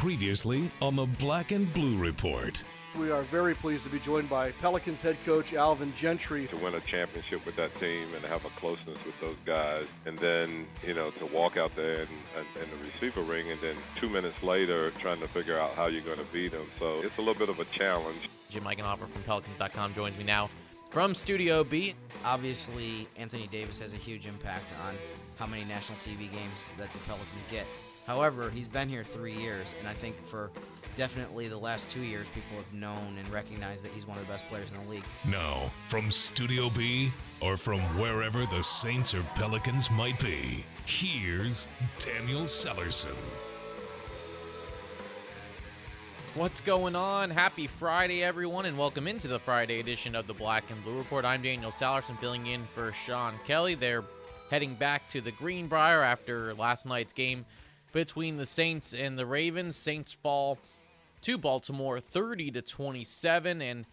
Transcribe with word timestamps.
Previously 0.00 0.70
on 0.80 0.96
the 0.96 1.04
Black 1.04 1.52
and 1.52 1.70
Blue 1.74 1.98
Report. 1.98 2.64
We 2.98 3.10
are 3.10 3.20
very 3.24 3.54
pleased 3.54 3.84
to 3.84 3.90
be 3.90 3.98
joined 3.98 4.30
by 4.30 4.50
Pelicans 4.52 5.02
head 5.02 5.18
coach 5.26 5.52
Alvin 5.52 5.92
Gentry. 5.94 6.46
To 6.46 6.56
win 6.56 6.74
a 6.74 6.80
championship 6.80 7.44
with 7.44 7.54
that 7.56 7.74
team 7.74 8.08
and 8.16 8.24
have 8.24 8.42
a 8.46 8.48
closeness 8.48 8.96
with 9.04 9.20
those 9.20 9.36
guys, 9.44 9.84
and 10.06 10.18
then, 10.18 10.66
you 10.86 10.94
know, 10.94 11.10
to 11.10 11.26
walk 11.26 11.58
out 11.58 11.76
there 11.76 11.96
in, 11.96 12.08
in 12.62 12.70
the 12.70 12.82
receiver 12.82 13.20
ring 13.20 13.50
and 13.50 13.60
then 13.60 13.76
two 13.94 14.08
minutes 14.08 14.42
later 14.42 14.90
trying 14.92 15.20
to 15.20 15.28
figure 15.28 15.58
out 15.58 15.74
how 15.74 15.88
you're 15.88 16.00
going 16.00 16.16
to 16.16 16.32
beat 16.32 16.52
them. 16.52 16.66
So 16.78 17.02
it's 17.02 17.18
a 17.18 17.20
little 17.20 17.34
bit 17.34 17.50
of 17.50 17.60
a 17.60 17.66
challenge. 17.66 18.30
Jim 18.48 18.64
Eichenhofer 18.64 19.06
from 19.06 19.22
Pelicans.com 19.24 19.92
joins 19.92 20.16
me 20.16 20.24
now 20.24 20.48
from 20.88 21.14
Studio 21.14 21.62
B. 21.62 21.94
Obviously, 22.24 23.06
Anthony 23.18 23.48
Davis 23.48 23.78
has 23.80 23.92
a 23.92 23.98
huge 23.98 24.26
impact 24.26 24.72
on 24.88 24.94
how 25.38 25.46
many 25.46 25.64
national 25.64 25.98
TV 25.98 26.32
games 26.32 26.72
that 26.78 26.90
the 26.94 26.98
Pelicans 27.00 27.44
get. 27.50 27.66
However, 28.06 28.50
he's 28.50 28.68
been 28.68 28.88
here 28.88 29.04
three 29.04 29.34
years, 29.34 29.74
and 29.78 29.88
I 29.88 29.94
think 29.94 30.16
for 30.24 30.50
definitely 30.96 31.48
the 31.48 31.56
last 31.56 31.88
two 31.88 32.00
years, 32.00 32.28
people 32.30 32.56
have 32.56 32.72
known 32.72 33.16
and 33.18 33.28
recognized 33.32 33.84
that 33.84 33.92
he's 33.92 34.06
one 34.06 34.18
of 34.18 34.26
the 34.26 34.32
best 34.32 34.48
players 34.48 34.70
in 34.72 34.84
the 34.84 34.90
league. 34.90 35.04
Now, 35.28 35.70
from 35.88 36.10
Studio 36.10 36.70
B 36.70 37.10
or 37.40 37.56
from 37.56 37.80
wherever 37.98 38.46
the 38.46 38.62
Saints 38.62 39.14
or 39.14 39.22
Pelicans 39.34 39.90
might 39.90 40.18
be, 40.20 40.64
here's 40.86 41.68
Daniel 41.98 42.42
Sallerson. 42.42 43.16
What's 46.34 46.60
going 46.60 46.94
on? 46.94 47.30
Happy 47.30 47.66
Friday, 47.66 48.22
everyone, 48.22 48.64
and 48.64 48.78
welcome 48.78 49.08
into 49.08 49.26
the 49.26 49.40
Friday 49.40 49.80
edition 49.80 50.14
of 50.14 50.28
the 50.28 50.34
Black 50.34 50.70
and 50.70 50.82
Blue 50.84 50.96
Report. 50.96 51.24
I'm 51.24 51.42
Daniel 51.42 51.72
Sallerson, 51.72 52.18
filling 52.20 52.46
in 52.46 52.64
for 52.72 52.92
Sean 52.92 53.34
Kelly. 53.46 53.74
They're 53.74 54.04
heading 54.48 54.74
back 54.74 55.08
to 55.08 55.20
the 55.20 55.32
Greenbrier 55.32 56.02
after 56.02 56.54
last 56.54 56.86
night's 56.86 57.12
game 57.12 57.44
between 57.92 58.36
the 58.36 58.46
Saints 58.46 58.94
and 58.94 59.18
the 59.18 59.26
Ravens. 59.26 59.76
Saints 59.76 60.12
fall 60.12 60.58
to 61.22 61.36
Baltimore 61.36 62.00
30 62.00 62.50
to 62.52 62.62
27 62.62 63.60
and 63.60 63.86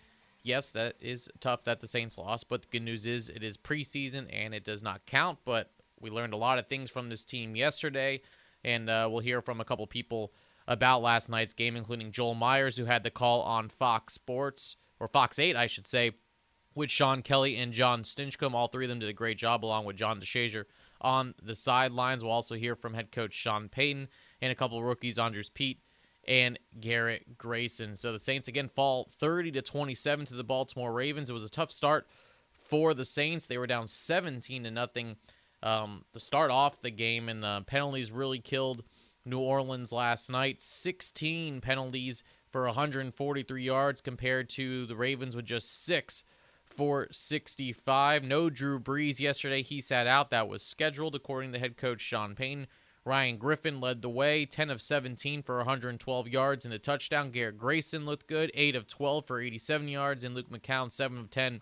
yes, 0.44 0.72
that 0.72 0.95
is 1.02 1.30
tough 1.40 1.64
that 1.66 1.81
the 1.81 1.88
Saints 1.88 2.18
lost, 2.18 2.48
but 2.50 2.62
the 2.62 2.68
good 2.72 2.84
news 2.84 3.06
is 3.06 3.30
it 3.30 3.44
is 3.44 3.58
preseason 3.58 4.28
and 4.31 4.53
it 4.53 4.64
does 4.64 4.81
not 4.81 5.06
count, 5.06 5.40
but 5.45 5.72
we 6.00 6.09
learned 6.09 6.34
a 6.34 6.38
lot 6.38 6.59
of 6.59 6.68
things 6.68 6.90
from 6.90 7.09
this 7.09 7.23
team 7.23 7.56
yesterday 7.56 8.22
and 8.64 8.90
uh, 8.90 9.08
we'll 9.09 9.20
hear 9.20 9.42
from 9.42 9.59
a 9.59 9.66
couple 9.66 9.86
people 9.88 10.31
about 10.68 11.02
last 11.02 11.30
night's 11.30 11.53
game 11.53 11.75
including 11.75 12.12
Joel 12.12 12.36
Myers 12.36 12.78
who 12.78 12.86
had 12.86 13.03
the 13.03 13.12
call 13.12 13.42
on 13.42 13.70
Fox 13.70 14.14
Sports 14.14 14.75
or 15.00 15.08
Fox 15.08 15.40
8 15.40 15.56
I 15.56 15.68
should 15.68 15.88
say 15.88 16.12
with 16.78 16.92
Sean 16.92 17.23
Kelly 17.23 17.58
and 17.58 17.73
John 17.73 18.03
Stinchcomb. 18.03 18.53
All 18.53 18.68
three 18.68 18.86
of 18.86 18.90
them 18.90 19.00
did 19.00 19.09
a 19.09 19.14
great 19.14 19.38
job 19.38 19.66
along 19.66 19.86
with 19.86 19.95
John 19.95 20.22
DeShazier 20.22 20.66
on 21.02 21.36
the 21.42 21.56
sidelines. 21.56 22.23
We'll 22.23 22.34
also 22.34 22.56
hear 22.56 22.76
from 22.76 22.94
head 22.94 23.12
coach 23.12 23.34
Sean 23.34 23.70
Payton 23.70 24.08
and 24.42 24.52
a 24.52 24.56
couple 24.56 24.81
rookies, 24.84 25.20
Andrus 25.20 25.50
Peat 25.50 25.80
and 26.28 26.59
Garrett 26.80 27.38
Grayson. 27.38 27.95
So 27.95 28.12
the 28.12 28.20
Saints 28.20 28.48
again 28.48 28.67
fall 28.67 29.08
30 29.20 29.52
to 29.53 29.62
27 29.62 30.25
to 30.28 30.34
the 30.34 30.44
Baltimore 30.44 30.92
Ravens. 30.92 31.30
It 31.30 31.34
was 31.34 31.45
a 31.45 31.50
tough 31.50 31.72
start 31.72 32.08
for 32.52 32.94
the 32.94 33.06
Saints. 33.06 33.48
They 33.48 33.58
were 33.58 33.68
down 33.68 33.88
17 33.88 34.64
to 34.64 34.72
nothing 34.72 35.16
um, 35.64 36.03
to 36.14 36.20
start 36.20 36.52
off 36.52 36.81
the 36.81 36.92
game, 36.92 37.30
and 37.30 37.42
the 37.42 37.64
penalties 37.66 38.12
really 38.12 38.40
killed 38.40 38.84
New 39.25 39.40
Orleans 39.40 39.92
last 39.92 40.30
night. 40.30 40.62
16 40.62 41.62
penalties 41.62 42.23
for 42.52 42.66
143 42.66 43.64
yards 43.64 44.02
compared 44.02 44.50
to 44.50 44.86
the 44.86 44.95
Ravens 44.95 45.36
with 45.36 45.45
just 45.45 45.86
six 45.86 46.23
for 46.78 47.08
65. 47.11 48.23
No 48.23 48.52
Drew 48.52 48.80
Brees 48.80 49.20
yesterday. 49.20 49.64
He 49.64 49.81
sat 49.81 50.06
out. 50.06 50.30
That 50.30 50.47
was 50.47 50.61
scheduled, 50.61 51.16
according 51.16 51.52
to 51.53 51.59
head 51.59 51.75
coach 51.75 52.02
Sean 52.02 52.36
Payton. 52.36 52.67
Ryan 53.03 53.38
Griffin 53.38 53.81
led 53.81 54.02
the 54.02 54.09
way, 54.09 54.45
10 54.45 54.69
of 54.69 54.81
17 54.81 55.42
for 55.42 55.58
112 55.58 56.28
yards 56.28 56.66
and 56.66 56.73
a 56.73 56.80
touchdown. 56.80 57.31
Garrett 57.31 57.58
Grayson 57.58 58.06
looked 58.06 58.28
good, 58.28 58.52
8 58.53 58.75
of 58.75 58.86
12 58.86 59.25
for 59.25 59.39
87 59.39 59.88
yards, 59.88 60.23
and 60.23 60.36
Luke 60.36 60.52
McCown, 60.52 60.92
7 60.92 61.17
of 61.17 61.31
10 61.31 61.61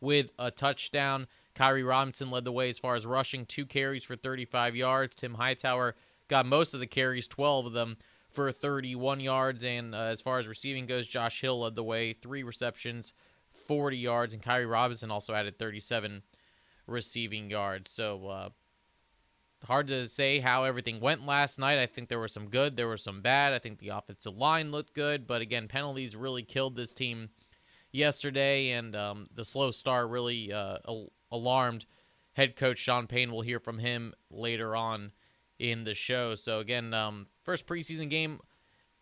with 0.00 0.32
a 0.38 0.50
touchdown. 0.50 1.28
Khiry 1.54 1.86
Robinson 1.88 2.30
led 2.30 2.44
the 2.44 2.52
way 2.52 2.68
as 2.68 2.78
far 2.78 2.96
as 2.96 3.06
rushing, 3.06 3.46
two 3.46 3.64
carries 3.64 4.04
for 4.04 4.16
35 4.16 4.74
yards. 4.74 5.14
Tim 5.14 5.34
Hightower 5.34 5.94
got 6.28 6.44
most 6.44 6.74
of 6.74 6.80
the 6.80 6.86
carries, 6.86 7.28
12 7.28 7.66
of 7.66 7.72
them 7.72 7.96
for 8.28 8.50
31 8.50 9.20
yards. 9.20 9.62
And 9.62 9.94
uh, 9.94 9.98
as 9.98 10.20
far 10.20 10.40
as 10.40 10.48
receiving 10.48 10.86
goes, 10.86 11.06
Josh 11.06 11.40
Hill 11.40 11.60
led 11.60 11.76
the 11.76 11.84
way, 11.84 12.12
three 12.12 12.42
receptions 12.42 13.12
40 13.66 13.96
yards, 13.96 14.32
and 14.32 14.42
Khiry 14.42 14.70
Robinson 14.70 15.10
also 15.10 15.34
added 15.34 15.58
37 15.58 16.22
receiving 16.86 17.50
yards. 17.50 17.90
So 17.90 18.26
uh, 18.26 18.48
hard 19.64 19.88
to 19.88 20.08
say 20.08 20.38
how 20.38 20.64
everything 20.64 21.00
went 21.00 21.26
last 21.26 21.58
night. 21.58 21.78
I 21.78 21.86
think 21.86 22.08
there 22.08 22.18
were 22.18 22.28
some 22.28 22.48
good, 22.48 22.76
there 22.76 22.88
were 22.88 22.96
some 22.96 23.20
bad. 23.20 23.52
I 23.52 23.58
think 23.58 23.78
the 23.78 23.90
offensive 23.90 24.36
line 24.36 24.70
looked 24.70 24.94
good, 24.94 25.26
but 25.26 25.40
again, 25.40 25.68
penalties 25.68 26.16
really 26.16 26.42
killed 26.42 26.76
this 26.76 26.94
team 26.94 27.30
yesterday, 27.92 28.70
and 28.70 28.96
um, 28.96 29.28
the 29.34 29.44
slow 29.44 29.70
start 29.70 30.08
really 30.08 30.52
uh, 30.52 30.78
al- 30.88 31.12
alarmed 31.30 31.86
head 32.32 32.56
coach 32.56 32.78
Sean 32.78 33.06
Payton. 33.06 33.32
We'll 33.32 33.42
hear 33.42 33.60
from 33.60 33.78
him 33.78 34.14
later 34.30 34.74
on 34.74 35.12
in 35.58 35.84
the 35.84 35.94
show. 35.94 36.34
So 36.34 36.58
again, 36.58 36.92
um, 36.94 37.28
first 37.44 37.66
preseason 37.66 38.10
game 38.10 38.40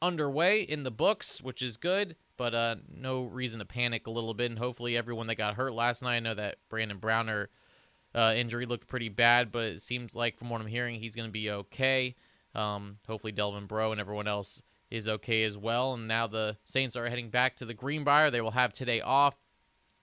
underway 0.03 0.63
in 0.63 0.83
the 0.83 0.91
books, 0.91 1.41
which 1.41 1.63
is 1.63 1.77
good 1.77 2.17
but 2.41 2.55
uh, 2.55 2.77
no 2.97 3.25
reason 3.25 3.59
to 3.59 3.67
panic 3.67 4.07
a 4.07 4.11
little 4.11 4.33
bit. 4.33 4.51
And 4.51 4.59
hopefully, 4.59 4.97
everyone 4.97 5.27
that 5.27 5.35
got 5.35 5.57
hurt 5.57 5.75
last 5.75 6.03
night, 6.03 6.17
I 6.17 6.21
know 6.21 6.33
that 6.33 6.57
Brandon 6.71 6.97
Browner 6.97 7.51
uh, 8.15 8.33
injury 8.35 8.65
looked 8.65 8.89
pretty 8.89 9.11
bad, 9.11 9.53
but 9.53 9.65
it 9.65 9.83
seems 9.83 10.15
like 10.15 10.39
from 10.39 10.49
what 10.49 10.63
I'm 10.63 10.67
hearing, 10.67 10.99
he's 10.99 11.15
going 11.15 11.29
to 11.29 11.33
be 11.33 11.51
okay. 11.51 12.15
Um, 12.55 12.97
hopefully, 13.07 13.33
Delvin 13.33 13.67
Breaux 13.67 13.93
and 13.93 14.01
everyone 14.01 14.27
else 14.27 14.63
is 14.91 15.07
okay 15.07 15.43
as 15.43 15.59
well. 15.59 15.93
And 15.93 16.09
now 16.09 16.27
the 16.27 16.57
Saints 16.65 16.97
are 16.97 17.11
heading 17.11 17.29
back 17.29 17.57
to 17.57 17.67
the 17.67 17.75
Greenbrier. 17.75 18.31
They 18.31 18.41
will 18.41 18.53
have 18.53 18.73
today 18.73 19.03
off. 19.03 19.37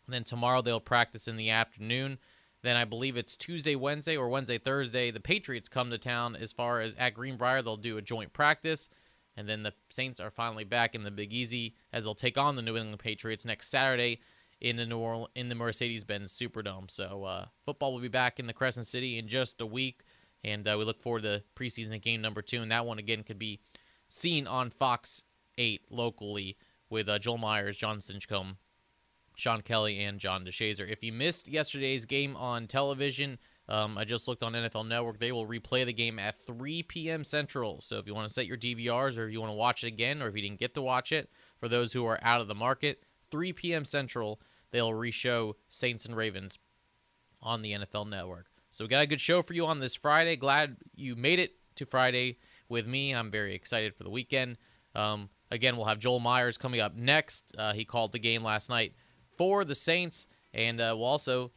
Then 0.07 0.23
tomorrow 0.23 0.61
they'll 0.61 0.79
practice 0.79 1.27
in 1.27 1.37
the 1.37 1.49
afternoon. 1.49 2.19
Then 2.61 2.77
I 2.77 2.85
believe 2.85 3.17
it's 3.17 3.35
Tuesday, 3.35 3.75
Wednesday, 3.75 4.15
or 4.15 4.29
Wednesday, 4.29 4.59
Thursday. 4.59 5.09
The 5.09 5.19
Patriots 5.19 5.69
come 5.69 5.89
to 5.89 5.97
town 5.97 6.35
as 6.35 6.51
far 6.51 6.81
as 6.81 6.93
at 6.99 7.15
Greenbrier. 7.15 7.63
They'll 7.63 7.77
do 7.77 7.97
a 7.97 8.01
joint 8.03 8.31
practice. 8.31 8.89
And 9.37 9.47
then 9.47 9.63
the 9.63 9.73
Saints 9.89 10.19
are 10.19 10.31
finally 10.31 10.63
back 10.63 10.95
in 10.95 11.03
the 11.03 11.11
Big 11.11 11.31
Easy 11.31 11.75
as 11.93 12.03
they'll 12.03 12.15
take 12.15 12.37
on 12.37 12.55
the 12.55 12.61
New 12.63 12.75
England 12.75 12.99
Patriots 12.99 13.45
next 13.45 13.69
Saturday 13.69 14.19
in 14.59 14.77
the 14.77 14.85
New 14.85 14.97
Orleans 14.97 15.29
in 15.35 15.49
the 15.49 15.55
Mercedes-Benz 15.55 16.33
Superdome. 16.33 16.89
So 16.89 17.23
uh, 17.23 17.45
football 17.63 17.93
will 17.93 18.01
be 18.01 18.07
back 18.07 18.39
in 18.39 18.47
the 18.47 18.53
Crescent 18.53 18.87
City 18.87 19.19
in 19.19 19.27
just 19.27 19.61
a 19.61 19.65
week, 19.65 20.01
and 20.43 20.67
uh, 20.67 20.75
we 20.77 20.83
look 20.83 21.01
forward 21.01 21.23
to 21.23 21.43
preseason 21.55 22.01
game 22.01 22.21
number 22.21 22.41
two. 22.41 22.61
And 22.61 22.71
that 22.71 22.85
one 22.85 22.97
again 22.97 23.23
could 23.23 23.39
be 23.39 23.59
seen 24.09 24.47
on 24.47 24.71
Fox 24.71 25.23
8 25.57 25.81
locally 25.89 26.57
with 26.89 27.07
uh, 27.07 27.19
Joel 27.19 27.37
Myers, 27.37 27.77
John 27.77 27.99
Stinchcomb, 27.99 28.57
Sean 29.35 29.61
Kelly, 29.61 30.03
and 30.03 30.19
John 30.19 30.43
DeShazier. 30.45 30.89
If 30.89 31.03
you 31.03 31.13
missed 31.13 31.47
yesterday's 31.47 32.05
game 32.05 32.35
on 32.35 32.67
television, 32.67 33.37
um, 33.69 33.97
I 33.97 34.05
just 34.05 34.28
looked 34.28 34.44
on 34.44 34.53
NFL 34.53 34.88
Network. 34.88 35.19
They 35.19 35.31
will 35.31 35.45
replay 35.45 35.85
the 35.85 35.94
game 35.94 36.19
at 36.19 36.35
3 36.45 36.83
p.m. 36.83 37.23
Central. 37.23 37.81
So 37.81 37.97
if 37.97 38.07
you 38.07 38.16
want 38.16 38.28
to 38.28 38.33
set 38.33 38.47
your 38.47 38.57
DVRs 38.57 39.17
or 39.17 39.28
if 39.28 39.33
you 39.33 39.41
want 39.41 39.51
to 39.51 39.57
watch 39.57 39.83
it 39.83 39.88
again 39.88 40.22
or 40.22 40.28
if 40.28 40.35
you 40.35 40.41
didn't 40.41 40.59
get 40.59 40.73
to 40.75 40.81
watch 40.81 41.11
it, 41.11 41.29
for 41.59 41.67
those 41.67 41.91
who 41.91 42.06
are 42.06 42.19
out 42.22 42.39
of 42.39 42.47
the 42.47 42.56
market, 42.56 43.03
3 43.29 43.51
p.m. 43.53 43.83
Central, 43.83 44.39
they'll 44.72 44.91
reshow 44.91 45.53
Saints 45.67 46.06
and 46.06 46.16
Ravens 46.16 46.59
on 47.41 47.61
the 47.61 47.73
NFL 47.73 48.09
Network. 48.09 48.47
So 48.72 48.85
we 48.85 48.89
got 48.89 49.03
a 49.03 49.07
good 49.07 49.22
show 49.22 49.41
for 49.41 49.53
you 49.53 49.66
on 49.66 49.79
this 49.79 49.95
Friday. 49.95 50.35
Glad 50.35 50.77
you 50.95 51.16
made 51.16 51.39
it 51.39 51.56
to 51.75 51.85
Friday 51.85 52.38
with 52.69 52.88
me. 52.88 53.13
I'm 53.13 53.31
very 53.31 53.53
excited 53.53 53.95
for 53.95 54.03
the 54.03 54.09
weekend. 54.09 54.57
Um, 54.95 55.29
again, 55.51 55.75
we'll 55.75 55.85
have 55.85 56.00
Joel 56.00 56.19
Myers 56.19 56.57
coming 56.57 56.79
up 56.79 56.95
next. 56.95 57.53
Uh, 57.57 57.73
he 57.73 57.85
called 57.85 58.11
the 58.11 58.19
game 58.19 58.44
last 58.44 58.69
night 58.69 58.94
for 59.38 59.66
the 59.66 59.75
Saints, 59.75 60.27
and 60.53 60.79
uh, 60.79 60.94
we'll 60.95 61.06
also 61.06 61.51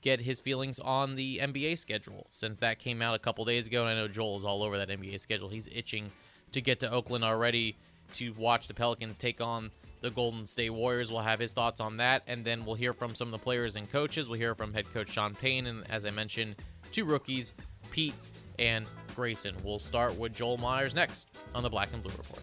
get 0.00 0.20
his 0.20 0.40
feelings 0.40 0.78
on 0.78 1.16
the 1.16 1.38
NBA 1.38 1.78
schedule 1.78 2.26
since 2.30 2.58
that 2.60 2.78
came 2.78 3.02
out 3.02 3.14
a 3.14 3.18
couple 3.18 3.44
days 3.44 3.66
ago. 3.66 3.82
And 3.82 3.90
I 3.90 3.94
know 3.94 4.08
Joel 4.08 4.36
is 4.36 4.44
all 4.44 4.62
over 4.62 4.78
that 4.78 4.88
NBA 4.88 5.20
schedule. 5.20 5.48
He's 5.48 5.68
itching 5.68 6.10
to 6.52 6.60
get 6.60 6.80
to 6.80 6.90
Oakland 6.90 7.24
already 7.24 7.76
to 8.14 8.32
watch 8.34 8.68
the 8.68 8.74
Pelicans 8.74 9.18
take 9.18 9.40
on 9.40 9.70
the 10.00 10.10
Golden 10.10 10.46
State 10.46 10.70
Warriors. 10.70 11.10
We'll 11.10 11.20
have 11.20 11.40
his 11.40 11.52
thoughts 11.52 11.80
on 11.80 11.96
that, 11.98 12.22
and 12.26 12.44
then 12.44 12.64
we'll 12.64 12.76
hear 12.76 12.92
from 12.92 13.14
some 13.14 13.28
of 13.28 13.32
the 13.32 13.38
players 13.38 13.76
and 13.76 13.90
coaches. 13.90 14.28
We'll 14.28 14.38
hear 14.38 14.54
from 14.54 14.72
head 14.72 14.92
coach 14.92 15.10
Sean 15.10 15.34
Payton, 15.34 15.66
and 15.66 15.90
as 15.90 16.04
I 16.04 16.10
mentioned, 16.10 16.56
two 16.92 17.04
rookies, 17.04 17.54
Peat 17.90 18.14
and 18.58 18.86
Grayson. 19.14 19.54
We'll 19.62 19.78
start 19.78 20.16
with 20.16 20.34
Joel 20.34 20.56
Myers 20.56 20.94
next 20.94 21.28
on 21.54 21.62
the 21.62 21.70
Black 21.70 21.92
and 21.92 22.02
Blue 22.02 22.14
Report. 22.16 22.42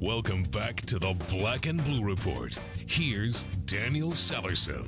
Welcome 0.00 0.42
back 0.42 0.82
to 0.82 0.98
the 0.98 1.14
Black 1.30 1.64
and 1.64 1.82
Blue 1.82 2.04
Report. 2.04 2.54
Here's 2.86 3.46
Daniel 3.64 4.10
Sallerson. 4.10 4.86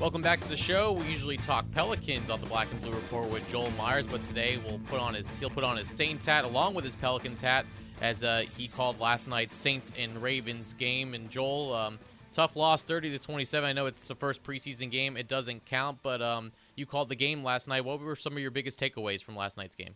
Welcome 0.00 0.20
back 0.20 0.40
to 0.40 0.48
the 0.48 0.56
show. 0.56 0.94
We 0.94 1.06
usually 1.06 1.36
talk 1.36 1.70
Pelicans 1.70 2.28
on 2.28 2.40
the 2.40 2.48
Black 2.48 2.66
and 2.72 2.82
Blue 2.82 2.90
Report 2.90 3.30
with 3.30 3.48
Joel 3.48 3.70
Myers, 3.78 4.08
but 4.08 4.24
today 4.24 4.58
we'll 4.64 4.80
put 4.88 4.98
on 4.98 5.14
his 5.14 5.38
he'll 5.38 5.48
put 5.48 5.62
on 5.62 5.76
his 5.76 5.88
Saints 5.88 6.26
hat 6.26 6.44
along 6.44 6.74
with 6.74 6.84
his 6.84 6.96
Pelicans 6.96 7.40
hat 7.40 7.66
as 8.00 8.24
uh, 8.24 8.42
he 8.56 8.66
called 8.66 8.98
last 8.98 9.28
night's 9.28 9.54
Saints 9.54 9.92
and 9.96 10.20
Ravens 10.20 10.72
game. 10.72 11.14
And 11.14 11.30
Joel, 11.30 11.72
um, 11.74 12.00
tough 12.32 12.56
loss, 12.56 12.82
30 12.82 13.10
to 13.10 13.20
27. 13.20 13.68
I 13.68 13.72
know 13.72 13.86
it's 13.86 14.08
the 14.08 14.16
first 14.16 14.42
preseason 14.42 14.90
game; 14.90 15.16
it 15.16 15.28
doesn't 15.28 15.66
count, 15.66 15.98
but 16.02 16.20
um, 16.20 16.50
you 16.74 16.84
called 16.84 17.10
the 17.10 17.16
game 17.16 17.44
last 17.44 17.68
night. 17.68 17.84
What 17.84 18.00
were 18.00 18.16
some 18.16 18.32
of 18.32 18.40
your 18.40 18.50
biggest 18.50 18.80
takeaways 18.80 19.22
from 19.22 19.36
last 19.36 19.56
night's 19.56 19.76
game? 19.76 19.94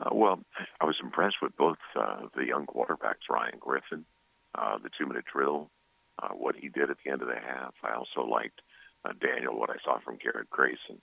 Uh, 0.00 0.10
well, 0.12 0.40
I 0.80 0.84
was 0.84 0.96
impressed 1.02 1.36
with 1.42 1.56
both 1.56 1.78
uh, 1.98 2.26
the 2.36 2.44
young 2.44 2.66
quarterbacks, 2.66 3.28
Ryan 3.28 3.58
Griffin, 3.58 4.04
uh, 4.54 4.78
the 4.78 4.90
two-minute 4.96 5.24
drill, 5.32 5.70
uh, 6.22 6.28
what 6.28 6.56
he 6.56 6.68
did 6.68 6.90
at 6.90 6.96
the 7.04 7.10
end 7.10 7.22
of 7.22 7.28
the 7.28 7.34
half. 7.34 7.74
I 7.82 7.94
also 7.94 8.28
liked 8.28 8.60
uh, 9.04 9.12
Daniel, 9.20 9.58
what 9.58 9.70
I 9.70 9.76
saw 9.84 9.98
from 10.00 10.18
Garrett 10.22 10.50
Grayson, 10.50 11.00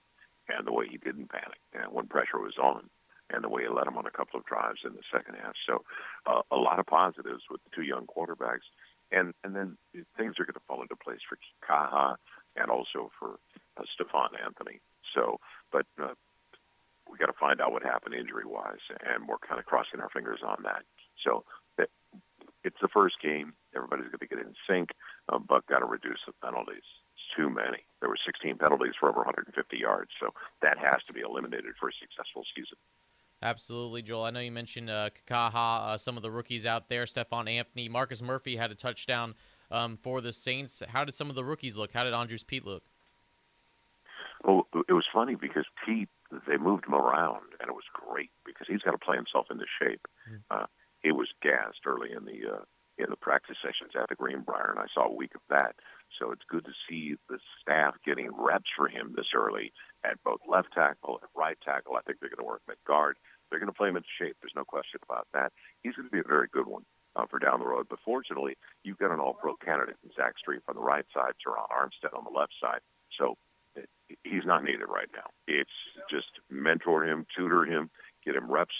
and 0.47 0.65
the 0.65 0.71
way 0.71 0.87
he 0.89 0.97
didn't 0.97 1.29
panic 1.29 1.59
and 1.73 1.91
when 1.91 2.07
pressure 2.07 2.39
was 2.39 2.57
on, 2.61 2.89
and 3.29 3.43
the 3.43 3.49
way 3.49 3.63
he 3.63 3.69
led 3.69 3.87
him 3.87 3.97
on 3.97 4.05
a 4.05 4.11
couple 4.11 4.39
of 4.39 4.45
drives 4.45 4.79
in 4.85 4.93
the 4.93 5.03
second 5.11 5.35
half. 5.35 5.53
So, 5.67 5.83
uh, 6.25 6.41
a 6.51 6.55
lot 6.57 6.79
of 6.79 6.85
positives 6.85 7.43
with 7.49 7.61
the 7.63 7.71
two 7.75 7.83
young 7.83 8.07
quarterbacks, 8.07 8.67
and 9.11 9.33
and 9.43 9.55
then 9.55 9.77
things 10.17 10.35
are 10.39 10.45
going 10.45 10.55
to 10.55 10.67
fall 10.67 10.81
into 10.81 10.95
place 10.95 11.19
for 11.27 11.37
Kikaha 11.37 12.15
and 12.55 12.69
also 12.71 13.11
for 13.19 13.39
uh, 13.77 13.83
Stephone 13.93 14.35
Anthony. 14.43 14.79
So, 15.13 15.39
but 15.71 15.85
uh, 16.01 16.13
we 17.09 17.17
got 17.17 17.27
to 17.27 17.39
find 17.39 17.61
out 17.61 17.71
what 17.71 17.83
happened 17.83 18.15
injury 18.15 18.45
wise, 18.45 18.83
and 18.89 19.27
we're 19.27 19.37
kind 19.37 19.59
of 19.59 19.65
crossing 19.65 19.99
our 19.99 20.09
fingers 20.09 20.39
on 20.45 20.63
that. 20.63 20.83
So 21.23 21.43
that, 21.77 21.89
it's 22.63 22.77
the 22.81 22.87
first 22.87 23.15
game. 23.21 23.53
Everybody's 23.75 24.07
going 24.07 24.19
to 24.19 24.27
get 24.27 24.39
in 24.39 24.53
sync, 24.67 24.89
uh, 25.29 25.39
but 25.39 25.65
got 25.67 25.79
to 25.79 25.85
reduce 25.85 26.19
the 26.25 26.33
penalties. 26.43 26.83
It's 27.13 27.29
too 27.37 27.49
many. 27.49 27.85
There 27.99 28.09
were 28.09 28.17
16 28.25 28.57
penalties 28.57 28.93
for 28.99 29.09
over 29.09 29.19
150 29.19 29.53
yards, 29.77 30.11
so 30.19 30.33
that 30.61 30.77
has 30.77 31.03
to 31.07 31.13
be 31.13 31.21
eliminated 31.21 31.73
for 31.79 31.89
a 31.89 31.93
successful 31.99 32.43
season. 32.55 32.77
Absolutely, 33.41 34.01
Joel. 34.01 34.23
I 34.23 34.31
know 34.31 34.39
you 34.39 34.51
mentioned 34.51 34.89
uh, 34.89 35.09
Kikaha, 35.11 35.53
uh, 35.55 35.97
some 35.97 36.17
of 36.17 36.23
the 36.23 36.31
rookies 36.31 36.65
out 36.65 36.89
there, 36.89 37.05
Stephone 37.05 37.47
Anthony, 37.47 37.89
Marcus 37.89 38.21
Murphy 38.21 38.55
had 38.55 38.71
a 38.71 38.75
touchdown 38.75 39.35
um, 39.69 39.97
for 40.01 40.21
the 40.21 40.33
Saints. 40.33 40.81
How 40.87 41.03
did 41.03 41.15
some 41.15 41.29
of 41.29 41.35
the 41.35 41.43
rookies 41.43 41.77
look? 41.77 41.91
How 41.91 42.03
did 42.03 42.13
Andrus 42.13 42.43
Peat 42.43 42.65
look? 42.65 42.83
Well, 44.43 44.67
it 44.87 44.93
was 44.93 45.05
funny 45.13 45.35
because 45.35 45.65
Peat 45.85 46.09
they 46.47 46.57
moved 46.57 46.85
him 46.85 46.95
around, 46.95 47.53
and 47.59 47.69
it 47.69 47.75
was 47.75 47.85
great 47.93 48.31
because 48.45 48.67
he's 48.67 48.81
got 48.81 48.91
to 48.91 48.97
play 48.97 49.15
himself 49.15 49.47
into 49.51 49.65
shape. 49.81 50.01
Mm. 50.29 50.41
Uh, 50.49 50.65
he 51.01 51.11
was 51.11 51.27
gassed 51.41 51.85
early 51.85 52.11
in 52.11 52.25
the 52.25 52.57
uh, 52.57 52.63
in 52.97 53.09
the 53.09 53.15
practice 53.15 53.57
sessions 53.61 53.91
at 53.93 54.07
the 54.09 54.15
Greenbrier, 54.15 54.71
and 54.71 54.79
I 54.79 54.87
saw 54.93 55.05
a 55.07 55.13
week 55.13 55.35
of 55.35 55.41
that. 55.49 55.75
So 56.17 56.31
it's 56.31 56.47
good 56.47 56.63
to 56.65 56.71
see 56.87 57.15
the 57.27 57.39
staff 57.61 57.95
getting 58.05 58.31
reps 58.31 58.71
for 58.75 58.87
him 58.87 59.13
this 59.15 59.35
early 59.35 59.73
at 60.05 60.23
both 60.23 60.39
left 60.47 60.71
tackle 60.73 61.19
and 61.21 61.29
right 61.35 61.57
tackle. 61.63 61.95
I 61.95 62.01
think 62.01 62.19
they're 62.19 62.29
going 62.29 62.45
to 62.45 62.47
work 62.47 62.61
him 62.67 62.71
at 62.71 62.87
guard. 62.87 63.17
They're 63.49 63.59
going 63.59 63.71
to 63.71 63.75
play 63.75 63.89
him 63.89 63.97
into 63.97 64.07
shape. 64.17 64.37
There's 64.41 64.55
no 64.55 64.63
question 64.63 64.99
about 65.03 65.27
that. 65.33 65.51
He's 65.83 65.95
going 65.95 66.07
to 66.07 66.11
be 66.11 66.23
a 66.23 66.27
very 66.27 66.47
good 66.47 66.67
one 66.67 66.85
uh, 67.15 67.25
for 67.29 67.37
down 67.37 67.59
the 67.59 67.67
road. 67.67 67.87
But 67.89 67.99
fortunately, 68.05 68.55
you've 68.83 68.97
got 68.97 69.11
an 69.11 69.19
All-Pro 69.19 69.55
candidate 69.57 69.97
in 70.03 70.11
Zach 70.15 70.35
Strief 70.39 70.63
on 70.69 70.75
the 70.75 70.81
right 70.81 71.05
side, 71.13 71.33
Terron 71.43 71.67
Armstead 71.67 72.17
on 72.17 72.23
the 72.23 72.37
left 72.37 72.53
side. 72.61 72.79
So 73.19 73.35
he's 74.23 74.45
not 74.45 74.63
needed 74.63 74.85
right 74.87 75.09
now. 75.13 75.29
It's 75.47 75.69
just 76.09 76.27
mentor 76.49 77.05
him, 77.05 77.25
tutor 77.35 77.65
him, 77.65 77.89
get 78.25 78.35
him 78.35 78.51
reps 78.51 78.75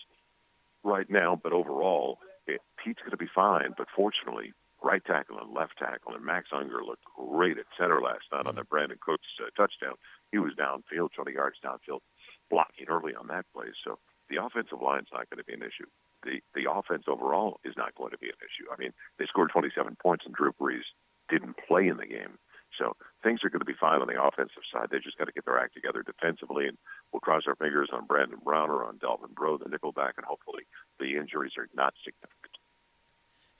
right 0.83 1.09
now. 1.09 1.39
But 1.42 1.53
overall, 1.53 2.19
it, 2.47 2.62
Peat's 2.83 3.00
going 3.00 3.12
to 3.12 3.18
be 3.18 3.30
fine. 3.33 3.74
But 3.77 3.88
fortunately, 3.95 4.53
right 4.83 5.03
tackle 5.06 5.39
and 5.39 5.53
left 5.53 5.77
tackle, 5.80 6.13
and 6.13 6.24
Max 6.24 6.50
Unger 6.53 6.83
looked 6.83 7.03
great 7.18 7.57
at 7.57 7.65
center 7.77 8.01
last 8.01 8.25
night 8.31 8.45
on 8.45 8.56
the 8.56 8.63
Brandin 8.63 9.00
Cooks 9.00 9.27
uh, 9.42 9.50
touchdown. 9.57 9.95
He 10.31 10.38
was 10.38 10.53
downfield, 10.53 11.13
20 11.15 11.33
yards 11.33 11.57
downfield, 11.63 12.01
blocking 12.50 12.88
early 12.88 13.15
on 13.15 13.27
that 13.27 13.45
play. 13.53 13.68
So 13.83 13.97
the 14.30 14.44
offensive 14.44 14.81
line's 14.81 15.09
not 15.12 15.30
going 15.30 15.39
to 15.39 15.44
be 15.45 15.53
an 15.53 15.62
issue. 15.62 15.89
The 16.24 16.42
the 16.56 16.69
offense 16.71 17.03
overall 17.07 17.59
is 17.63 17.75
not 17.77 17.95
going 17.95 18.12
to 18.12 18.18
be 18.18 18.27
an 18.27 18.42
issue. 18.42 18.69
I 18.71 18.77
mean, 18.77 18.94
they 19.19 19.25
scored 19.25 19.51
27 19.51 19.97
points, 20.01 20.25
and 20.25 20.33
Drew 20.33 20.51
Brees 20.53 20.86
didn't 21.30 21.56
play 21.68 21.88
in 21.88 21.97
the 21.97 22.07
game. 22.07 22.38
So 22.77 22.95
things 23.24 23.42
are 23.44 23.50
going 23.50 23.60
to 23.60 23.66
be 23.66 23.74
fine 23.80 24.01
on 24.01 24.07
the 24.07 24.22
offensive 24.22 24.63
side. 24.72 24.89
They 24.92 25.00
just 25.00 25.18
got 25.18 25.25
to 25.25 25.31
get 25.31 25.45
their 25.45 25.60
act 25.60 25.74
together 25.74 26.04
defensively, 26.04 26.68
and 26.68 26.77
we'll 27.12 27.22
cross 27.22 27.44
our 27.48 27.56
fingers 27.56 27.89
on 27.94 28.06
Brandon 28.06 28.39
Browner 28.44 28.83
on 28.83 28.98
Delvin 28.98 29.31
Breaux, 29.33 29.57
the 29.57 29.66
nickelback, 29.66 30.13
and 30.18 30.25
hopefully 30.25 30.63
the 31.00 31.18
injuries 31.18 31.54
are 31.57 31.68
not 31.75 31.94
significant. 32.04 32.57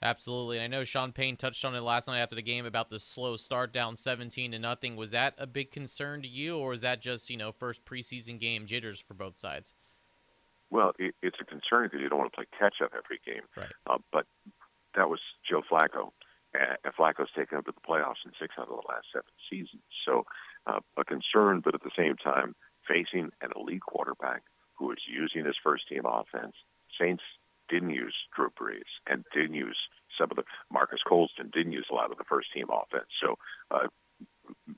Absolutely. 0.02 0.58
And 0.58 0.64
I 0.64 0.78
know 0.78 0.84
Sean 0.84 1.12
Payne 1.12 1.36
touched 1.36 1.64
on 1.64 1.74
it 1.74 1.80
last 1.80 2.06
night 2.06 2.20
after 2.20 2.34
the 2.34 2.42
game 2.42 2.66
about 2.66 2.90
the 2.90 2.98
slow 2.98 3.36
start 3.36 3.72
down 3.72 3.96
17 3.96 4.52
to 4.52 4.58
nothing. 4.58 4.94
Was 4.94 5.12
that 5.12 5.34
a 5.38 5.46
big 5.46 5.70
concern 5.70 6.20
to 6.22 6.28
you, 6.28 6.58
or 6.58 6.74
is 6.74 6.82
that 6.82 7.00
just, 7.00 7.30
you 7.30 7.36
know, 7.36 7.50
first 7.50 7.84
preseason 7.84 8.38
game 8.38 8.66
jitters 8.66 9.00
for 9.00 9.14
both 9.14 9.38
sides? 9.38 9.72
Well, 10.70 10.92
it, 10.98 11.14
it's 11.22 11.38
a 11.40 11.44
concern 11.44 11.84
because 11.84 12.00
you 12.00 12.08
don't 12.08 12.18
want 12.18 12.32
to 12.32 12.36
play 12.36 12.46
catch 12.58 12.76
up 12.84 12.92
every 12.92 13.20
game. 13.24 13.44
Right. 13.56 13.72
Uh, 13.88 13.98
but 14.12 14.26
that 14.94 15.08
was 15.08 15.20
Joe 15.48 15.62
Flacco 15.70 16.10
Flacco's 16.98 17.30
taken 17.36 17.58
up 17.58 17.66
to 17.66 17.72
the 17.72 17.86
playoffs 17.86 18.24
in 18.24 18.32
six 18.40 18.54
out 18.58 18.68
of 18.68 18.76
the 18.76 18.88
last 18.88 19.06
seven 19.12 19.32
seasons. 19.50 19.82
So 20.04 20.24
uh, 20.66 20.80
a 20.96 21.04
concern, 21.04 21.60
but 21.64 21.74
at 21.74 21.82
the 21.82 21.94
same 21.96 22.16
time, 22.16 22.54
facing 22.88 23.30
an 23.40 23.50
elite 23.56 23.82
quarterback 23.82 24.42
who 24.74 24.92
is 24.92 24.98
using 25.08 25.44
his 25.44 25.56
first 25.62 25.88
team 25.88 26.02
offense. 26.04 26.54
Saints 26.98 27.22
didn't 27.68 27.90
use 27.90 28.14
Drew 28.34 28.50
Brees 28.50 28.88
and 29.06 29.24
didn't 29.34 29.54
use 29.54 29.78
some 30.18 30.30
of 30.30 30.36
the 30.36 30.44
Marques 30.72 31.02
Colston 31.06 31.50
didn't 31.52 31.72
use 31.72 31.86
a 31.90 31.94
lot 31.94 32.10
of 32.10 32.18
the 32.18 32.24
first 32.24 32.48
team 32.54 32.66
offense. 32.70 33.10
So 33.20 33.36
uh, 33.70 33.88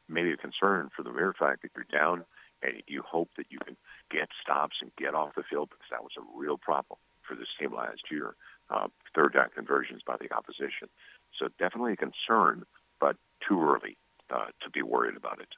maybe 0.09 0.33
a 0.33 0.37
concern 0.37 0.91
for 0.97 1.03
the 1.03 1.13
mere 1.13 1.35
fact 1.39 1.63
that 1.63 1.71
you're 1.77 1.87
down 1.93 2.25
and 2.63 2.83
you 2.87 3.03
hope 3.07 3.31
that 3.37 3.47
you 3.51 3.59
can 3.65 3.77
get 4.11 4.29
stops 4.43 4.77
and 4.83 4.91
get 4.99 5.15
off 5.15 5.37
the 5.37 5.45
field 5.49 5.71
because 5.71 5.87
that 5.91 6.03
was 6.03 6.17
a 6.19 6.39
real 6.39 6.59
problem 6.59 6.99
for 7.27 7.35
this 7.37 7.49
team 7.61 7.75
last 7.75 8.03
year. 8.11 8.35
Uh, 8.71 8.89
third 9.15 9.35
down 9.35 9.49
conversions 9.55 10.03
by 10.07 10.17
the 10.21 10.33
opposition. 10.35 10.89
So 11.39 11.49
definitely 11.59 11.93
a 11.93 11.97
concern, 11.97 12.65
but 13.01 13.17
too 13.47 13.63
early 13.63 13.97
uh, 14.31 14.47
to 14.63 14.71
be 14.71 14.83
worried 14.83 15.17
about 15.17 15.41
it. 15.41 15.49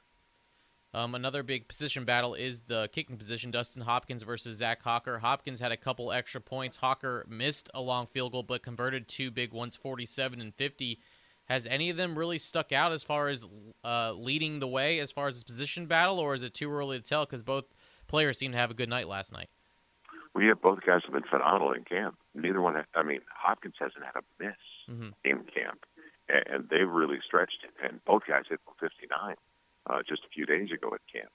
Um, 0.93 1.15
another 1.15 1.41
big 1.41 1.69
position 1.69 2.03
battle 2.03 2.33
is 2.33 2.61
the 2.61 2.89
kicking 2.91 3.17
position. 3.17 3.49
Dustin 3.49 3.81
Hopkins 3.81 4.23
versus 4.23 4.57
Zach 4.57 4.81
Hocker. 4.83 5.19
Hopkins 5.19 5.61
had 5.61 5.71
a 5.71 5.77
couple 5.77 6.11
extra 6.11 6.41
points. 6.41 6.77
Hawker 6.77 7.25
missed 7.29 7.69
a 7.73 7.81
long 7.81 8.07
field 8.07 8.33
goal, 8.33 8.43
but 8.43 8.61
converted 8.61 9.07
two 9.07 9.31
big 9.31 9.53
ones, 9.53 9.75
47 9.75 10.41
and 10.41 10.53
50. 10.53 10.99
Has 11.45 11.65
any 11.65 11.89
of 11.89 11.97
them 11.97 12.17
really 12.17 12.37
stuck 12.37 12.73
out 12.73 12.91
as 12.91 13.03
far 13.03 13.29
as 13.29 13.47
uh, 13.85 14.13
leading 14.13 14.59
the 14.59 14.67
way 14.67 14.99
as 14.99 15.11
far 15.11 15.27
as 15.27 15.35
this 15.35 15.43
position 15.43 15.85
battle, 15.85 16.19
or 16.19 16.33
is 16.33 16.43
it 16.43 16.53
too 16.53 16.71
early 16.71 16.97
to 16.97 17.03
tell? 17.03 17.25
Because 17.25 17.41
both 17.41 17.65
players 18.07 18.37
seem 18.37 18.51
to 18.51 18.57
have 18.57 18.71
a 18.71 18.73
good 18.73 18.89
night 18.89 19.07
last 19.07 19.31
night. 19.31 19.49
Well, 20.33 20.43
yeah, 20.43 20.53
both 20.61 20.79
guys 20.85 21.01
have 21.03 21.13
been 21.13 21.23
phenomenal 21.29 21.73
in 21.73 21.83
camp. 21.83 22.17
Neither 22.35 22.61
one, 22.61 22.75
I 22.95 23.03
mean, 23.03 23.19
Hopkins 23.33 23.75
hasn't 23.79 24.03
had 24.03 24.15
a 24.15 24.43
miss 24.43 24.55
mm-hmm. 24.89 25.09
in 25.23 25.43
camp, 25.53 25.85
and 26.29 26.67
they've 26.69 26.89
really 26.89 27.19
stretched 27.25 27.63
it. 27.63 27.71
And 27.83 28.03
both 28.05 28.23
guys 28.27 28.43
hit 28.49 28.59
59 28.79 29.35
uh, 29.89 29.99
just 30.07 30.23
a 30.25 30.29
few 30.33 30.45
days 30.45 30.69
ago 30.71 30.93
at 30.93 31.01
camp. 31.11 31.31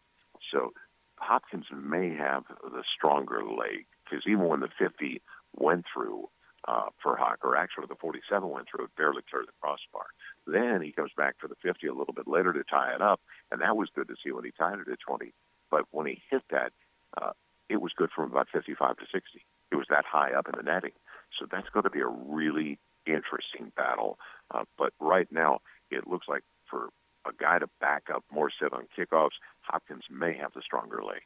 So 0.53 0.73
Hopkins 1.19 1.67
may 1.73 2.15
have 2.15 2.45
the 2.63 2.85
stronger 2.97 3.43
leg 3.43 3.87
because 4.05 4.25
even 4.27 4.49
when 4.49 4.61
the 4.61 4.69
50 4.79 5.21
went 5.57 5.85
through 5.93 6.29
uh, 6.69 6.91
for 7.03 7.17
Hawk, 7.17 7.39
or 7.43 7.57
actually 7.57 7.87
the 7.89 7.95
47 7.95 8.49
went 8.49 8.67
through, 8.69 8.85
it 8.85 8.91
barely 8.97 9.23
cleared 9.31 9.47
the 9.47 9.53
crossbar. 9.61 10.07
Then 10.47 10.83
he 10.83 10.93
comes 10.93 11.13
back 11.17 11.37
for 11.41 11.49
the 11.49 11.55
50 11.63 11.87
a 11.87 11.95
little 11.95 12.15
bit 12.15 12.27
later 12.27 12.53
to 12.53 12.65
tie 12.65 12.95
it 12.95 13.01
up, 13.01 13.21
and 13.51 13.61
that 13.61 13.77
was 13.77 13.89
good 13.95 14.09
to 14.09 14.17
see 14.23 14.33
when 14.33 14.45
he 14.45 14.51
tied 14.51 14.79
it 14.79 14.91
at 14.91 14.99
20. 15.07 15.33
But 15.71 15.85
when 15.91 16.07
he 16.07 16.23
hit 16.31 16.43
that, 16.51 16.73
uh, 17.21 17.33
it 17.69 17.81
was 17.81 17.93
good 17.97 18.11
from 18.15 18.31
about 18.31 18.49
55 18.53 18.97
to 18.97 19.05
60. 19.13 19.45
It 19.73 19.77
was 19.77 19.87
that 19.91 20.05
high 20.05 20.33
up 20.33 20.49
in 20.49 20.55
the 20.57 20.63
netting. 20.63 20.93
So 21.39 21.47
that's 21.51 21.69
going 21.71 21.85
to 21.85 21.91
be 21.91 22.01
a 22.01 22.07
really 22.07 22.79
interesting 23.07 23.73
battle. 23.77 24.19
Uh, 24.51 24.65
but 24.79 24.93
right 25.01 25.29
now, 25.31 25.61
it 25.91 26.07
looks 26.07 26.29
like 26.29 26.43
for 26.69 26.91
a 27.27 27.33
guy 27.39 27.59
to 27.59 27.69
back 27.81 28.05
up 28.13 28.25
Morstead 28.35 28.73
on 28.73 28.87
kickoffs, 28.97 29.39
Hopkins 29.63 30.05
may 30.11 30.37
have 30.37 30.53
the 30.55 30.63
stronger 30.63 31.03
leg. 31.03 31.23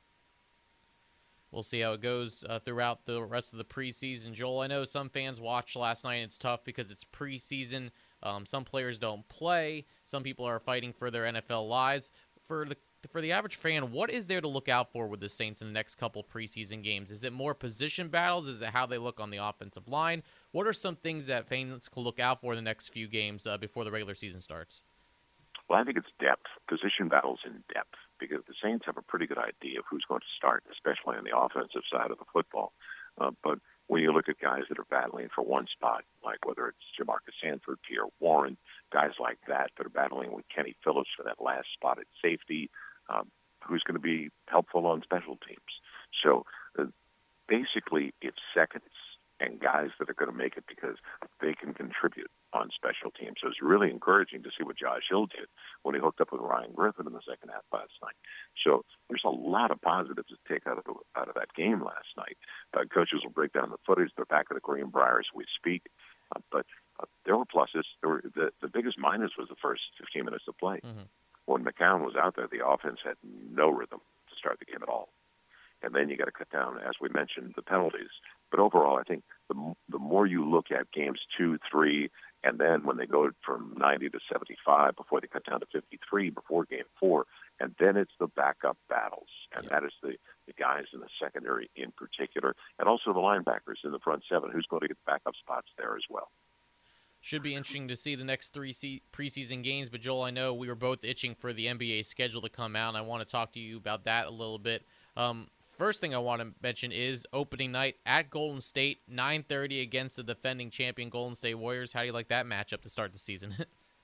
We'll 1.53 1.63
see 1.65 1.81
how 1.81 1.95
it 1.95 2.01
goes 2.01 2.45
uh, 2.49 2.61
throughout 2.61 3.07
the 3.07 3.23
rest 3.23 3.53
of 3.53 3.59
the 3.59 3.65
preseason. 3.65 4.33
Joel, 4.33 4.61
I 4.61 4.69
know 4.69 4.85
some 4.85 5.09
fans 5.09 5.41
watched 5.41 5.75
last 5.75 6.05
night. 6.05 6.23
It's 6.23 6.39
tough 6.39 6.63
because 6.63 6.93
it's 6.93 7.05
preseason. 7.05 7.91
Um, 8.23 8.47
some 8.47 8.65
players 8.65 8.99
don't 8.99 9.29
play. 9.29 9.87
Some 10.05 10.23
people 10.23 10.45
are 10.45 10.61
fighting 10.61 10.93
for 10.93 11.11
their 11.11 11.25
NFL 11.25 11.69
lives. 11.69 12.13
For 12.45 12.65
the 12.65 12.77
for 13.11 13.23
the 13.23 13.33
average 13.33 13.57
fan, 13.57 13.93
what 13.93 14.11
is 14.11 14.27
there 14.27 14.43
to 14.43 14.49
look 14.49 14.69
out 14.69 14.93
for 14.93 15.09
with 15.09 15.21
the 15.21 15.29
Saints 15.29 15.63
in 15.63 15.69
the 15.69 15.73
next 15.73 15.95
couple 15.95 16.23
preseason 16.23 16.83
games? 16.83 17.11
Is 17.11 17.25
it 17.25 17.33
more 17.33 17.55
position 17.55 18.09
battles? 18.09 18.47
Is 18.47 18.61
it 18.61 18.69
how 18.69 18.85
they 18.85 18.99
look 18.99 19.21
on 19.21 19.31
the 19.31 19.39
offensive 19.39 19.89
line? 19.89 20.23
What 20.53 20.67
are 20.67 20.73
some 20.73 20.97
things 20.97 21.27
that 21.27 21.47
fans 21.47 21.89
can 21.89 22.03
look 22.03 22.19
out 22.19 22.41
for 22.41 22.53
in 22.53 22.57
the 22.57 22.63
next 22.63 22.89
few 22.89 23.07
games 23.07 23.47
uh, 23.47 23.57
before 23.57 23.85
the 23.85 23.91
regular 23.91 24.15
season 24.15 24.41
starts? 24.41 24.83
Well, 25.69 25.79
I 25.79 25.85
think 25.85 25.97
it's 25.97 26.11
depth, 26.19 26.47
position 26.69 27.09
battles 27.09 27.39
in 27.47 27.63
depth, 27.73 27.95
because 28.19 28.41
the 28.49 28.55
Saints 28.61 28.85
have 28.87 28.97
a 28.97 29.03
pretty 29.03 29.27
good 29.29 29.39
idea 29.39 29.79
of 29.79 29.85
who's 29.89 30.05
going 30.09 30.21
to 30.21 30.37
start, 30.37 30.65
especially 30.73 31.17
on 31.17 31.23
the 31.23 31.37
offensive 31.37 31.83
side 31.91 32.11
of 32.11 32.19
the 32.19 32.25
football. 32.33 32.73
Uh, 33.21 33.31
but 33.45 33.61
when 33.87 34.03
you 34.03 34.13
look 34.13 34.29
at 34.29 34.41
guys 34.41 34.63
that 34.69 34.79
are 34.81 34.91
battling 34.91 35.29
for 35.33 35.43
one 35.43 35.67
spot, 35.71 36.03
like 36.25 36.45
whether 36.45 36.67
it's 36.67 36.79
Jamarca 36.99 37.31
Sanford, 37.41 37.79
Pierre 37.89 38.11
Warren, 38.19 38.57
guys 38.93 39.13
like 39.21 39.39
that 39.47 39.71
that 39.77 39.87
are 39.87 39.91
battling 39.91 40.33
with 40.33 40.45
Kenny 40.55 40.75
Phillips 40.83 41.11
for 41.17 41.23
that 41.23 41.41
last 41.41 41.67
spot 41.75 41.99
at 42.01 42.07
safety, 42.21 42.71
um, 43.09 43.31
who's 43.65 43.83
going 43.85 43.95
to 43.95 44.01
be 44.01 44.31
helpful 44.47 44.87
on 44.87 45.03
special 45.03 45.39
teams. 45.47 45.61
So 46.25 46.45
uh, 46.79 46.87
basically, 47.49 48.13
it's 48.21 48.39
seconds 48.55 48.83
and 49.41 49.59
guys 49.59 49.89
that 49.99 50.11
are 50.11 50.15
going 50.15 50.31
to 50.31 50.37
make 50.37 50.57
it 50.57 50.65
because 50.69 50.97
they 51.41 51.55
can 51.55 51.73
contribute 51.73 52.31
on 52.53 52.69
special 52.75 53.11
teams. 53.11 53.37
So 53.41 53.49
it's 53.49 53.63
really 53.63 53.91
encouraging 53.91 54.43
to 54.43 54.51
see 54.57 54.65
what 54.65 54.77
Josh 54.77 55.09
Hill 55.09 55.27
did 55.27 55.49
when 55.83 55.95
he 55.95 56.01
hooked 56.01 56.21
up 56.21 56.33
with 56.33 56.43
Ryan 56.43 56.73
Griffin 56.75 57.07
in 57.07 57.13
the 57.13 57.25
second 57.27 57.49
half 57.49 57.65
last 57.73 57.97
night. 58.03 58.17
So 58.63 58.85
there's 59.09 59.25
a 59.25 59.33
lot 59.33 59.71
of 59.71 59.81
positives 59.81 60.29
to 60.29 60.37
take 60.47 60.67
out 60.67 60.79
of 60.79 60.85
the, 60.85 60.95
out 61.17 61.29
of 61.29 61.35
that 61.35 61.55
game 61.55 61.83
last 61.83 62.13
night. 62.17 62.37
Uh, 62.75 62.85
coaches 62.93 63.21
will 63.25 63.33
break 63.33 63.53
down 63.53 63.71
the 63.71 63.81
footage. 63.87 64.11
They're 64.15 64.27
back 64.27 64.47
at 64.51 64.55
the 64.55 64.61
Greenbrier 64.61 65.21
as 65.21 65.33
we 65.35 65.45
speak. 65.57 65.83
Uh, 66.37 66.41
but 66.53 66.67
uh, 67.01 67.07
there 67.25 67.37
were 67.37 67.47
pluses. 67.47 67.89
There 68.03 68.11
were, 68.11 68.23
the, 68.23 68.51
the 68.61 68.69
biggest 68.69 68.99
minus 68.99 69.33
was 69.39 69.49
the 69.49 69.61
first 69.61 69.83
15 69.99 70.25
minutes 70.25 70.45
of 70.49 70.59
play. 70.59 70.81
Mm-hmm. 70.85 71.09
When 71.47 71.65
McCown 71.65 72.05
was 72.05 72.15
out 72.15 72.37
there, 72.37 72.47
the 72.47 72.67
offense 72.67 72.99
had 73.03 73.17
no 73.25 73.71
rhythm 73.71 74.01
to 74.29 74.35
start 74.37 74.59
the 74.61 74.67
game 74.67 74.83
at 74.83 74.89
all 74.89 75.09
and 75.83 75.95
then 75.95 76.09
you 76.09 76.17
got 76.17 76.27
to 76.27 76.33
cut 76.33 76.51
down, 76.51 76.79
as 76.79 76.95
we 77.01 77.09
mentioned, 77.09 77.55
the 77.57 77.63
penalties. 77.63 78.11
But 78.51 78.61
overall, 78.61 78.99
I 78.99 79.03
think 79.03 79.25
the 79.49 79.75
the 79.89 79.99
more 79.99 80.27
you 80.27 80.49
look 80.49 80.67
at 80.71 80.91
games 80.93 81.21
two, 81.37 81.59
three, 81.71 82.11
and 82.43 82.59
then 82.59 82.85
when 82.85 82.97
they 82.97 83.07
go 83.07 83.31
from 83.45 83.75
90 83.79 84.11
to 84.11 84.19
75 84.33 84.97
before 84.97 85.21
they 85.21 85.27
cut 85.27 85.45
down 85.45 85.61
to 85.61 85.67
53 85.73 86.31
before 86.31 86.65
game 86.65 86.85
four, 86.99 87.27
and 87.59 87.75
then 87.79 87.97
it's 87.97 88.13
the 88.19 88.27
backup 88.29 88.79
battles, 88.89 89.29
and 89.55 89.65
yeah. 89.65 89.71
that 89.71 89.85
is 89.85 89.93
the 90.03 90.15
the 90.47 90.53
guys 90.55 90.85
in 90.93 91.01
the 91.01 91.09
secondary 91.23 91.71
in 91.77 91.93
particular, 91.93 92.55
and 92.79 92.89
also 92.89 93.13
the 93.13 93.21
linebackers 93.21 93.85
in 93.85 93.93
the 93.93 93.99
front 94.01 94.23
seven. 94.29 94.51
Who's 94.51 94.67
going 94.67 94.81
to 94.81 94.89
get 94.89 94.97
the 95.05 95.13
backup 95.13 95.35
spots 95.37 95.69
there 95.79 95.97
as 95.97 96.05
well? 96.11 96.31
Should 97.23 97.43
be 97.43 97.55
interesting 97.55 97.89
to 97.89 97.97
see 97.97 98.15
the 98.15 98.25
next 98.25 98.55
three 98.55 98.73
preseason 98.73 99.63
games. 99.63 99.91
But 99.91 100.01
Joel, 100.01 100.23
I 100.23 100.31
know 100.31 100.55
we 100.55 100.69
were 100.69 100.75
both 100.75 101.05
itching 101.05 101.35
for 101.35 101.53
the 101.53 101.67
NBA 101.67 102.07
schedule 102.07 102.41
to 102.41 102.49
come 102.49 102.75
out, 102.75 102.89
and 102.89 102.97
I 102.97 103.03
want 103.03 103.21
to 103.21 103.31
talk 103.31 103.53
to 103.53 103.61
you 103.61 103.77
about 103.77 104.05
that 104.05 104.27
a 104.27 104.31
little 104.31 104.59
bit. 104.59 104.85
Um, 105.19 105.49
First 105.81 106.03
thing 106.03 106.15
I 106.15 106.19
want 106.19 106.43
to 106.43 106.53
mention 106.63 106.93
is 106.93 107.27
opening 107.33 107.73
night 107.73 107.97
at 108.05 108.29
Golden 108.29 108.61
State, 108.61 109.01
9:30 109.11 109.81
against 109.81 110.17
the 110.17 110.23
defending 110.23 110.69
champion 110.69 111.09
Golden 111.09 111.35
State 111.35 111.55
Warriors. 111.55 111.95
How 111.95 112.01
do 112.01 112.07
you 112.09 112.13
like 112.13 112.29
that 112.29 112.45
matchup 112.45 112.83
to 112.83 112.91
start 112.91 113.15
the 113.15 113.19
season? 113.19 113.55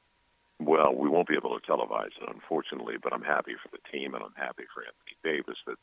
well, 0.59 0.95
we 0.95 1.07
won't 1.07 1.29
be 1.29 1.35
able 1.35 1.51
to 1.51 1.67
televise 1.67 2.17
it, 2.17 2.31
unfortunately, 2.35 2.95
but 3.03 3.13
I'm 3.13 3.21
happy 3.21 3.53
for 3.63 3.69
the 3.69 3.93
team 3.93 4.15
and 4.15 4.25
I'm 4.25 4.33
happy 4.43 4.65
for 4.73 4.85
Anthony 4.89 5.21
Davis 5.23 5.59
that 5.67 5.77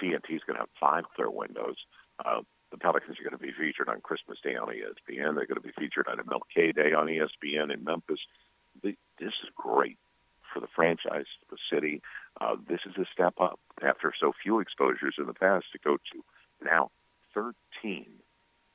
TNT 0.00 0.36
is 0.36 0.42
going 0.46 0.54
to 0.54 0.60
have 0.60 0.68
five 0.78 1.02
clear 1.16 1.28
windows. 1.28 1.74
Uh, 2.24 2.42
the 2.70 2.78
Pelicans 2.78 3.18
are 3.18 3.28
going 3.28 3.36
to 3.36 3.44
be 3.44 3.50
featured 3.50 3.88
on 3.88 4.00
Christmas 4.00 4.38
Day 4.44 4.54
on 4.54 4.68
ESPN. 4.68 5.34
They're 5.34 5.50
going 5.50 5.60
to 5.60 5.60
be 5.60 5.74
featured 5.76 6.06
on 6.06 6.18
MLK 6.18 6.72
Day 6.72 6.92
on 6.92 7.08
ESPN 7.08 7.74
in 7.74 7.82
Memphis. 7.82 8.20
This 8.80 8.94
is 9.18 9.50
great 9.56 9.98
for 10.54 10.60
the 10.60 10.68
franchise, 10.72 11.26
the 11.50 11.58
city. 11.72 12.00
Uh, 12.40 12.56
this 12.68 12.80
is 12.86 12.94
a 12.96 13.06
step 13.12 13.34
up 13.40 13.60
after 13.82 14.12
so 14.18 14.32
few 14.42 14.60
exposures 14.60 15.14
in 15.18 15.26
the 15.26 15.34
past 15.34 15.66
to 15.72 15.78
go 15.84 15.96
to 15.96 16.24
now 16.64 16.90
13 17.34 18.06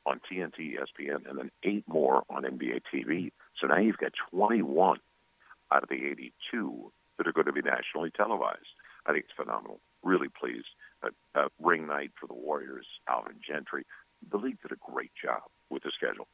on 0.06 0.22
TNT, 0.32 0.78
ESPN, 0.78 1.30
and 1.30 1.38
then 1.38 1.52
eight 1.64 1.84
more 1.88 2.24
on 2.30 2.44
NBA 2.44 2.82
TV. 2.94 3.32
So 3.60 3.68
now 3.68 3.80
you've 3.80 3.98
got 3.98 4.14
21 4.32 5.00
out 5.72 5.84
of 5.84 5.90
the 5.90 5.96
82 5.96 6.92
that 7.18 7.28
are 7.28 7.34
going 7.34 7.48
to 7.48 7.54
be 7.54 7.62
nationally 7.62 8.12
televised. 8.16 8.72
I 9.06 9.12
think 9.12 9.26
it's 9.26 9.36
phenomenal. 9.36 9.80
Really 10.04 10.30
pleased. 10.30 10.68
Uh, 11.04 11.10
uh, 11.36 11.50
ring 11.60 11.88
night 11.88 12.12
for 12.20 12.28
the 12.28 12.34
Warriors, 12.34 12.86
Alvin 13.10 13.40
Gentry. 13.46 13.86
The 14.32 14.38
league 14.38 14.62
did 14.62 14.72
a 14.72 14.92
great 14.92 15.12
job 15.22 15.42
with 15.70 15.84
the 15.84 15.92
schedule. 15.96 16.28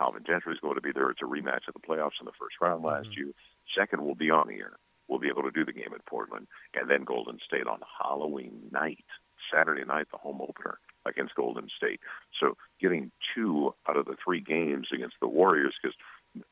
Alvin 0.00 0.24
Gentry 0.26 0.54
is 0.54 0.60
going 0.60 0.76
to 0.76 0.80
be 0.80 0.92
there. 0.92 1.10
It's 1.10 1.22
a 1.22 1.24
rematch 1.24 1.68
of 1.68 1.74
the 1.74 1.86
playoffs 1.86 2.20
in 2.20 2.26
the 2.26 2.38
first 2.38 2.56
round 2.60 2.84
last 2.84 3.10
mm-hmm. 3.10 3.20
year. 3.20 3.32
Second 3.76 4.02
will 4.02 4.14
be 4.14 4.30
on 4.30 4.48
the 4.48 4.54
air 4.54 4.78
will 5.08 5.18
be 5.18 5.28
able 5.28 5.42
to 5.42 5.50
do 5.50 5.64
the 5.64 5.72
game 5.72 5.92
in 5.92 6.00
Portland, 6.06 6.46
and 6.74 6.90
then 6.90 7.04
Golden 7.04 7.38
State 7.44 7.66
on 7.66 7.80
Halloween 8.00 8.68
night, 8.70 9.04
Saturday 9.52 9.84
night, 9.84 10.08
the 10.10 10.18
home 10.18 10.40
opener 10.40 10.78
against 11.06 11.34
Golden 11.34 11.68
State. 11.74 12.00
So 12.38 12.56
getting 12.80 13.10
two 13.34 13.74
out 13.88 13.96
of 13.96 14.06
the 14.06 14.16
three 14.22 14.40
games 14.40 14.88
against 14.92 15.16
the 15.20 15.28
Warriors, 15.28 15.74
because 15.80 15.96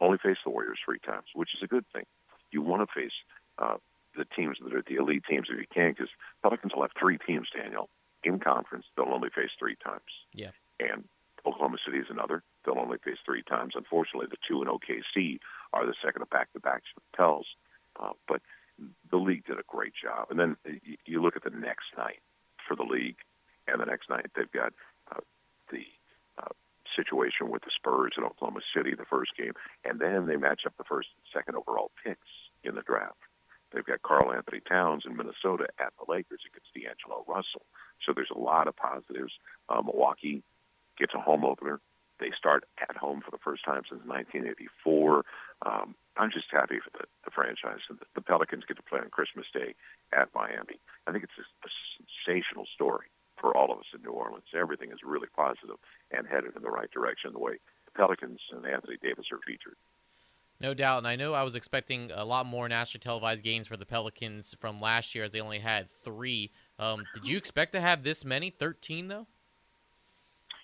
only 0.00 0.18
face 0.18 0.38
the 0.44 0.50
Warriors 0.50 0.78
three 0.84 0.98
times, 0.98 1.26
which 1.34 1.50
is 1.54 1.62
a 1.62 1.66
good 1.66 1.84
thing. 1.92 2.04
You 2.50 2.62
want 2.62 2.88
to 2.88 3.00
face 3.00 3.12
uh, 3.58 3.76
the 4.16 4.24
teams 4.24 4.56
that 4.62 4.74
are 4.74 4.82
the 4.86 4.96
elite 4.96 5.24
teams 5.28 5.48
if 5.50 5.58
you 5.58 5.66
can, 5.72 5.92
because 5.92 6.08
Pelicans 6.42 6.72
will 6.74 6.82
have 6.82 6.92
three 6.98 7.18
teams, 7.18 7.48
Daniel, 7.54 7.88
in 8.24 8.38
conference. 8.38 8.86
They'll 8.96 9.12
only 9.12 9.28
face 9.28 9.50
three 9.58 9.76
times. 9.84 10.10
Yeah. 10.32 10.50
And 10.80 11.04
Oklahoma 11.46 11.76
City 11.84 11.98
is 11.98 12.06
another. 12.10 12.42
They'll 12.64 12.78
only 12.78 12.98
face 12.98 13.18
three 13.24 13.42
times. 13.42 13.74
Unfortunately, 13.76 14.26
the 14.28 14.36
two 14.48 14.62
in 14.62 14.68
OKC 14.68 15.38
are 15.72 15.86
the 15.86 15.94
second 16.04 16.22
of 16.22 16.30
back-to-backs 16.30 16.88
Pels. 17.14 17.46
Uh, 18.00 18.12
but 18.28 18.42
the 19.10 19.16
league 19.16 19.44
did 19.46 19.58
a 19.58 19.64
great 19.68 19.92
job. 20.00 20.28
And 20.30 20.38
then 20.38 20.56
you 21.04 21.22
look 21.22 21.36
at 21.36 21.44
the 21.44 21.50
next 21.50 21.86
night 21.96 22.20
for 22.66 22.76
the 22.76 22.82
league, 22.82 23.16
and 23.66 23.80
the 23.80 23.86
next 23.86 24.10
night 24.10 24.26
they've 24.36 24.50
got 24.52 24.72
uh, 25.10 25.20
the 25.70 25.84
uh, 26.38 26.52
situation 26.94 27.50
with 27.50 27.62
the 27.62 27.70
Spurs 27.74 28.12
in 28.16 28.24
Oklahoma 28.24 28.60
City, 28.76 28.94
the 28.94 29.04
first 29.08 29.36
game, 29.36 29.52
and 29.84 30.00
then 30.00 30.26
they 30.26 30.36
match 30.36 30.62
up 30.66 30.74
the 30.76 30.84
first 30.84 31.08
and 31.16 31.24
second 31.32 31.56
overall 31.56 31.90
picks 32.04 32.28
in 32.64 32.74
the 32.74 32.82
draft. 32.82 33.16
They've 33.72 33.84
got 33.84 34.02
Karl-Anthony 34.02 34.60
Towns 34.68 35.04
in 35.06 35.16
Minnesota 35.16 35.66
at 35.78 35.92
the 35.98 36.10
Lakers 36.10 36.40
against 36.46 36.72
D'Angelo 36.72 37.24
Russell. 37.26 37.66
So 38.04 38.12
there's 38.14 38.30
a 38.34 38.38
lot 38.38 38.68
of 38.68 38.76
positives. 38.76 39.32
Uh, 39.68 39.82
Milwaukee 39.82 40.42
gets 40.98 41.14
a 41.14 41.20
home 41.20 41.44
opener. 41.44 41.80
They 42.18 42.32
start 42.36 42.64
at 42.80 42.96
home 42.96 43.20
for 43.20 43.30
the 43.30 43.42
first 43.42 43.64
time 43.64 43.82
since 43.88 44.00
1984. 44.04 45.24
Um, 45.64 45.94
I'm 46.16 46.30
just 46.30 46.46
happy 46.50 46.80
for 46.80 46.90
the, 46.96 47.04
the 47.24 47.30
franchise. 47.30 47.84
And 47.88 47.98
the, 47.98 48.06
the 48.14 48.20
Pelicans 48.22 48.64
get 48.66 48.76
to 48.76 48.82
play 48.82 49.00
on 49.00 49.10
Christmas 49.10 49.46
Day 49.52 49.74
at 50.12 50.28
Miami. 50.34 50.80
I 51.06 51.12
think 51.12 51.24
it's 51.24 51.38
a, 51.38 51.44
a 51.44 51.70
sensational 52.00 52.66
story 52.74 53.06
for 53.40 53.56
all 53.56 53.70
of 53.70 53.78
us 53.78 53.92
in 53.94 54.02
New 54.02 54.16
Orleans. 54.16 54.48
Everything 54.54 54.90
is 54.92 54.98
really 55.04 55.28
positive 55.36 55.76
and 56.10 56.26
headed 56.26 56.56
in 56.56 56.62
the 56.62 56.70
right 56.70 56.90
direction 56.90 57.32
the 57.32 57.38
way 57.38 57.60
the 57.84 57.92
Pelicans 57.92 58.40
and 58.52 58.64
Anthony 58.64 58.96
Davis 59.02 59.26
are 59.32 59.40
featured. 59.46 59.76
No 60.58 60.72
doubt, 60.72 60.98
and 60.98 61.06
I 61.06 61.16
know 61.16 61.34
I 61.34 61.42
was 61.42 61.54
expecting 61.54 62.10
a 62.14 62.24
lot 62.24 62.46
more 62.46 62.66
nationally 62.66 63.02
televised 63.02 63.44
games 63.44 63.66
for 63.66 63.76
the 63.76 63.84
Pelicans 63.84 64.56
from 64.58 64.80
last 64.80 65.14
year, 65.14 65.24
as 65.24 65.32
they 65.32 65.40
only 65.40 65.58
had 65.58 65.90
three. 65.90 66.50
Um, 66.78 67.04
did 67.12 67.28
you 67.28 67.36
expect 67.36 67.72
to 67.72 67.80
have 67.80 68.04
this 68.04 68.24
many? 68.24 68.48
Thirteen, 68.48 69.08
though. 69.08 69.26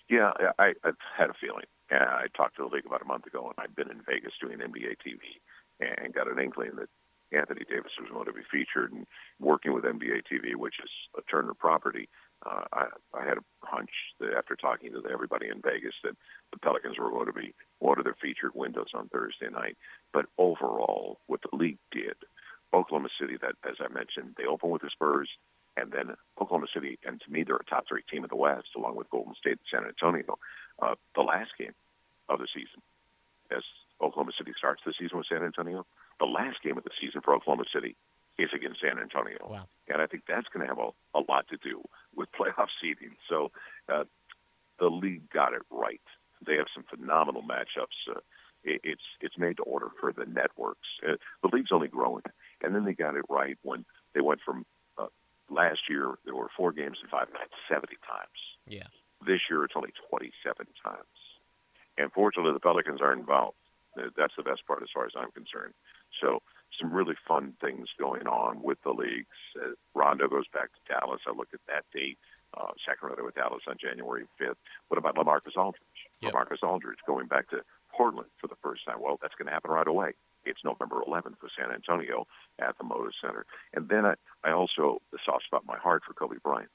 Yeah, 0.09 0.31
I, 0.59 0.73
I 0.83 0.91
had 1.17 1.29
a 1.29 1.33
feeling. 1.39 1.65
And 1.89 2.03
I 2.03 2.25
talked 2.35 2.57
to 2.57 2.63
the 2.63 2.73
league 2.73 2.85
about 2.85 3.01
a 3.01 3.05
month 3.05 3.25
ago, 3.25 3.45
and 3.45 3.55
I'd 3.57 3.75
been 3.75 3.91
in 3.91 4.01
Vegas 4.07 4.33
doing 4.41 4.59
NBA 4.59 4.97
TV 5.05 5.39
and 5.79 6.13
got 6.13 6.31
an 6.31 6.39
inkling 6.39 6.71
that 6.77 6.89
Anthony 7.31 7.63
Davis 7.67 7.91
was 7.99 8.09
going 8.11 8.25
to 8.25 8.33
be 8.33 8.45
featured 8.51 8.91
and 8.93 9.05
working 9.39 9.73
with 9.73 9.83
NBA 9.83 10.23
TV, 10.31 10.55
which 10.55 10.75
is 10.83 10.89
a 11.17 11.21
Turner 11.29 11.53
property. 11.53 12.07
Uh, 12.45 12.63
I, 12.71 12.85
I 13.13 13.25
had 13.25 13.37
a 13.37 13.43
hunch 13.63 13.89
that 14.19 14.33
after 14.37 14.55
talking 14.55 14.91
to 14.91 15.01
everybody 15.11 15.47
in 15.47 15.61
Vegas 15.61 15.95
that 16.03 16.15
the 16.51 16.59
Pelicans 16.59 16.97
were 16.99 17.09
going 17.09 17.27
to 17.27 17.33
be 17.33 17.53
one 17.79 17.97
of 17.97 18.03
their 18.03 18.17
featured 18.21 18.51
windows 18.53 18.91
on 18.93 19.09
Thursday 19.09 19.49
night. 19.51 19.77
But 20.13 20.25
overall, 20.37 21.19
what 21.27 21.41
the 21.41 21.55
league 21.55 21.79
did, 21.91 22.15
Oklahoma 22.73 23.09
City, 23.19 23.37
that 23.41 23.55
as 23.67 23.77
I 23.79 23.91
mentioned, 23.91 24.35
they 24.37 24.45
opened 24.45 24.71
with 24.71 24.81
the 24.81 24.89
Spurs. 24.91 25.29
And 25.77 25.91
then 25.91 26.15
Oklahoma 26.39 26.67
City, 26.73 26.99
and 27.05 27.21
to 27.21 27.31
me, 27.31 27.43
they're 27.43 27.55
a 27.55 27.65
top 27.65 27.85
three 27.87 28.03
team 28.09 28.23
in 28.23 28.29
the 28.29 28.35
West, 28.35 28.69
along 28.75 28.95
with 28.95 29.09
Golden 29.09 29.33
State 29.35 29.59
and 29.59 29.69
San 29.71 29.85
Antonio. 29.87 30.37
Uh, 30.81 30.95
the 31.15 31.21
last 31.21 31.51
game 31.57 31.73
of 32.29 32.39
the 32.39 32.47
season, 32.53 32.81
as 33.51 33.63
Oklahoma 34.01 34.31
City 34.37 34.53
starts 34.57 34.81
the 34.85 34.93
season 34.97 35.17
with 35.17 35.27
San 35.27 35.43
Antonio, 35.43 35.85
the 36.19 36.25
last 36.25 36.61
game 36.63 36.77
of 36.77 36.83
the 36.83 36.93
season 36.99 37.21
for 37.21 37.33
Oklahoma 37.33 37.65
City 37.73 37.95
is 38.37 38.49
against 38.53 38.81
San 38.81 38.99
Antonio. 38.99 39.37
Wow. 39.47 39.67
And 39.87 40.01
I 40.01 40.07
think 40.07 40.23
that's 40.27 40.47
going 40.53 40.65
to 40.65 40.73
have 40.73 40.79
a, 40.79 40.89
a 41.17 41.21
lot 41.29 41.47
to 41.49 41.57
do 41.57 41.81
with 42.15 42.29
playoff 42.39 42.69
seeding. 42.81 43.15
So 43.29 43.51
uh, 43.91 44.05
the 44.79 44.87
league 44.87 45.29
got 45.31 45.53
it 45.53 45.61
right. 45.69 46.01
They 46.45 46.55
have 46.55 46.67
some 46.73 46.83
phenomenal 46.89 47.41
matchups. 47.41 47.97
Uh, 48.09 48.19
it, 48.63 48.81
it's 48.83 49.03
it's 49.21 49.37
made 49.37 49.57
to 49.57 49.63
order 49.63 49.87
for 49.99 50.11
the 50.11 50.25
networks. 50.25 50.87
Uh, 51.07 51.15
the 51.41 51.49
league's 51.53 51.71
only 51.71 51.87
growing, 51.87 52.23
and 52.61 52.73
then 52.73 52.85
they 52.85 52.93
got 52.93 53.15
it 53.15 53.25
right 53.29 53.57
when 53.61 53.85
they 54.13 54.21
went 54.21 54.39
from 54.45 54.65
last 55.49 55.89
year 55.89 56.15
there 56.25 56.35
were 56.35 56.49
four 56.55 56.71
games 56.71 56.97
in 57.01 57.09
five 57.09 57.27
nights, 57.33 57.53
seventy 57.69 57.97
times. 58.07 58.39
Yeah. 58.67 58.87
This 59.25 59.41
year 59.49 59.63
it's 59.63 59.73
only 59.75 59.93
twenty-seven 60.09 60.67
times, 60.83 61.17
and 61.97 62.11
fortunately 62.11 62.53
the 62.53 62.59
Pelicans 62.59 63.01
are 63.01 63.13
involved. 63.13 63.57
That's 63.95 64.33
the 64.35 64.43
best 64.43 64.65
part 64.65 64.81
as 64.81 64.89
far 64.93 65.05
as 65.05 65.13
I'm 65.15 65.31
concerned. 65.31 65.73
So 66.19 66.41
some 66.79 66.91
really 66.91 67.15
fun 67.27 67.53
things 67.61 67.89
going 67.99 68.27
on 68.27 68.61
with 68.63 68.81
the 68.83 68.91
leagues. 68.91 69.37
Uh, 69.55 69.77
Rondo 69.93 70.27
goes 70.27 70.47
back 70.53 70.69
to 70.73 70.93
Dallas. 70.93 71.21
I 71.27 71.31
looked 71.31 71.53
at 71.53 71.61
that 71.67 71.85
date. 71.93 72.17
Uh, 72.55 72.69
Sacramento 72.85 73.25
with 73.25 73.35
Dallas 73.35 73.63
on 73.67 73.77
January 73.81 74.25
5th. 74.39 74.61
What 74.87 74.97
about 74.97 75.15
LaMarcus 75.15 75.57
Aldridge? 75.57 75.81
Yep. 76.21 76.33
LaMarcus 76.33 76.63
Aldridge 76.63 76.99
going 77.07 77.27
back 77.27 77.49
to 77.49 77.61
Portland 77.95 78.29
for 78.39 78.47
the 78.47 78.57
first 78.61 78.85
time. 78.85 79.01
Well, 79.01 79.17
that's 79.21 79.33
going 79.35 79.47
to 79.47 79.53
happen 79.53 79.71
right 79.71 79.87
away. 79.87 80.13
It's 80.45 80.59
November 80.63 81.01
11th 81.07 81.37
for 81.39 81.49
San 81.57 81.71
Antonio 81.73 82.27
at 82.59 82.77
the 82.77 82.83
Moda 82.83 83.09
Center. 83.21 83.45
And 83.73 83.89
then 83.89 84.05
I, 84.05 84.13
I 84.43 84.51
also, 84.51 85.01
the 85.11 85.19
soft 85.25 85.45
spot 85.45 85.63
in 85.63 85.67
my 85.67 85.77
heart 85.77 86.03
for 86.05 86.13
Kobe 86.13 86.37
Bryant 86.43 86.69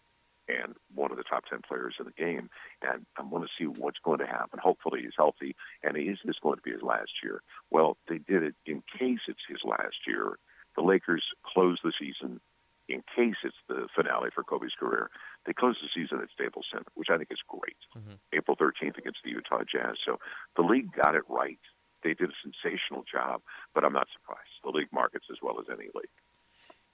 and 0.49 0.75
one 0.95 1.11
of 1.11 1.17
the 1.19 1.25
top 1.25 1.45
10 1.51 1.61
players 1.67 1.95
in 1.99 2.07
the 2.07 2.13
game. 2.13 2.49
And 2.83 3.05
I 3.17 3.23
want 3.23 3.45
to 3.45 3.51
see 3.59 3.67
what's 3.67 3.99
going 4.03 4.19
to 4.21 4.27
happen. 4.27 4.59
Hopefully 4.63 5.01
he's 5.03 5.13
healthy. 5.17 5.55
And 5.83 5.97
is 5.97 6.19
this 6.25 6.37
going 6.43 6.57
to 6.57 6.63
be 6.63 6.73
his 6.73 6.83
last 6.83 7.11
year? 7.23 7.43
Well, 7.71 7.97
they 8.09 8.19
did 8.19 8.43
it 8.43 8.55
in 8.67 8.83
case 8.99 9.21
it's 9.29 9.45
his 9.49 9.61
last 9.65 10.07
year. 10.07 10.39
The 10.77 10.83
Lakers 10.83 11.25
close 11.45 11.79
the 11.83 11.93
season 11.99 12.41
in 12.89 13.03
case 13.15 13.37
it's 13.45 13.61
the 13.69 13.89
finale 13.95 14.31
for 14.35 14.43
Kobe's 14.43 14.73
career. 14.79 15.11
They 15.45 15.53
close 15.53 15.77
the 15.83 15.93
season 15.95 16.21
at 16.23 16.31
Staples 16.33 16.67
Center, 16.73 16.89
which 16.95 17.09
I 17.11 17.19
think 17.19 17.29
is 17.31 17.45
great. 17.47 17.77
Mm-hmm. 17.97 18.17
April 18.33 18.57
13th 18.57 18.97
against 18.97 19.21
the 19.23 19.31
Utah 19.31 19.63
Jazz. 19.71 19.97
So 20.07 20.19
the 20.57 20.63
league 20.63 20.93
got 20.97 21.15
it 21.15 21.25
right. 21.29 21.61
They 22.03 22.15
did 22.15 22.31
a 22.31 22.41
sensational 22.43 23.05
job, 23.11 23.43
but 23.75 23.85
I'm 23.85 23.93
not 23.93 24.09
surprised. 24.15 24.49
The 24.65 24.71
league 24.71 24.93
markets 24.93 25.27
as 25.31 25.39
well 25.43 25.61
as 25.61 25.67
any 25.69 25.91
league. 25.95 26.17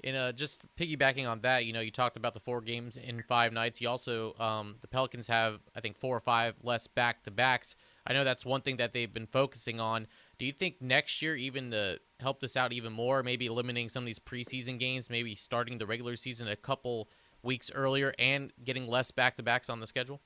And 0.04 0.16
uh, 0.16 0.32
just 0.32 0.60
piggybacking 0.76 1.28
on 1.28 1.40
that, 1.40 1.64
you 1.64 1.72
know, 1.72 1.80
you 1.80 1.90
talked 1.90 2.18
about 2.18 2.34
the 2.34 2.40
four 2.40 2.60
games 2.60 2.98
in 2.98 3.22
five 3.22 3.54
nights. 3.54 3.80
You 3.80 3.88
also, 3.88 4.34
um, 4.38 4.76
the 4.82 4.86
Pelicans 4.86 5.28
have, 5.28 5.60
I 5.74 5.80
think, 5.80 5.96
four 5.96 6.14
or 6.14 6.20
five 6.20 6.56
less 6.62 6.86
back 6.86 7.24
to 7.24 7.30
backs. 7.30 7.74
I 8.06 8.12
know 8.12 8.22
that's 8.22 8.44
one 8.44 8.60
thing 8.60 8.76
that 8.76 8.92
they've 8.92 9.12
been 9.12 9.26
focusing 9.26 9.80
on. 9.80 10.06
Do 10.38 10.44
you 10.44 10.52
think 10.52 10.82
next 10.82 11.22
year, 11.22 11.34
even 11.36 11.70
to 11.70 12.00
help 12.20 12.40
this 12.40 12.54
out 12.54 12.74
even 12.74 12.92
more, 12.92 13.22
maybe 13.22 13.46
eliminating 13.46 13.88
some 13.88 14.02
of 14.02 14.06
these 14.06 14.18
preseason 14.18 14.78
games, 14.78 15.08
maybe 15.08 15.34
starting 15.34 15.78
the 15.78 15.86
regular 15.86 16.16
season 16.16 16.48
a 16.48 16.56
couple 16.56 17.08
weeks 17.42 17.70
earlier 17.74 18.12
and 18.18 18.52
getting 18.62 18.86
less 18.86 19.10
back 19.10 19.36
to 19.36 19.42
backs 19.42 19.70
on 19.70 19.80
the 19.80 19.86
schedule? 19.86 20.20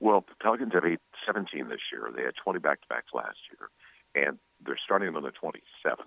Well, 0.00 0.24
the 0.26 0.34
Pelicans 0.42 0.72
have 0.74 0.84
eight, 0.84 1.00
17 1.24 1.68
this 1.68 1.78
year. 1.92 2.10
They 2.14 2.22
had 2.22 2.34
20 2.42 2.58
back-to-backs 2.58 3.14
last 3.14 3.38
year, 3.50 4.26
and 4.26 4.38
they're 4.66 4.78
starting 4.84 5.14
on 5.14 5.22
the 5.22 5.30
27th, 5.30 6.00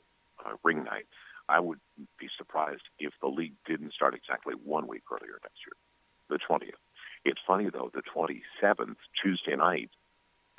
uh, 0.46 0.52
ring 0.64 0.84
night. 0.84 1.06
I 1.50 1.60
would 1.60 1.80
be 2.20 2.28
surprised 2.38 2.84
if 3.00 3.14
the 3.22 3.28
league 3.28 3.54
didn't 3.66 3.94
start 3.94 4.14
exactly 4.14 4.54
one 4.64 4.88
week 4.88 5.04
earlier 5.12 5.40
next 5.42 5.60
year, 5.66 5.76
the 6.30 6.40
20th. 6.40 6.80
It's 7.26 7.40
funny, 7.46 7.70
though, 7.70 7.92
the 7.94 8.04
27th, 8.04 8.96
Tuesday 9.22 9.56
night, 9.56 9.90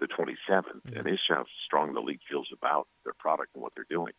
the 0.00 0.07
27th, 0.07 0.37
mm-hmm. 0.49 0.97
and 0.97 1.07
this 1.07 1.21
shows 1.26 1.37
how 1.37 1.45
strong 1.66 1.95
the 1.95 2.00
league 2.00 2.21
feels 2.28 2.49
about 2.52 2.87
their 3.04 3.14
product 3.14 3.54
and 3.54 3.62
what 3.62 3.73
they're 3.75 3.87
doing. 3.88 4.12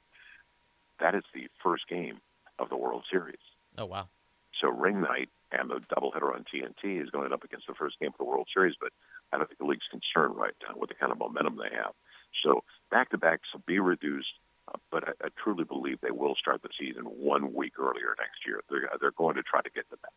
That 0.99 1.15
is 1.15 1.23
the 1.33 1.47
first 1.63 1.87
game 1.87 2.19
of 2.59 2.69
the 2.69 2.77
World 2.77 3.03
Series. 3.11 3.39
Oh, 3.77 3.85
wow. 3.85 4.09
So 4.61 4.69
ring 4.69 5.01
night 5.01 5.29
and 5.51 5.69
the 5.69 5.79
doubleheader 5.95 6.35
on 6.35 6.45
TNT 6.53 7.01
is 7.01 7.09
going 7.09 7.31
up 7.31 7.43
against 7.43 7.67
the 7.67 7.73
first 7.73 7.99
game 7.99 8.09
of 8.09 8.17
the 8.17 8.25
World 8.25 8.47
Series, 8.53 8.75
but 8.79 8.91
I 9.31 9.37
don't 9.37 9.47
think 9.47 9.59
the 9.59 9.65
league's 9.65 9.87
concerned 9.89 10.35
right 10.35 10.53
now 10.67 10.75
with 10.77 10.89
the 10.89 10.95
kind 10.95 11.11
of 11.11 11.17
momentum 11.17 11.57
they 11.57 11.75
have. 11.75 11.93
So 12.43 12.63
back 12.91 13.09
to 13.11 13.17
backs 13.17 13.47
will 13.53 13.63
be 13.65 13.79
reduced, 13.79 14.33
but 14.91 15.07
I, 15.07 15.11
I 15.25 15.27
truly 15.41 15.63
believe 15.63 15.99
they 16.01 16.11
will 16.11 16.35
start 16.35 16.61
the 16.61 16.69
season 16.79 17.03
one 17.03 17.53
week 17.53 17.73
earlier 17.79 18.15
next 18.19 18.45
year. 18.45 18.61
They're 18.69 18.89
they're 18.99 19.11
going 19.11 19.35
to 19.35 19.43
try 19.43 19.61
to 19.61 19.69
get 19.69 19.89
the 19.89 19.97
that. 20.01 20.13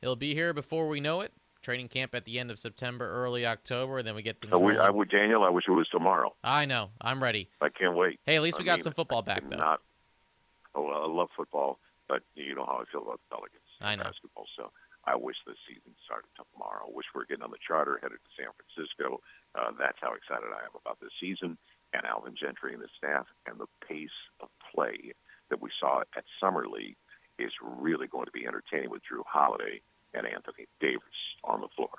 It'll 0.00 0.16
be 0.16 0.34
here 0.34 0.52
before 0.52 0.88
we 0.88 1.00
know 1.00 1.20
it. 1.20 1.32
Training 1.62 1.86
camp 1.86 2.12
at 2.16 2.24
the 2.24 2.40
end 2.40 2.50
of 2.50 2.58
September, 2.58 3.08
early 3.08 3.46
October, 3.46 3.98
and 3.98 4.06
then 4.06 4.16
we 4.16 4.22
get 4.22 4.40
the. 4.40 4.48
So 4.48 4.58
we, 4.58 4.76
I 4.76 4.90
would, 4.90 5.08
Daniel. 5.08 5.44
I 5.44 5.48
wish 5.48 5.64
it 5.68 5.70
was 5.70 5.86
tomorrow. 5.88 6.34
I 6.42 6.64
know. 6.64 6.90
I'm 7.00 7.22
ready. 7.22 7.48
I 7.60 7.68
can't 7.68 7.94
wait. 7.94 8.18
Hey, 8.26 8.34
at 8.34 8.42
least 8.42 8.58
we 8.58 8.64
I 8.64 8.66
got 8.66 8.78
mean, 8.78 8.82
some 8.82 8.94
football 8.94 9.22
back, 9.22 9.48
though. 9.48 9.58
Not. 9.58 9.80
Oh, 10.74 10.82
well, 10.82 11.04
I 11.04 11.06
love 11.06 11.28
football, 11.36 11.78
but 12.08 12.22
you 12.34 12.56
know 12.56 12.66
how 12.66 12.82
I 12.82 12.84
feel 12.90 13.02
about 13.02 13.20
the 13.22 13.36
Pelicans. 13.36 13.62
I 13.80 13.94
know. 13.94 14.02
Basketball. 14.02 14.46
So 14.56 14.72
I 15.04 15.14
wish 15.14 15.36
the 15.46 15.54
season 15.68 15.94
started 16.04 16.26
tomorrow. 16.34 16.82
I 16.86 16.90
wish 16.90 17.06
we 17.14 17.20
were 17.20 17.26
getting 17.26 17.44
on 17.44 17.50
the 17.50 17.62
charter 17.62 18.00
headed 18.02 18.18
to 18.18 18.30
San 18.34 18.50
Francisco. 18.58 19.22
Uh, 19.54 19.70
that's 19.78 19.98
how 20.00 20.14
excited 20.14 20.50
I 20.50 20.66
am 20.66 20.74
about 20.74 20.98
this 20.98 21.14
season 21.20 21.58
and 21.92 22.04
Alvin 22.06 22.34
Gentry 22.40 22.72
and 22.72 22.82
his 22.82 22.90
staff 22.96 23.26
and 23.46 23.58
the 23.58 23.66
pace 23.86 24.08
of 24.40 24.48
play 24.74 25.12
that 25.50 25.60
we 25.60 25.70
saw 25.78 26.00
at 26.00 26.24
Summer 26.40 26.66
League 26.66 26.96
is 27.38 27.52
really 27.62 28.06
going 28.06 28.26
to 28.26 28.32
be 28.32 28.46
entertaining 28.46 28.90
with 28.90 29.02
Jrue 29.02 29.24
Holiday 29.26 29.80
and 30.14 30.26
Anthony 30.26 30.66
Davis 30.80 31.02
on 31.44 31.60
the 31.60 31.68
floor. 31.76 31.90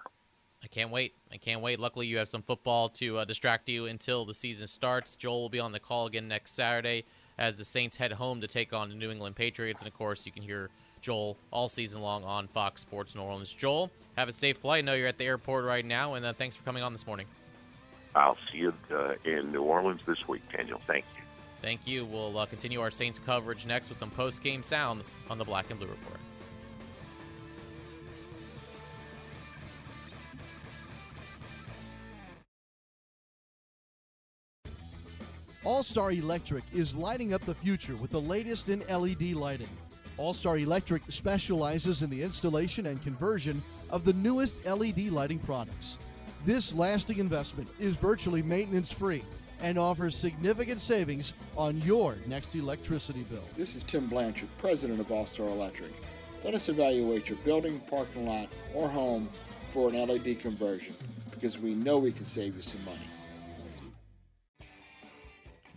I 0.64 0.68
can't 0.68 0.92
wait. 0.92 1.14
I 1.32 1.38
can't 1.38 1.62
wait. 1.62 1.80
Luckily, 1.80 2.08
you 2.08 2.18
have 2.18 2.30
some 2.30 2.42
football 2.42 2.88
to 2.90 3.18
uh, 3.18 3.26
distract 3.26 3.68
you 3.68 3.86
until 3.86 4.24
the 4.24 4.34
season 4.34 4.66
starts. 4.68 5.18
Joel 5.18 5.42
will 5.42 5.50
be 5.50 5.60
on 5.60 5.74
the 5.74 5.80
call 5.80 6.06
again 6.06 6.28
next 6.28 6.52
Saturday 6.52 7.04
as 7.38 7.58
the 7.58 7.66
Saints 7.66 7.98
head 7.98 8.14
home 8.14 8.40
to 8.40 8.48
take 8.48 8.72
on 8.72 8.90
the 8.90 8.96
New 8.96 9.12
England 9.12 9.36
Patriots. 9.36 9.82
And 9.82 9.88
of 9.88 9.94
course, 9.94 10.26
you 10.26 10.32
can 10.32 10.42
hear 10.42 10.70
Joel 11.02 11.38
all 11.52 11.68
season 11.68 12.02
long 12.02 12.24
on 12.24 12.48
Fox 12.48 12.82
Sports 12.82 13.14
New 13.14 13.22
Orleans. 13.22 13.54
Joel, 13.54 13.92
have 14.16 14.30
a 14.30 14.32
safe 14.32 14.58
flight. 14.58 14.80
I 14.80 14.82
know 14.86 14.94
you're 14.94 15.08
at 15.08 15.18
the 15.18 15.26
airport 15.26 15.66
right 15.66 15.86
now, 15.86 16.14
and 16.14 16.26
uh, 16.26 16.32
thanks 16.32 16.56
for 16.56 16.64
coming 16.64 16.82
on 16.82 16.94
this 16.94 17.06
morning. 17.06 17.26
I'll 18.16 18.38
see 18.52 18.60
you 18.60 18.74
uh, 18.92 19.14
in 19.26 19.52
New 19.52 19.64
Orleans 19.64 20.02
this 20.06 20.28
week, 20.28 20.44
Daniel. 20.56 20.80
Thank 20.86 21.06
you. 21.16 21.24
Thank 21.62 21.88
you. 21.88 22.06
We'll 22.06 22.38
uh, 22.38 22.46
continue 22.46 22.82
our 22.82 22.92
Saints 22.92 23.20
coverage 23.20 23.66
next 23.66 23.90
with 23.90 23.98
some 23.98 24.12
post 24.12 24.44
game 24.44 24.64
sound 24.64 25.04
on 25.30 25.38
the 25.38 25.46
Black 25.46 25.70
and 25.70 25.80
Blue 25.80 25.88
Report. 25.88 26.20
All 35.64 35.82
Star 35.82 36.12
Electric 36.12 36.66
is 36.74 36.94
lighting 36.94 37.34
up 37.34 37.42
the 37.46 37.56
future 37.56 37.96
with 37.96 38.12
the 38.12 38.20
latest 38.20 38.68
in 38.68 38.82
LED 38.90 39.32
lighting. 39.32 39.70
All 40.18 40.34
Star 40.34 40.58
Electric 40.58 41.04
specializes 41.08 42.02
in 42.02 42.10
the 42.10 42.22
installation 42.22 42.88
and 42.88 43.02
conversion 43.02 43.62
of 43.90 44.04
the 44.04 44.14
newest 44.14 44.64
LED 44.66 45.08
lighting 45.08 45.40
products. 45.40 45.98
This 46.46 46.74
lasting 46.74 47.20
investment 47.20 47.70
is 47.80 47.96
virtually 47.96 48.42
maintenance 48.42 48.92
free 48.92 49.24
and 49.62 49.80
offers 49.80 50.14
significant 50.14 50.82
savings 50.82 51.32
on 51.56 51.80
your 51.84 52.18
next 52.28 52.54
electricity 52.54 53.24
bill. 53.24 53.44
This 53.56 53.78
is 53.78 53.84
Tim 53.84 54.08
Blanchard, 54.08 54.50
president 54.58 55.00
of 55.00 55.10
All 55.10 55.26
Star 55.26 55.48
Electric. 55.48 55.94
Let 56.44 56.54
us 56.54 56.68
evaluate 56.68 57.30
your 57.30 57.38
building, 57.40 57.80
parking 57.90 58.28
lot, 58.28 58.50
or 58.74 58.90
home 58.90 59.30
for 59.72 59.88
an 59.88 59.96
LED 59.96 60.42
conversion 60.42 60.94
because 61.32 61.60
we 61.60 61.76
know 61.76 61.98
we 61.98 62.12
can 62.12 62.26
save 62.26 62.58
you 62.58 62.62
some 62.62 62.84
money. 62.84 63.00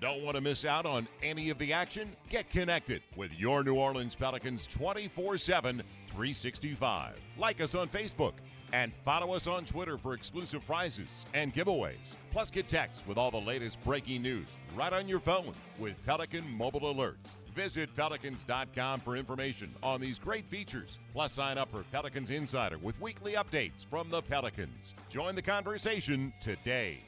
Don't 0.00 0.24
want 0.24 0.35
to 0.35 0.40
miss 0.40 0.64
out 0.64 0.85
on 0.85 1.07
any 1.22 1.48
of 1.48 1.59
the 1.59 1.72
action? 1.72 2.11
Get 2.29 2.50
connected 2.50 3.02
with 3.14 3.33
your 3.38 3.62
New 3.62 3.76
Orleans 3.76 4.16
Pelicans 4.16 4.66
24 4.66 5.38
7, 5.38 5.83
365. 6.07 7.14
Like 7.38 7.61
us 7.61 7.76
on 7.76 7.88
Facebook 7.88 8.33
and 8.72 8.92
follow 9.05 9.35
us 9.35 9.46
on 9.46 9.64
Twitter 9.64 9.98
for 9.98 10.14
exclusive 10.14 10.64
prizes 10.66 11.24
and 11.35 11.55
giveaways. 11.55 12.16
Plus, 12.31 12.50
get 12.50 12.68
texts 12.68 13.07
with 13.07 13.18
all 13.18 13.31
the 13.31 13.40
latest 13.40 13.83
breaking 13.85 14.22
news 14.22 14.46
right 14.76 14.92
on 14.92 15.09
your 15.09 15.20
phone 15.20 15.55
with 15.79 15.94
Pelican 16.05 16.44
Mobile 16.57 16.94
Alerts. 16.94 17.37
Visit 17.55 17.94
Pelicans.com 17.96 19.00
for 19.00 19.16
information 19.16 19.74
on 19.83 20.00
these 20.00 20.18
great 20.18 20.44
features. 20.46 20.98
Plus, 21.12 21.33
sign 21.33 21.57
up 21.57 21.70
for 21.70 21.85
Pelicans 21.90 22.31
Insider 22.31 22.76
with 22.79 23.00
weekly 23.00 23.33
updates 23.33 23.87
from 23.87 24.11
the 24.11 24.20
Pelicans. 24.20 24.94
Join 25.09 25.35
the 25.35 25.42
conversation 25.42 26.33
today. 26.40 27.00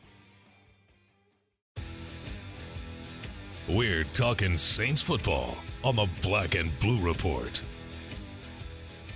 We're 3.68 4.05
talking 4.05 4.57
Saints 4.57 5.03
football 5.03 5.55
on 5.85 5.97
the 5.97 6.09
Black 6.23 6.55
and 6.55 6.77
Blue 6.81 6.99
Report. 7.01 7.62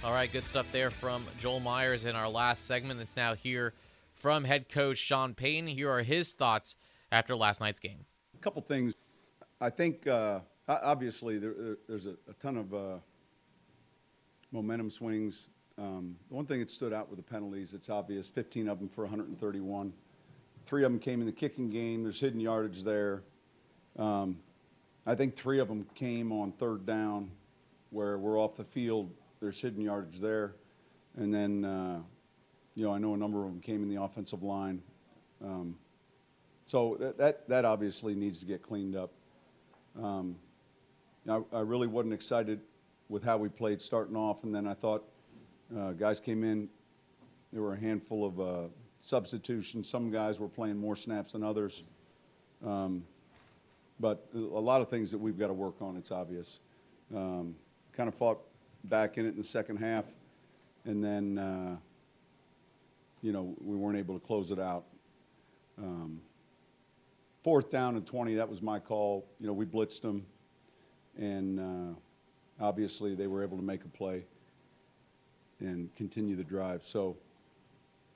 All 0.04 0.12
right, 0.12 0.32
good 0.32 0.48
stuff 0.48 0.66
there 0.72 0.90
from 0.90 1.24
Joel 1.38 1.60
Myers 1.60 2.06
in 2.06 2.16
our 2.16 2.28
last 2.28 2.66
segment. 2.66 2.98
That's 2.98 3.14
now 3.14 3.36
here 3.36 3.72
from 4.14 4.42
head 4.42 4.68
coach 4.68 4.98
Sean 4.98 5.32
Payton. 5.32 5.68
Here 5.68 5.88
are 5.88 6.02
his 6.02 6.32
thoughts 6.32 6.74
after 7.12 7.36
last 7.36 7.60
night's 7.60 7.78
game. 7.78 8.04
A 8.34 8.38
couple 8.38 8.62
things. 8.62 8.94
I 9.60 9.70
think 9.70 10.08
uh, 10.08 10.40
obviously 10.66 11.38
there, 11.38 11.76
there's 11.86 12.06
a, 12.06 12.16
a, 12.28 12.32
ton 12.40 12.56
of 12.56 12.74
uh, 12.74 12.96
momentum 14.50 14.90
swings. 14.90 15.46
Um, 15.78 16.16
the 16.28 16.34
one 16.34 16.46
thing 16.46 16.58
that 16.58 16.72
stood 16.72 16.92
out 16.92 17.08
with 17.08 17.18
the 17.18 17.32
penalties, 17.32 17.72
it's 17.72 17.88
obvious, 17.88 18.28
15 18.28 18.68
of 18.68 18.80
them 18.80 18.88
for 18.88 19.02
131. 19.02 19.92
Three 20.66 20.82
of 20.82 20.90
them 20.90 20.98
came 20.98 21.20
in 21.20 21.26
the 21.26 21.32
kicking 21.32 21.70
game. 21.70 22.02
There's 22.02 22.18
hidden 22.18 22.40
yardage 22.40 22.82
there. 22.82 23.22
Um, 23.96 24.40
I 25.06 25.14
think 25.14 25.36
three 25.36 25.60
of 25.60 25.68
them 25.68 25.86
came 25.94 26.32
on 26.32 26.50
third 26.50 26.86
down 26.86 27.30
where 27.90 28.18
we're 28.18 28.40
off 28.40 28.56
the 28.56 28.64
field. 28.64 29.08
There's 29.42 29.60
hidden 29.60 29.82
yardage 29.82 30.20
there. 30.20 30.54
And 31.16 31.34
then, 31.34 31.64
uh, 31.64 31.98
you 32.76 32.84
know, 32.84 32.94
I 32.94 32.98
know 32.98 33.14
a 33.14 33.16
number 33.16 33.44
of 33.44 33.50
them 33.50 33.60
came 33.60 33.82
in 33.82 33.88
the 33.92 34.00
offensive 34.00 34.44
line. 34.44 34.80
Um, 35.44 35.74
so 36.64 36.96
that, 37.00 37.18
that, 37.18 37.48
that 37.48 37.64
obviously 37.64 38.14
needs 38.14 38.38
to 38.38 38.46
get 38.46 38.62
cleaned 38.62 38.94
up. 38.94 39.10
Um, 40.00 40.36
I, 41.28 41.40
I 41.52 41.60
really 41.60 41.88
wasn't 41.88 42.14
excited 42.14 42.60
with 43.08 43.24
how 43.24 43.36
we 43.36 43.48
played 43.48 43.82
starting 43.82 44.14
off, 44.14 44.44
and 44.44 44.54
then 44.54 44.64
I 44.64 44.74
thought 44.74 45.02
uh, 45.76 45.90
guys 45.90 46.20
came 46.20 46.44
in. 46.44 46.68
There 47.52 47.62
were 47.62 47.74
a 47.74 47.80
handful 47.80 48.24
of 48.24 48.40
uh, 48.40 48.68
substitutions. 49.00 49.88
Some 49.88 50.08
guys 50.12 50.38
were 50.38 50.48
playing 50.48 50.78
more 50.78 50.94
snaps 50.94 51.32
than 51.32 51.42
others. 51.42 51.82
Um, 52.64 53.02
but 53.98 54.24
a 54.34 54.38
lot 54.38 54.80
of 54.80 54.88
things 54.88 55.10
that 55.10 55.18
we've 55.18 55.36
got 55.36 55.48
to 55.48 55.52
work 55.52 55.82
on, 55.82 55.96
it's 55.96 56.12
obvious. 56.12 56.60
Um, 57.14 57.56
kind 57.92 58.08
of 58.08 58.14
fought 58.14 58.38
back 58.84 59.18
in 59.18 59.26
it 59.26 59.30
in 59.30 59.38
the 59.38 59.44
second 59.44 59.76
half, 59.76 60.04
and 60.84 61.02
then, 61.02 61.38
uh, 61.38 61.76
you 63.22 63.32
know, 63.32 63.54
we 63.60 63.76
weren't 63.76 63.98
able 63.98 64.18
to 64.18 64.24
close 64.24 64.50
it 64.50 64.58
out. 64.58 64.84
Um, 65.78 66.20
fourth 67.42 67.70
down 67.70 67.96
and 67.96 68.06
20, 68.06 68.34
that 68.34 68.48
was 68.48 68.62
my 68.62 68.78
call. 68.78 69.26
You 69.40 69.46
know, 69.46 69.52
we 69.52 69.64
blitzed 69.64 70.02
them, 70.02 70.24
and 71.18 71.60
uh, 71.60 72.64
obviously 72.64 73.14
they 73.14 73.26
were 73.26 73.42
able 73.42 73.56
to 73.56 73.62
make 73.62 73.84
a 73.84 73.88
play 73.88 74.24
and 75.60 75.94
continue 75.94 76.36
the 76.36 76.44
drive. 76.44 76.82
So, 76.82 77.16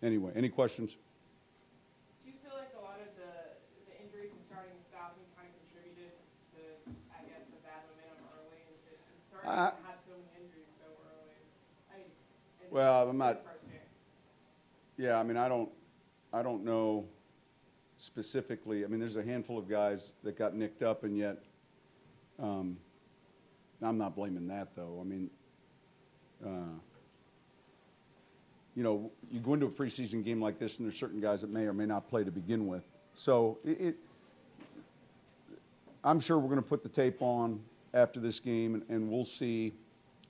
anyway, 0.02 0.32
any 0.34 0.48
questions? 0.48 0.92
Do 0.92 0.98
Well, 12.76 13.08
I'm 13.08 13.16
not- 13.16 13.40
Yeah, 14.98 15.18
I 15.18 15.22
mean, 15.22 15.38
I 15.38 15.48
don't, 15.48 15.70
I 16.30 16.42
don't 16.42 16.62
know 16.62 17.06
specifically. 17.96 18.84
I 18.84 18.86
mean, 18.86 19.00
there's 19.00 19.16
a 19.16 19.22
handful 19.22 19.56
of 19.56 19.66
guys 19.66 20.12
that 20.24 20.36
got 20.36 20.54
nicked 20.54 20.82
up, 20.82 21.02
and 21.02 21.16
yet, 21.16 21.42
um, 22.38 22.76
I'm 23.80 23.96
not 23.96 24.14
blaming 24.14 24.46
that 24.48 24.76
though. 24.76 24.98
I 25.00 25.04
mean, 25.04 25.30
uh, 26.44 26.78
you 28.74 28.82
know, 28.82 29.10
you 29.30 29.40
go 29.40 29.54
into 29.54 29.64
a 29.64 29.70
preseason 29.70 30.22
game 30.22 30.42
like 30.42 30.58
this, 30.58 30.78
and 30.78 30.86
there's 30.86 30.98
certain 30.98 31.18
guys 31.18 31.40
that 31.40 31.48
may 31.48 31.62
or 31.62 31.72
may 31.72 31.86
not 31.86 32.10
play 32.10 32.24
to 32.24 32.30
begin 32.30 32.66
with. 32.66 32.84
So 33.14 33.56
it, 33.64 33.80
it 33.80 33.96
I'm 36.04 36.20
sure 36.20 36.38
we're 36.38 36.50
going 36.50 36.62
to 36.62 36.68
put 36.68 36.82
the 36.82 36.90
tape 36.90 37.22
on 37.22 37.58
after 37.94 38.20
this 38.20 38.38
game, 38.38 38.74
and, 38.74 38.84
and 38.90 39.10
we'll 39.10 39.24
see 39.24 39.72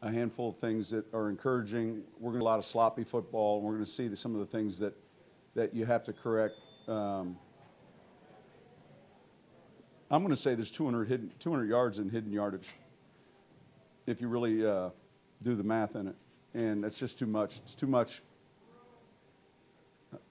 a 0.03 0.11
handful 0.11 0.51
of 0.51 0.59
things 0.59 0.91
that 0.91 1.13
are 1.15 1.31
encouraging. 1.31 2.03
We're 2.19 2.31
going 2.31 2.41
to 2.41 2.45
a 2.45 2.49
lot 2.49 2.59
of 2.59 2.65
sloppy 2.65 3.05
football, 3.05 3.61
we're 3.61 3.73
going 3.73 3.85
to 3.85 3.91
see 3.91 4.09
the, 4.09 4.17
some 4.17 4.35
of 4.35 4.41
the 4.41 4.47
things 4.47 4.79
that, 4.79 4.95
that 5.55 5.75
you 5.75 5.87
have 5.87 6.05
to 6.05 6.13
correct. 6.13 6.55
Um, 6.87 7.39
I'm 10.11 10.23
going 10.23 10.35
to 10.35 10.41
say 10.41 10.55
there's 10.55 10.71
200, 10.71 11.09
hidden, 11.09 11.33
200 11.39 11.69
yards 11.69 11.99
in 11.99 12.09
hidden 12.09 12.33
yardage 12.33 12.69
if 14.07 14.21
you 14.21 14.29
really 14.29 14.65
uh, 14.65 14.91
do 15.43 15.57
the 15.57 15.65
math 15.65 15.97
in 15.97 16.09
it. 16.09 16.15
And 16.55 16.85
that's 16.85 16.99
just 16.99 17.19
too 17.19 17.27
much. 17.27 17.59
It's 17.59 17.75
too 17.75 17.89
much 17.89 18.23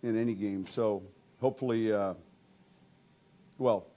in 0.03 0.17
any 0.17 0.33
game. 0.33 0.65
So 0.65 1.03
hopefully, 1.39 1.91
uh, 1.91 2.13
well, 3.57 3.87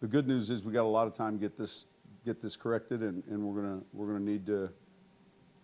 the 0.00 0.06
good 0.06 0.26
news 0.26 0.50
is 0.50 0.64
we 0.64 0.72
got 0.72 0.84
a 0.84 0.88
lot 0.88 1.06
of 1.06 1.14
time 1.14 1.32
to 1.34 1.40
get 1.40 1.56
this 1.56 1.86
get 2.24 2.40
this 2.42 2.56
corrected, 2.56 3.02
and, 3.02 3.22
and 3.30 3.42
we're 3.42 3.60
gonna 3.60 3.80
we're 3.92 4.06
gonna 4.06 4.24
need 4.24 4.46
to 4.46 4.70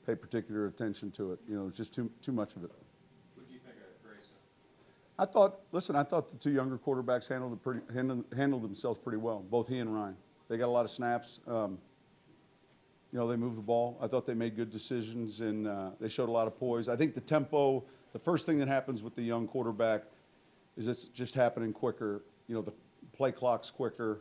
pay 0.05 0.15
particular 0.15 0.67
attention 0.67 1.11
to 1.13 1.33
it. 1.33 1.41
You 1.49 1.57
know, 1.57 1.69
it's 1.69 1.77
just 1.77 1.95
too 1.95 2.11
too 2.23 2.33
much 2.33 2.57
of 2.57 2.65
it. 2.65 2.71
What 3.35 3.49
do 3.49 3.55
you 3.55 3.61
think 3.61 3.77
of 3.77 4.03
Grayson? 4.03 4.33
I 5.19 5.25
thought, 5.25 5.61
listen, 5.73 5.97
I 5.97 6.03
thought 6.03 6.31
the 6.31 6.37
two 6.37 6.51
younger 6.51 6.79
quarterbacks 6.79 7.29
handled 7.29 7.53
it 7.53 7.63
pretty 7.63 7.81
handled, 7.93 8.25
handled 8.37 8.63
themselves 8.63 8.99
pretty 8.99 9.19
well. 9.19 9.45
Both 9.51 9.69
he 9.69 9.79
and 9.79 9.95
Ryan. 9.95 10.17
They 10.49 10.57
got 10.57 10.67
a 10.67 10.73
lot 10.73 10.85
of 10.85 10.91
snaps. 10.91 11.41
Um, 11.47 11.79
you 13.13 13.21
know, 13.21 13.29
they 13.29 13.37
moved 13.37 13.57
the 13.57 13.63
ball. 13.63 13.97
I 14.01 14.09
thought 14.09 14.27
they 14.27 14.35
made 14.35 14.57
good 14.57 14.71
decisions 14.71 15.41
and 15.41 15.69
uh, 15.69 15.91
they 16.01 16.09
showed 16.09 16.29
a 16.29 16.33
lot 16.33 16.49
of 16.49 16.59
poise. 16.59 16.89
I 16.89 16.97
think 16.97 17.15
the 17.15 17.21
tempo, 17.21 17.85
the 18.13 18.19
first 18.19 18.45
thing 18.45 18.59
that 18.59 18.67
happens 18.67 19.05
with 19.05 19.15
the 19.15 19.23
young 19.23 19.47
quarterback 19.47 20.03
is 20.77 20.89
it's 20.89 21.05
just 21.05 21.33
happening 21.33 21.73
quicker. 21.73 22.23
You 22.49 22.57
know, 22.57 22.63
the 22.63 22.73
play 23.17 23.31
clock's 23.31 23.71
quicker. 23.71 24.21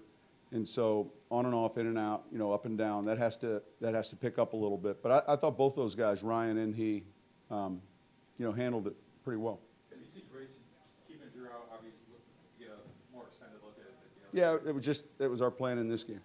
And 0.53 0.67
so 0.67 1.11
on 1.31 1.47
and 1.47 1.55
off, 1.55 1.79
in 1.79 1.87
and 1.87 1.97
out, 1.97 2.25
you 2.31 2.37
know, 2.37 2.53
up 2.53 2.65
and 2.65 2.77
down, 2.77 3.05
that 3.05 3.17
has 3.17 3.35
to, 3.37 3.59
that 3.81 3.95
has 3.95 4.07
to 4.09 4.15
pick 4.15 4.37
up 4.37 4.53
a 4.53 4.55
little 4.55 4.77
bit. 4.77 5.01
But 5.01 5.25
I, 5.27 5.33
I 5.33 5.35
thought 5.35 5.57
both 5.57 5.75
those 5.75 5.95
guys, 5.95 6.21
Ryan 6.21 6.59
and 6.59 6.75
he, 6.75 7.03
um, 7.49 7.81
you 8.37 8.45
know, 8.45 8.51
handled 8.51 8.85
it 8.85 8.93
pretty 9.23 9.39
well. 9.39 9.59
Have 9.89 9.97
you 9.99 10.05
seen 10.05 10.21
Grayson 10.31 10.61
keeping 11.07 11.27
Drew 11.33 11.47
out, 11.47 11.73
obviously, 11.73 12.05
get 12.59 12.69
a 12.69 12.77
more 13.15 13.25
extended 13.25 13.57
look 13.65 13.73
at 13.79 13.89
it? 13.89 13.95
You 14.31 14.41
know? 14.41 14.59
Yeah, 14.61 14.69
it 14.69 14.75
was 14.75 14.85
just, 14.85 15.05
it 15.17 15.27
was 15.27 15.41
our 15.41 15.49
plan 15.49 15.79
in 15.79 15.89
this 15.89 16.03
game. 16.03 16.21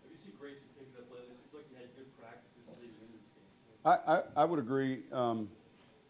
Have 0.00 0.10
you 0.10 0.16
seen 0.24 0.32
Grayson 0.40 0.64
pick 0.78 0.88
it 0.88 0.98
up? 0.98 1.12
It 1.12 1.28
seems 1.36 1.52
like 1.52 1.68
he 1.68 1.76
had 1.76 1.92
good 1.94 2.08
practices 2.16 2.64
leading 2.80 2.96
this 3.12 3.28
game. 3.36 3.44
I, 3.84 4.40
I, 4.40 4.42
I 4.42 4.44
would 4.46 4.60
agree. 4.60 5.00
Um, 5.12 5.46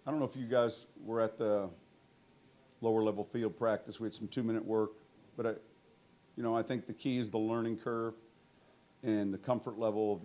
I 0.06 0.12
don't 0.12 0.20
know 0.20 0.26
if 0.26 0.36
you 0.36 0.46
guys 0.46 0.86
were 1.04 1.20
at 1.20 1.38
the 1.38 1.68
lower 2.82 3.02
level 3.02 3.24
field 3.24 3.58
practice. 3.58 3.98
We 3.98 4.06
had 4.06 4.14
some 4.14 4.28
two 4.28 4.44
minute 4.44 4.64
work, 4.64 4.92
but 5.36 5.46
I, 5.46 5.54
you 6.36 6.42
know, 6.42 6.56
I 6.56 6.62
think 6.62 6.86
the 6.86 6.92
key 6.92 7.18
is 7.18 7.30
the 7.30 7.38
learning 7.38 7.78
curve 7.78 8.14
and 9.02 9.32
the 9.32 9.38
comfort 9.38 9.78
level 9.78 10.14
of, 10.14 10.20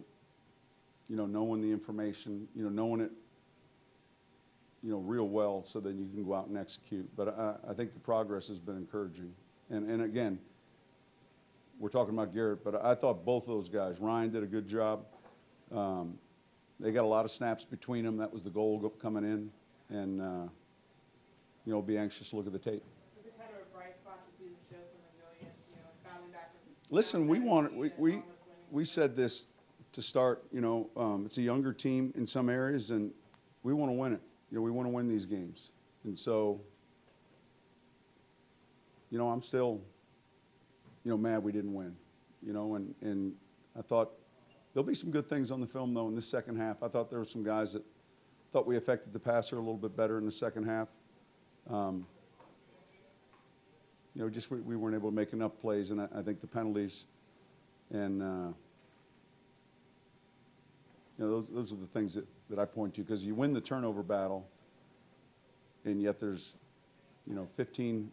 you 1.10 1.16
know, 1.16 1.26
knowing 1.26 1.62
the 1.62 1.72
information, 1.72 2.48
you 2.56 2.64
know, 2.64 2.70
knowing 2.70 3.02
it, 3.02 3.12
you 4.84 4.92
know, 4.92 5.00
real 5.00 5.28
well 5.28 5.64
so 5.64 5.80
that 5.80 5.96
you 5.96 6.08
can 6.14 6.24
go 6.24 6.34
out 6.34 6.48
and 6.48 6.58
execute. 6.58 7.10
But 7.16 7.30
I, 7.30 7.72
I 7.72 7.74
think 7.74 7.94
the 7.94 8.00
progress 8.00 8.48
has 8.48 8.60
been 8.60 8.78
encouraging. 8.78 9.34
And, 9.70 9.90
and 9.90 10.04
again, 10.04 10.40
we're 11.80 11.90
talking 11.90 12.14
about 12.14 12.34
Garrett, 12.34 12.64
but 12.64 12.84
I 12.84 12.96
thought 12.96 13.26
both 13.26 13.44
of 13.44 13.50
those 13.50 13.70
guys, 13.70 14.00
Ryan 14.00 14.32
did 14.32 14.44
a 14.44 14.48
good 14.48 14.68
job. 14.68 15.06
Um, 15.76 16.18
they 16.80 16.92
got 16.92 17.04
a 17.04 17.08
lot 17.08 17.26
of 17.26 17.32
snaps 17.32 17.66
between 17.66 18.06
them. 18.06 18.18
That 18.18 18.32
was 18.32 18.44
the 18.44 18.50
goal 18.50 18.80
coming 19.02 19.24
in. 19.24 19.52
And, 19.90 20.22
uh, 20.22 20.48
you 21.66 21.74
know, 21.74 21.82
be 21.82 21.98
anxious 21.98 22.30
to 22.30 22.36
look 22.38 22.48
at 22.48 22.54
the 22.54 22.60
tape. 22.60 22.84
Was 23.18 23.26
it 23.26 23.38
kind 23.38 23.50
of 23.52 23.60
a 23.60 23.70
bright 23.76 23.96
spot 24.00 24.24
to 24.24 24.32
see 24.38 24.48
them 24.50 24.56
show 24.72 24.80
some 24.80 25.02
resilience, 25.12 25.58
you 25.68 25.76
know, 25.76 25.90
bouncing 26.04 26.32
back 26.32 26.52
from 26.54 26.64
Listen, 26.90 27.28
we 27.28 27.40
want, 27.40 27.76
we, 27.76 27.92
we, 27.98 28.22
we 28.72 28.86
said 28.86 29.16
this 29.16 29.48
to 29.92 30.02
start, 30.02 30.46
you 30.54 30.62
know, 30.62 30.90
um, 30.96 31.24
it's 31.26 31.38
a 31.38 31.42
younger 31.42 31.74
team 31.74 32.14
in 32.16 32.26
some 32.26 32.50
areas 32.50 32.92
and 32.92 33.12
we 33.64 33.74
want 33.74 33.90
to 33.90 33.94
win 33.94 34.14
it. 34.14 34.22
You 34.52 34.58
know, 34.58 34.62
we 34.62 34.72
want 34.72 34.86
to 34.86 34.92
win 34.92 35.08
these 35.08 35.26
games. 35.26 35.72
And 36.06 36.18
so, 36.18 36.62
you 39.10 39.18
know, 39.18 39.30
I'm 39.30 39.42
still, 39.42 39.82
you 41.04 41.12
know, 41.12 41.18
mad 41.18 41.44
we 41.44 41.52
didn't 41.52 41.74
win, 41.74 41.94
you 42.42 42.54
know, 42.54 42.76
and, 42.76 42.96
and 43.02 43.34
I 43.78 43.82
thought 43.82 44.12
there'll 44.74 44.88
be 44.88 44.96
some 44.96 45.12
good 45.12 45.28
things 45.28 45.52
on 45.52 45.60
the 45.60 45.68
film 45.68 45.94
though 45.94 46.08
in 46.08 46.16
this 46.16 46.28
second 46.28 46.58
half. 46.58 46.84
I 46.84 46.88
thought 46.88 47.10
there 47.10 47.20
were 47.20 47.26
some 47.26 47.44
guys 47.44 47.74
that 47.74 47.84
thought 48.54 48.66
we 48.66 48.78
affected 48.78 49.12
the 49.12 49.20
passer 49.20 49.58
a 49.58 49.60
little 49.60 49.76
bit 49.76 49.98
better 49.98 50.18
in 50.18 50.26
the 50.26 50.32
second 50.32 50.64
half. 50.64 50.88
Um, 51.70 52.08
you 54.18 54.24
know, 54.24 54.30
just 54.32 54.50
we, 54.50 54.60
we 54.62 54.76
weren't 54.76 54.96
able 54.96 55.12
to 55.12 55.16
make 55.16 55.32
enough 55.32 55.52
plays, 55.62 55.92
and 55.92 56.02
I, 56.02 56.08
I 56.16 56.24
think 56.24 56.42
the 56.42 56.48
penalties 56.48 57.06
and 57.92 58.24
uh, 58.24 58.52
you 61.18 61.26
know 61.26 61.30
those 61.30 61.50
those 61.50 61.72
are 61.72 61.76
the 61.76 61.86
things 61.86 62.16
that, 62.16 62.26
that 62.50 62.58
I 62.58 62.66
point 62.66 62.96
to 62.96 63.02
because 63.02 63.24
you 63.24 63.36
win 63.36 63.54
the 63.54 63.62
turnover 63.62 64.02
battle, 64.02 64.50
and 65.86 66.02
yet 66.02 66.20
there's 66.20 66.56
you 67.28 67.36
know 67.36 67.48
15. 67.58 68.12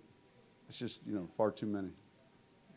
It's 0.69 0.79
just 0.79 1.01
you 1.07 1.15
know 1.15 1.27
far 1.39 1.51
too 1.51 1.67
many. 1.67 1.89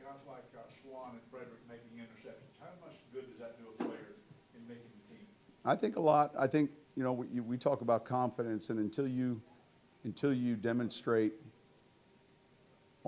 Guys 0.02 0.14
like 0.26 0.46
uh, 0.56 0.62
Swann 0.82 1.12
and 1.12 1.22
Frederick 1.30 1.60
making 1.68 2.00
interceptions, 2.00 2.56
how 2.62 2.68
much 2.82 2.96
good 3.14 3.30
does 3.30 3.40
that 3.40 3.58
do 3.60 3.66
a 3.78 3.84
player 3.84 4.16
in 4.56 4.66
making 4.70 4.88
the 5.10 5.16
team? 5.16 5.26
I 5.66 5.76
think 5.76 5.98
a 5.98 6.02
lot. 6.02 6.32
I 6.40 6.48
think 6.48 6.72
you 6.96 7.04
know 7.04 7.12
we, 7.12 7.42
we 7.42 7.58
talk 7.58 7.82
about 7.82 8.06
confidence, 8.06 8.70
and 8.70 8.80
until 8.80 9.06
you 9.06 9.42
until 10.06 10.34
you 10.34 10.56
demonstrate 10.56 11.34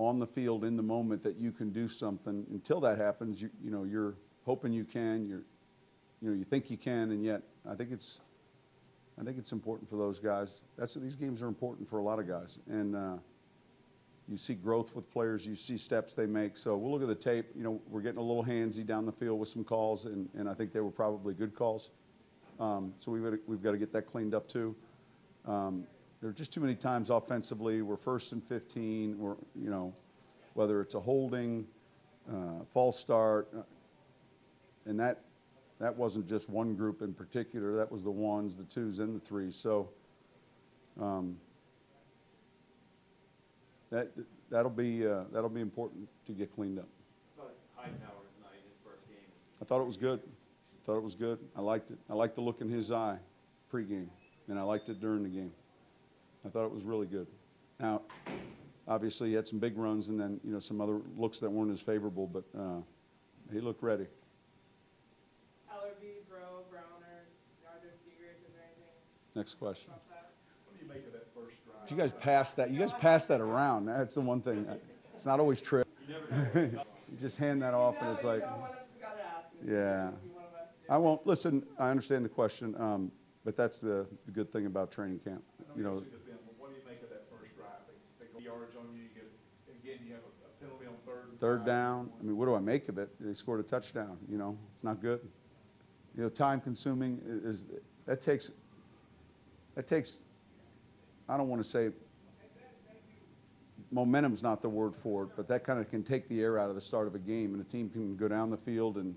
on 0.06 0.18
the 0.18 0.26
field 0.26 0.64
in 0.64 0.76
the 0.76 0.82
moment 0.82 1.22
that 1.22 1.36
you 1.36 1.52
can 1.52 1.70
do 1.70 1.88
something, 1.88 2.46
until 2.50 2.80
that 2.80 2.98
happens, 2.98 3.40
you 3.42 3.50
you 3.62 3.70
know 3.70 3.84
you're 3.84 4.14
hoping 4.44 4.72
you 4.72 4.84
can. 4.84 5.26
You're 5.26 5.42
you 6.22 6.30
know 6.30 6.36
you 6.36 6.44
think 6.44 6.70
you 6.70 6.76
can, 6.76 7.10
and 7.10 7.24
yet 7.24 7.42
I 7.68 7.74
think 7.74 7.92
it's 7.92 8.20
I 9.20 9.24
think 9.24 9.38
it's 9.38 9.52
important 9.52 9.88
for 9.88 9.96
those 9.96 10.18
guys. 10.18 10.62
That's 10.78 10.94
these 10.94 11.16
games 11.16 11.42
are 11.42 11.48
important 11.48 11.88
for 11.88 11.98
a 11.98 12.02
lot 12.02 12.18
of 12.18 12.26
guys, 12.26 12.58
and 12.68 12.96
uh, 12.96 13.16
you 14.28 14.36
see 14.36 14.54
growth 14.54 14.94
with 14.94 15.10
players. 15.10 15.46
You 15.46 15.54
see 15.54 15.76
steps 15.76 16.14
they 16.14 16.26
make. 16.26 16.56
So 16.56 16.76
we'll 16.76 16.92
look 16.92 17.02
at 17.02 17.08
the 17.08 17.14
tape. 17.14 17.46
You 17.54 17.62
know 17.62 17.80
we're 17.90 18.00
getting 18.02 18.18
a 18.18 18.22
little 18.22 18.44
handsy 18.44 18.86
down 18.86 19.04
the 19.04 19.12
field 19.12 19.38
with 19.38 19.48
some 19.48 19.64
calls, 19.64 20.06
and, 20.06 20.28
and 20.34 20.48
I 20.48 20.54
think 20.54 20.72
they 20.72 20.80
were 20.80 20.90
probably 20.90 21.34
good 21.34 21.54
calls. 21.54 21.90
Um, 22.58 22.92
so 22.98 23.10
we've 23.10 23.22
got, 23.22 23.30
to, 23.30 23.38
we've 23.46 23.62
got 23.62 23.72
to 23.72 23.78
get 23.78 23.92
that 23.92 24.06
cleaned 24.06 24.34
up 24.34 24.46
too. 24.46 24.74
Um, 25.46 25.84
there 26.20 26.28
are 26.28 26.34
just 26.34 26.52
too 26.52 26.60
many 26.60 26.74
times 26.74 27.10
offensively. 27.10 27.82
We're 27.82 27.96
first 27.96 28.32
and 28.32 28.44
15. 28.44 29.18
Or 29.20 29.36
you 29.54 29.70
know, 29.70 29.94
whether 30.54 30.80
it's 30.80 30.94
a 30.94 31.00
holding, 31.00 31.66
uh, 32.30 32.64
false 32.68 32.98
start, 32.98 33.48
uh, 33.56 33.62
and 34.86 34.98
that 35.00 35.22
that 35.78 35.96
wasn't 35.96 36.28
just 36.28 36.50
one 36.50 36.74
group 36.74 37.00
in 37.00 37.14
particular. 37.14 37.74
That 37.74 37.90
was 37.90 38.04
the 38.04 38.10
ones, 38.10 38.56
the 38.56 38.64
twos, 38.64 38.98
and 38.98 39.16
the 39.16 39.20
threes. 39.20 39.56
So 39.56 39.88
um, 41.00 41.38
that 43.90 44.10
that'll 44.50 44.70
be 44.70 45.06
uh, 45.06 45.24
that'll 45.32 45.48
be 45.48 45.62
important 45.62 46.06
to 46.26 46.32
get 46.32 46.54
cleaned 46.54 46.78
up. 46.78 46.88
I 49.62 49.64
thought 49.64 49.80
it 49.80 49.86
was 49.86 49.96
good. 49.96 50.20
I 50.20 50.86
thought 50.86 50.96
it 50.98 51.02
was 51.02 51.14
good. 51.14 51.38
I 51.56 51.62
liked 51.62 51.90
it. 51.90 51.98
I 52.10 52.14
liked 52.14 52.34
the 52.34 52.42
look 52.42 52.60
in 52.60 52.68
his 52.68 52.90
eye 52.90 53.16
pregame, 53.72 54.08
and 54.48 54.58
I 54.58 54.62
liked 54.62 54.90
it 54.90 55.00
during 55.00 55.22
the 55.22 55.28
game. 55.30 55.52
I 56.44 56.48
thought 56.48 56.64
it 56.64 56.72
was 56.72 56.84
really 56.84 57.06
good. 57.06 57.26
Now, 57.78 58.02
obviously, 58.88 59.30
he 59.30 59.34
had 59.34 59.46
some 59.46 59.58
big 59.58 59.76
runs 59.76 60.08
and 60.08 60.20
then 60.20 60.40
you 60.44 60.52
know 60.52 60.60
some 60.60 60.80
other 60.80 61.00
looks 61.16 61.40
that 61.40 61.50
weren't 61.50 61.72
as 61.72 61.80
favorable, 61.80 62.26
but 62.26 62.44
uh, 62.58 62.80
he 63.52 63.60
looked 63.60 63.82
ready. 63.82 64.06
LRB, 65.70 66.28
Breaux, 66.28 66.64
Browner, 66.70 67.26
are 67.66 67.78
there 67.82 67.92
secrets? 68.04 68.40
Is 68.46 68.54
there 68.54 68.64
anything 68.64 68.84
Next 69.34 69.54
question. 69.54 69.92
What 69.92 70.78
do 70.78 70.84
you 70.84 70.88
make 70.88 71.06
of 71.06 71.12
that 71.12 71.26
first 71.34 71.56
drive? 71.64 71.86
Did 71.86 71.94
you 71.94 72.00
guys 72.00 72.12
pass 72.12 72.54
that? 72.54 72.70
You 72.70 72.78
guys 72.78 72.92
pass 72.92 73.26
that 73.26 73.40
around. 73.40 73.86
That's 73.86 74.14
the 74.14 74.20
one 74.20 74.40
thing. 74.40 74.66
It's 75.16 75.26
not 75.26 75.40
always 75.40 75.60
true. 75.60 75.84
you 76.54 76.78
just 77.20 77.36
hand 77.36 77.62
that 77.62 77.74
off, 77.74 77.96
and 78.00 78.10
it's 78.10 78.24
like, 78.24 78.42
yeah. 79.66 80.10
I 80.88 80.98
won't 80.98 81.24
listen. 81.24 81.62
I 81.78 81.90
understand 81.90 82.24
the 82.24 82.28
question, 82.28 82.74
um, 82.80 83.12
but 83.44 83.56
that's 83.56 83.78
the, 83.78 84.06
the 84.26 84.32
good 84.32 84.50
thing 84.50 84.66
about 84.66 84.90
training 84.90 85.20
camp. 85.20 85.42
You 85.76 85.84
know, 85.84 86.02
See 86.02 86.10
the 86.10 86.18
film, 86.26 86.42
but 86.42 86.58
what 86.58 86.74
do 86.74 86.82
you 86.82 86.82
make 86.82 86.98
of 86.98 87.10
that 87.14 87.30
first 87.30 87.54
drive? 87.54 87.78
They, 87.86 88.26
they 88.26 88.32
go 88.34 88.42
yards 88.42 88.74
on 88.74 88.90
you, 88.90 89.06
you 89.06 89.14
get, 89.14 89.30
again, 89.70 90.02
you 90.02 90.18
have 90.18 90.26
a 90.26 90.34
a 90.50 90.50
penalty 90.58 90.90
on 90.90 90.98
third. 91.40 91.58
and 91.58 91.66
down. 91.66 92.10
I 92.20 92.22
mean, 92.22 92.36
what 92.36 92.46
do 92.46 92.54
I 92.54 92.60
make 92.60 92.88
of 92.88 92.98
it? 92.98 93.10
They 93.20 93.34
scored 93.34 93.60
a 93.60 93.62
touchdown. 93.64 94.16
You 94.30 94.38
know, 94.38 94.56
it's 94.74 94.84
not 94.84 95.00
good. 95.00 95.20
You 96.16 96.24
know, 96.24 96.28
time 96.28 96.60
consuming 96.60 97.20
is 97.24 97.66
that 98.06 98.20
takes 98.20 98.50
that 99.74 99.86
takes. 99.86 100.20
I 101.28 101.36
don't 101.36 101.48
want 101.48 101.62
to 101.62 101.68
say 101.68 101.90
momentum's 103.92 104.42
not 104.42 104.62
the 104.62 104.68
word 104.68 104.94
for 104.94 105.24
it, 105.24 105.30
but 105.36 105.48
that 105.48 105.64
kind 105.64 105.80
of 105.80 105.90
can 105.90 106.02
take 106.02 106.28
the 106.28 106.40
air 106.40 106.58
out 106.58 106.68
of 106.68 106.74
the 106.74 106.80
start 106.80 107.06
of 107.06 107.14
a 107.14 107.18
game, 107.18 107.54
and 107.54 107.60
a 107.60 107.68
team 107.68 107.88
can 107.88 108.16
go 108.16 108.28
down 108.28 108.50
the 108.50 108.56
field 108.56 108.96
and 108.96 109.14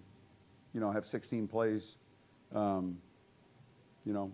you 0.73 0.79
know 0.79 0.91
have 0.91 1.05
16 1.05 1.47
plays. 1.47 1.97
Um, 2.53 2.97
you 4.05 4.13
know, 4.13 4.33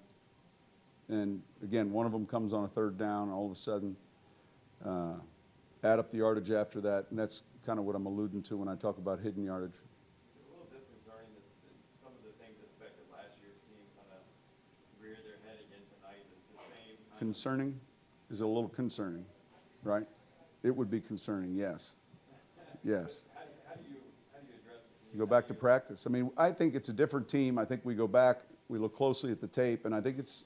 and 1.09 1.41
again, 1.63 1.91
one 1.91 2.05
of 2.05 2.11
them 2.11 2.25
comes 2.25 2.53
on 2.53 2.63
a 2.63 2.67
third 2.67 2.97
down, 2.97 3.29
all 3.29 3.45
of 3.45 3.51
a 3.51 3.55
sudden, 3.55 3.95
uh, 4.85 5.13
add 5.83 5.99
up 5.99 6.11
the 6.11 6.17
yardage 6.17 6.51
after 6.51 6.81
that, 6.81 7.05
and 7.09 7.19
that's 7.19 7.43
kind 7.69 7.77
of 7.77 7.85
what 7.85 7.95
I'm 7.95 8.07
alluding 8.07 8.41
to 8.49 8.57
when 8.57 8.67
I 8.67 8.73
talk 8.73 8.97
about 8.97 9.19
hidden 9.19 9.43
yardage. 9.43 9.77
It's 9.77 10.41
a 10.41 10.49
little 10.49 10.65
disconcerting 10.73 11.29
that, 11.37 11.45
some 12.01 12.09
of 12.17 12.25
the 12.25 12.33
things 12.41 12.57
that 12.57 12.65
affected 12.73 13.05
last 13.13 13.37
year's 13.37 13.61
team 13.69 13.77
kind 13.93 14.09
of 14.09 14.25
their 15.05 15.37
head 15.45 15.61
again 15.61 15.85
tonight. 15.93 16.25
The 16.33 16.57
same 16.57 16.97
kind 16.97 17.13
of 17.13 17.19
Concerning 17.19 17.79
is 18.31 18.41
it 18.41 18.43
a 18.43 18.47
little 18.47 18.69
concerning, 18.69 19.23
right? 19.83 20.07
It 20.63 20.75
would 20.75 20.89
be 20.89 20.99
concerning, 20.99 21.53
yes. 21.53 21.91
Yes. 22.83 23.21
How 23.35 23.41
do, 23.41 23.49
how 23.69 23.75
do 23.75 23.81
you, 23.87 24.01
how 24.33 24.39
do 24.39 24.47
you 24.49 24.57
address 24.65 24.81
it? 24.81 25.13
You 25.13 25.19
go 25.19 25.27
back 25.27 25.45
to 25.45 25.53
practice. 25.53 26.07
I 26.07 26.09
mean, 26.09 26.31
I 26.37 26.51
think 26.51 26.73
it's 26.73 26.89
a 26.89 26.93
different 26.93 27.29
team. 27.29 27.59
I 27.59 27.65
think 27.65 27.81
we 27.83 27.93
go 27.93 28.07
back, 28.07 28.39
we 28.67 28.79
look 28.79 28.95
closely 28.95 29.31
at 29.31 29.39
the 29.39 29.47
tape, 29.47 29.85
and 29.85 29.93
I 29.93 30.01
think 30.01 30.17
it's, 30.17 30.45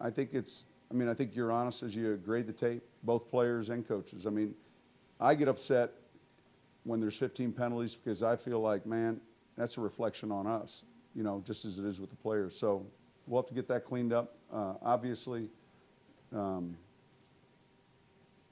I 0.00 0.08
think 0.08 0.30
it's, 0.32 0.64
I 0.90 0.94
mean, 0.94 1.10
I 1.10 1.12
think 1.12 1.36
you're 1.36 1.52
honest 1.52 1.82
as 1.82 1.94
you 1.94 2.16
grade 2.16 2.46
the 2.46 2.52
tape, 2.54 2.82
both 3.02 3.30
players 3.30 3.68
and 3.68 3.86
coaches. 3.86 4.26
I 4.26 4.30
mean, 4.30 4.54
I 5.24 5.34
get 5.34 5.48
upset 5.48 5.90
when 6.84 7.00
there's 7.00 7.16
15 7.16 7.52
penalties 7.52 7.96
because 7.96 8.22
I 8.22 8.36
feel 8.36 8.60
like, 8.60 8.84
man, 8.84 9.20
that's 9.56 9.78
a 9.78 9.80
reflection 9.80 10.30
on 10.30 10.46
us, 10.46 10.84
you 11.14 11.22
know, 11.22 11.42
just 11.46 11.64
as 11.64 11.78
it 11.78 11.84
is 11.84 12.00
with 12.00 12.10
the 12.10 12.16
players. 12.16 12.54
So 12.54 12.86
we'll 13.26 13.40
have 13.40 13.48
to 13.48 13.54
get 13.54 13.66
that 13.68 13.84
cleaned 13.84 14.12
up. 14.12 14.36
Uh, 14.52 14.74
obviously, 14.82 15.48
um, 16.34 16.76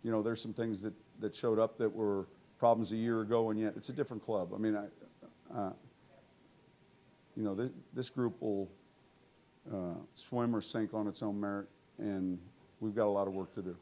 you 0.02 0.11
know, 0.11 0.22
there's 0.22 0.40
some 0.40 0.54
things 0.54 0.80
that, 0.82 0.94
that 1.20 1.35
showed 1.35 1.58
up 1.58 1.76
that 1.78 1.92
were 1.92 2.26
problems 2.58 2.92
a 2.92 2.96
year 2.96 3.20
ago, 3.20 3.50
and 3.50 3.61
yet 3.61 3.74
it's 3.76 3.88
a 3.88 3.92
different 3.92 4.24
club. 4.24 4.52
I 4.54 4.58
mean, 4.58 4.76
I, 4.76 4.87
uh, 5.56 5.72
you 7.37 7.42
know, 7.42 7.54
this, 7.54 7.70
this 7.92 8.08
group 8.08 8.40
will 8.40 8.68
uh, 9.72 9.94
swim 10.14 10.54
or 10.54 10.61
sink 10.61 10.94
on 10.94 11.06
its 11.06 11.22
own 11.22 11.38
merit, 11.38 11.68
and 11.98 12.38
we've 12.80 12.94
got 12.94 13.06
a 13.06 13.14
lot 13.14 13.26
of 13.26 13.35
work 13.35 13.54
to 13.54 13.62
do. 13.62 13.76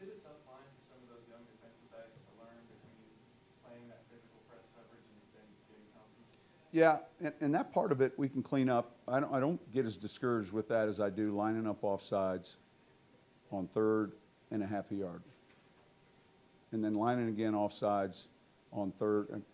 Is 0.00 0.08
it 0.08 0.18
a 0.18 0.28
tough 0.28 0.38
line 0.46 0.66
for 0.78 0.82
some 0.86 0.98
of 1.02 1.08
those 1.10 1.26
young 1.26 1.42
defensive 1.46 1.90
backs 1.90 2.14
to 2.14 2.32
learn 2.38 2.58
between 2.70 3.02
playing 3.66 3.86
that 3.90 4.02
physical 4.10 4.40
press 4.46 4.62
coverage 4.78 5.04
and 5.10 5.18
then 5.34 5.48
getting 5.70 5.86
comfortable? 5.90 6.38
Yeah, 6.74 6.96
and, 7.20 7.32
and 7.40 7.54
that 7.54 7.72
part 7.72 7.92
of 7.92 8.00
it 8.00 8.14
we 8.16 8.28
can 8.28 8.42
clean 8.42 8.68
up. 8.68 8.96
I 9.06 9.20
don't, 9.20 9.32
I 9.32 9.38
don't 9.38 9.72
get 9.72 9.86
as 9.86 9.96
discouraged 9.96 10.52
with 10.52 10.68
that 10.70 10.88
as 10.88 10.98
I 10.98 11.08
do 11.08 11.30
lining 11.30 11.68
up 11.68 11.82
offsides 11.82 12.56
on 13.52 13.68
third 13.68 14.14
and 14.50 14.60
a 14.60 14.66
half 14.66 14.90
a 14.90 14.96
yard. 14.96 15.22
And 16.72 16.82
then 16.82 16.94
lining 16.94 17.28
again 17.28 17.52
offsides 17.52 18.26
on 18.72 18.90
third. 18.98 19.28
And 19.30 19.44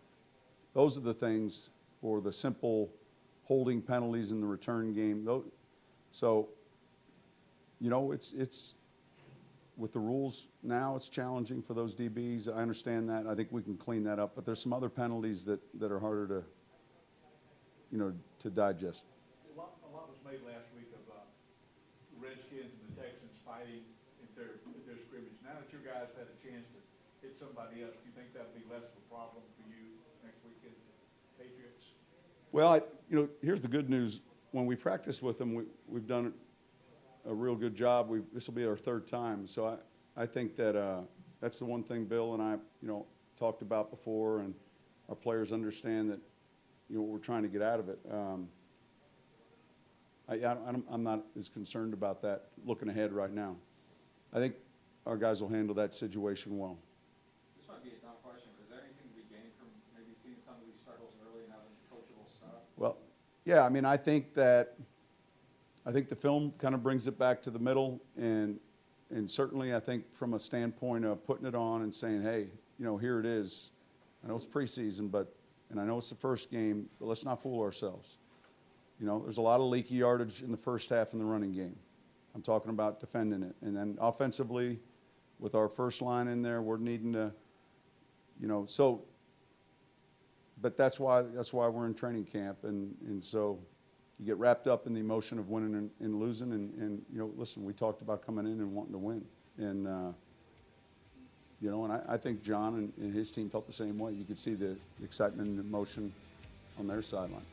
those 0.72 0.96
are 0.96 1.02
the 1.02 1.12
things 1.12 1.68
for 2.00 2.22
the 2.22 2.32
simple 2.32 2.90
holding 3.42 3.82
penalties 3.82 4.32
in 4.32 4.40
the 4.40 4.46
return 4.46 4.94
game. 4.94 5.28
So, 6.12 6.48
you 7.82 7.90
know, 7.90 8.12
it's, 8.12 8.32
it's, 8.32 8.72
with 9.76 9.92
the 9.92 9.98
rules 9.98 10.46
now, 10.62 10.96
it's 10.96 11.10
challenging 11.10 11.60
for 11.60 11.74
those 11.74 11.94
DBs. 11.94 12.48
I 12.48 12.62
understand 12.62 13.10
that. 13.10 13.26
I 13.26 13.34
think 13.34 13.48
we 13.50 13.60
can 13.60 13.76
clean 13.76 14.04
that 14.04 14.18
up. 14.18 14.32
But 14.34 14.46
there's 14.46 14.62
some 14.62 14.72
other 14.72 14.88
penalties 14.88 15.44
that, 15.44 15.60
that 15.78 15.92
are 15.92 16.00
harder 16.00 16.26
to, 16.28 16.44
you 17.90 17.98
know, 17.98 18.14
to 18.38 18.48
digest. 18.50 19.04
A 19.50 19.58
lot, 19.58 19.74
a 19.86 19.90
lot 19.90 20.06
was 20.08 20.18
made 20.24 20.40
last 20.46 20.70
week 20.78 20.90
of, 20.94 21.02
uh, 21.10 21.26
the 22.14 22.18
Redskins 22.22 22.70
and 22.70 22.82
the 22.90 22.94
Texans 23.02 23.34
fighting 23.44 23.82
in 24.22 24.26
their, 24.38 24.62
their 24.86 24.98
scrimmage. 25.06 25.34
Now 25.42 25.58
that 25.58 25.68
your 25.74 25.82
guys 25.82 26.10
had 26.14 26.30
a 26.30 26.38
chance 26.38 26.66
to 26.74 26.80
hit 27.20 27.34
somebody 27.38 27.82
else, 27.82 27.98
do 27.98 28.06
you 28.06 28.14
think 28.14 28.30
that'll 28.32 28.54
be 28.54 28.64
less 28.70 28.86
of 28.86 28.94
a 28.94 29.06
problem 29.10 29.42
for 29.58 29.64
you 29.66 29.98
next 30.22 30.38
week 30.46 30.56
against 30.62 30.82
Patriots? 31.36 31.98
Well, 32.52 32.70
I, 32.70 32.82
you 33.10 33.16
know, 33.18 33.28
here's 33.42 33.60
the 33.60 33.68
good 33.68 33.90
news. 33.90 34.22
When 34.52 34.66
we 34.66 34.74
practice 34.74 35.22
with 35.22 35.38
them, 35.38 35.54
we, 35.54 35.64
we've 35.86 36.06
done 36.06 36.32
a 37.26 37.34
real 37.34 37.54
good 37.54 37.74
job. 37.74 38.08
We, 38.08 38.22
this 38.32 38.46
will 38.46 38.54
be 38.54 38.66
our 38.66 38.76
third 38.76 39.06
time. 39.06 39.46
So 39.46 39.66
I, 39.66 40.22
I 40.22 40.26
think 40.26 40.56
that 40.56 40.74
uh, 40.76 41.00
that's 41.40 41.58
the 41.58 41.64
one 41.64 41.82
thing 41.82 42.04
Bill 42.04 42.34
and 42.34 42.42
I, 42.42 42.52
you 42.82 42.88
know, 42.88 43.06
talked 43.38 43.62
about 43.62 43.90
before, 43.90 44.40
and 44.40 44.54
our 45.08 45.14
players 45.14 45.52
understand 45.52 46.10
that, 46.10 46.20
you 46.90 46.96
know, 46.96 47.02
what 47.02 47.12
we're 47.12 47.18
trying 47.18 47.42
to 47.42 47.48
get 47.48 47.62
out 47.62 47.78
of 47.78 47.88
it. 47.88 47.98
Um, 48.10 48.48
I, 50.28 50.34
I 50.34 50.38
don't, 50.38 50.66
I 50.68 50.72
don't- 50.72 50.86
I'm 50.90 51.02
not 51.04 51.24
as 51.38 51.48
concerned 51.48 51.92
about 51.94 52.20
that 52.22 52.46
looking 52.64 52.88
ahead 52.88 53.12
right 53.12 53.32
now. 53.32 53.56
I 54.32 54.38
think 54.38 54.54
our 55.06 55.16
guys 55.16 55.40
will 55.40 55.48
handle 55.48 55.74
that 55.76 55.94
situation 55.94 56.58
well. 56.58 56.76
This 57.58 57.68
might 57.68 57.82
be 57.82 57.90
a 57.90 58.00
dumb 58.04 58.12
question, 58.22 58.48
but 58.56 58.64
is 58.64 58.70
there 58.70 58.80
anything 58.80 59.08
to 59.08 59.14
be 59.16 59.22
gained 59.32 59.52
from 59.58 59.68
maybe 59.96 60.14
seeing 60.22 60.36
some 60.44 60.54
of 60.54 60.60
these 60.66 60.80
struggles 60.80 61.12
early 61.26 61.44
and 61.44 61.52
having 61.52 61.70
coachable 61.90 62.28
stuff? 62.30 62.62
Well, 62.76 62.98
yeah, 63.44 63.64
I 63.64 63.68
mean, 63.68 63.84
I 63.84 63.96
think 63.96 64.34
that, 64.34 64.76
I 65.86 65.92
think 65.92 66.08
the 66.08 66.16
film 66.16 66.52
kind 66.58 66.74
of 66.74 66.82
brings 66.82 67.06
it 67.06 67.18
back 67.18 67.40
to 67.42 67.50
the 67.50 67.58
middle, 67.58 68.00
and, 68.16 68.58
and 69.10 69.30
certainly 69.30 69.74
I 69.74 69.80
think 69.80 70.04
from 70.14 70.34
a 70.34 70.38
standpoint 70.38 71.04
of 71.04 71.24
putting 71.26 71.46
it 71.46 71.54
on 71.54 71.82
and 71.82 71.94
saying, 71.94 72.22
hey, 72.22 72.48
you 72.78 72.84
know, 72.84 72.96
here 72.96 73.18
it 73.20 73.26
is. 73.26 73.70
I 74.24 74.28
know 74.28 74.36
it's 74.36 74.46
preseason, 74.46 75.10
but, 75.10 75.34
and 75.70 75.80
I 75.80 75.84
know 75.84 75.98
it's 75.98 76.10
the 76.10 76.16
first 76.16 76.50
game, 76.50 76.86
but 76.98 77.06
let's 77.06 77.24
not 77.24 77.42
fool 77.42 77.62
ourselves. 77.62 78.18
You 78.98 79.06
know, 79.06 79.20
there's 79.22 79.38
a 79.38 79.42
lot 79.42 79.60
of 79.60 79.66
leaky 79.66 79.96
yardage 79.96 80.42
in 80.42 80.50
the 80.50 80.56
first 80.56 80.90
half 80.90 81.12
in 81.12 81.18
the 81.18 81.24
running 81.24 81.52
game. 81.52 81.76
I'm 82.34 82.42
talking 82.42 82.70
about 82.70 83.00
defending 83.00 83.42
it. 83.42 83.54
And 83.62 83.76
then 83.76 83.96
offensively, 84.00 84.78
with 85.38 85.54
our 85.54 85.68
first 85.68 86.02
line 86.02 86.28
in 86.28 86.42
there, 86.42 86.60
we're 86.60 86.76
needing 86.76 87.12
to, 87.14 87.32
you 88.40 88.46
know, 88.46 88.66
so 88.66 89.04
but 90.60 90.76
that's 90.76 91.00
why 91.00 91.22
that's 91.22 91.52
why 91.52 91.68
we're 91.68 91.86
in 91.86 91.94
training 91.94 92.24
camp 92.24 92.64
and, 92.64 92.94
and 93.06 93.22
so 93.22 93.58
you 94.18 94.26
get 94.26 94.36
wrapped 94.36 94.66
up 94.66 94.86
in 94.86 94.92
the 94.92 95.00
emotion 95.00 95.38
of 95.38 95.48
winning 95.48 95.74
and, 95.74 95.90
and 96.00 96.14
losing 96.18 96.52
and, 96.52 96.74
and 96.74 97.02
you 97.12 97.18
know 97.18 97.32
listen 97.36 97.64
we 97.64 97.72
talked 97.72 98.02
about 98.02 98.24
coming 98.24 98.46
in 98.46 98.60
and 98.60 98.72
wanting 98.72 98.92
to 98.92 98.98
win 98.98 99.24
and 99.58 99.86
uh, 99.86 100.12
you 101.60 101.70
know 101.70 101.84
and 101.84 101.92
I, 101.92 102.00
I 102.08 102.16
think 102.16 102.42
John 102.42 102.74
and, 102.74 102.92
and 102.98 103.14
his 103.14 103.30
team 103.30 103.50
felt 103.50 103.66
the 103.66 103.72
same 103.72 103.98
way 103.98 104.12
you 104.12 104.24
could 104.24 104.38
see 104.38 104.54
the 104.54 104.76
excitement 105.02 105.48
and 105.48 105.60
emotion 105.60 106.12
on 106.78 106.86
their 106.86 107.02
sideline 107.02 107.46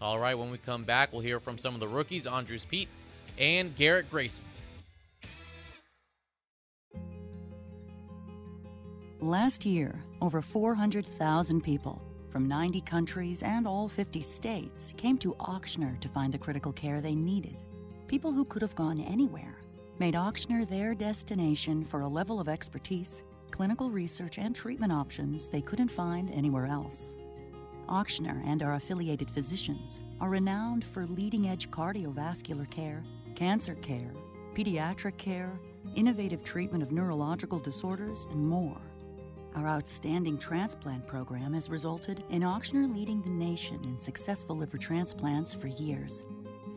All 0.00 0.18
right, 0.18 0.34
when 0.34 0.50
we 0.50 0.58
come 0.58 0.84
back, 0.84 1.12
we'll 1.12 1.22
hear 1.22 1.40
from 1.40 1.56
some 1.56 1.72
of 1.72 1.80
the 1.80 1.88
rookies, 1.88 2.26
Andrus 2.26 2.66
Peat 2.66 2.88
and 3.38 3.74
Garrett 3.76 4.10
Grayson. 4.10 4.44
Last 9.20 9.64
year, 9.64 9.94
over 10.20 10.42
400,000 10.42 11.62
people, 11.62 12.02
from 12.28 12.46
90 12.46 12.82
countries 12.82 13.42
and 13.42 13.66
all 13.66 13.88
50 13.88 14.20
states 14.20 14.92
came 14.98 15.16
to 15.18 15.34
Ochsner 15.40 15.98
to 16.00 16.08
find 16.08 16.34
the 16.34 16.38
critical 16.38 16.72
care 16.72 17.00
they 17.00 17.14
needed. 17.14 17.62
People 18.08 18.30
who 18.30 18.44
could 18.44 18.60
have 18.60 18.74
gone 18.74 19.00
anywhere 19.00 19.56
made 19.98 20.14
Ochsner 20.14 20.68
their 20.68 20.94
destination 20.94 21.82
for 21.82 22.00
a 22.00 22.08
level 22.08 22.38
of 22.38 22.48
expertise, 22.48 23.24
clinical 23.50 23.90
research, 23.90 24.38
and 24.38 24.54
treatment 24.54 24.92
options 24.92 25.48
they 25.48 25.60
couldn't 25.60 25.88
find 25.88 26.30
anywhere 26.30 26.66
else. 26.66 27.16
Ochsner 27.88 28.42
and 28.46 28.62
our 28.62 28.74
affiliated 28.74 29.30
physicians 29.30 30.02
are 30.20 30.30
renowned 30.30 30.84
for 30.84 31.06
leading 31.06 31.48
edge 31.48 31.70
cardiovascular 31.70 32.68
care, 32.70 33.04
cancer 33.34 33.74
care, 33.76 34.12
pediatric 34.54 35.16
care, 35.18 35.58
innovative 35.94 36.42
treatment 36.42 36.82
of 36.82 36.92
neurological 36.92 37.58
disorders, 37.58 38.26
and 38.30 38.46
more. 38.46 38.80
Our 39.54 39.68
outstanding 39.68 40.36
transplant 40.36 41.06
program 41.06 41.54
has 41.54 41.70
resulted 41.70 42.24
in 42.28 42.42
Ochsner 42.42 42.94
leading 42.94 43.22
the 43.22 43.30
nation 43.30 43.82
in 43.84 43.98
successful 43.98 44.56
liver 44.56 44.78
transplants 44.78 45.54
for 45.54 45.68
years. 45.68 46.26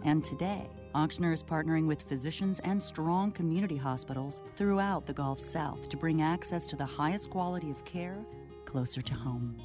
And 0.04 0.24
today, 0.24 0.70
Ochsner 0.96 1.32
is 1.32 1.44
partnering 1.44 1.86
with 1.86 2.02
physicians 2.02 2.60
and 2.62 2.82
strong 2.82 3.32
community 3.32 3.78
hospitals 3.78 4.42
throughout 4.56 5.06
the 5.06 5.14
Gulf 5.14 5.40
South 5.40 5.88
to 5.90 5.98
bring 5.98 6.24
access 6.24 6.66
to 6.66 6.76
the 6.76 6.86
highest 6.86 7.30
quality 7.30 7.70
of 7.70 7.86
care 7.86 8.18
closer 8.66 9.02
to 9.02 9.14
home. 9.14 9.56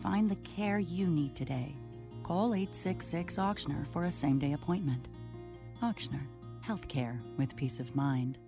Find 0.00 0.30
the 0.30 0.36
care 0.36 0.78
you 0.78 1.06
need 1.06 1.34
today. 1.34 1.76
Call 2.22 2.54
866 2.54 3.36
Ochsner 3.36 3.86
for 3.86 4.04
a 4.04 4.10
same 4.10 4.38
day 4.38 4.54
appointment. 4.54 5.08
Ochsner, 5.82 6.26
healthcare 6.66 7.20
with 7.36 7.56
peace 7.56 7.78
of 7.78 7.94
mind. 7.94 8.38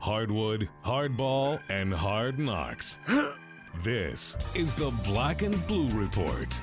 Hardwood, 0.00 0.70
hardball, 0.84 1.60
and 1.68 1.92
hard 1.92 2.38
knocks. 2.38 2.98
this 3.82 4.38
is 4.54 4.74
the 4.74 4.90
Black 5.04 5.42
and 5.42 5.66
Blue 5.66 5.90
Report. 5.90 6.62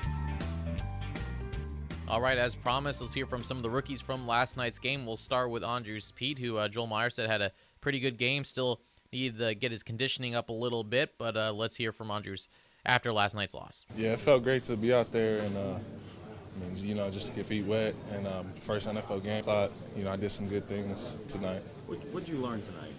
All 2.12 2.20
right, 2.20 2.36
as 2.36 2.54
promised, 2.54 3.00
let's 3.00 3.14
hear 3.14 3.24
from 3.24 3.42
some 3.42 3.56
of 3.56 3.62
the 3.62 3.70
rookies 3.70 4.02
from 4.02 4.26
last 4.26 4.58
night's 4.58 4.78
game. 4.78 5.06
We'll 5.06 5.16
start 5.16 5.48
with 5.48 5.64
Andrus 5.64 6.12
Peat, 6.14 6.38
who 6.38 6.58
uh, 6.58 6.68
Joel 6.68 6.86
Meyer 6.86 7.08
said 7.08 7.30
had 7.30 7.40
a 7.40 7.52
pretty 7.80 8.00
good 8.00 8.18
game. 8.18 8.44
Still 8.44 8.82
needed 9.14 9.38
to 9.38 9.54
get 9.54 9.70
his 9.70 9.82
conditioning 9.82 10.34
up 10.34 10.50
a 10.50 10.52
little 10.52 10.84
bit, 10.84 11.14
but 11.16 11.38
uh, 11.38 11.54
let's 11.54 11.74
hear 11.74 11.90
from 11.90 12.10
Andrus 12.10 12.48
after 12.84 13.14
last 13.14 13.34
night's 13.34 13.54
loss. 13.54 13.86
Yeah, 13.96 14.12
it 14.12 14.20
felt 14.20 14.42
great 14.42 14.62
to 14.64 14.76
be 14.76 14.92
out 14.92 15.10
there 15.10 15.38
and, 15.38 15.56
uh, 15.56 15.60
I 15.78 16.60
mean, 16.60 16.76
you 16.86 16.94
know, 16.94 17.10
just 17.10 17.28
to 17.28 17.32
get 17.32 17.46
feet 17.46 17.64
wet. 17.64 17.94
And 18.10 18.26
um, 18.26 18.44
first 18.60 18.86
NFL 18.86 19.24
game, 19.24 19.42
thought, 19.42 19.70
you 19.96 20.04
know, 20.04 20.12
I 20.12 20.16
did 20.16 20.30
some 20.30 20.46
good 20.46 20.68
things 20.68 21.16
tonight. 21.28 21.62
What 21.86 22.26
did 22.26 22.28
you 22.28 22.36
learn 22.36 22.60
tonight? 22.60 22.92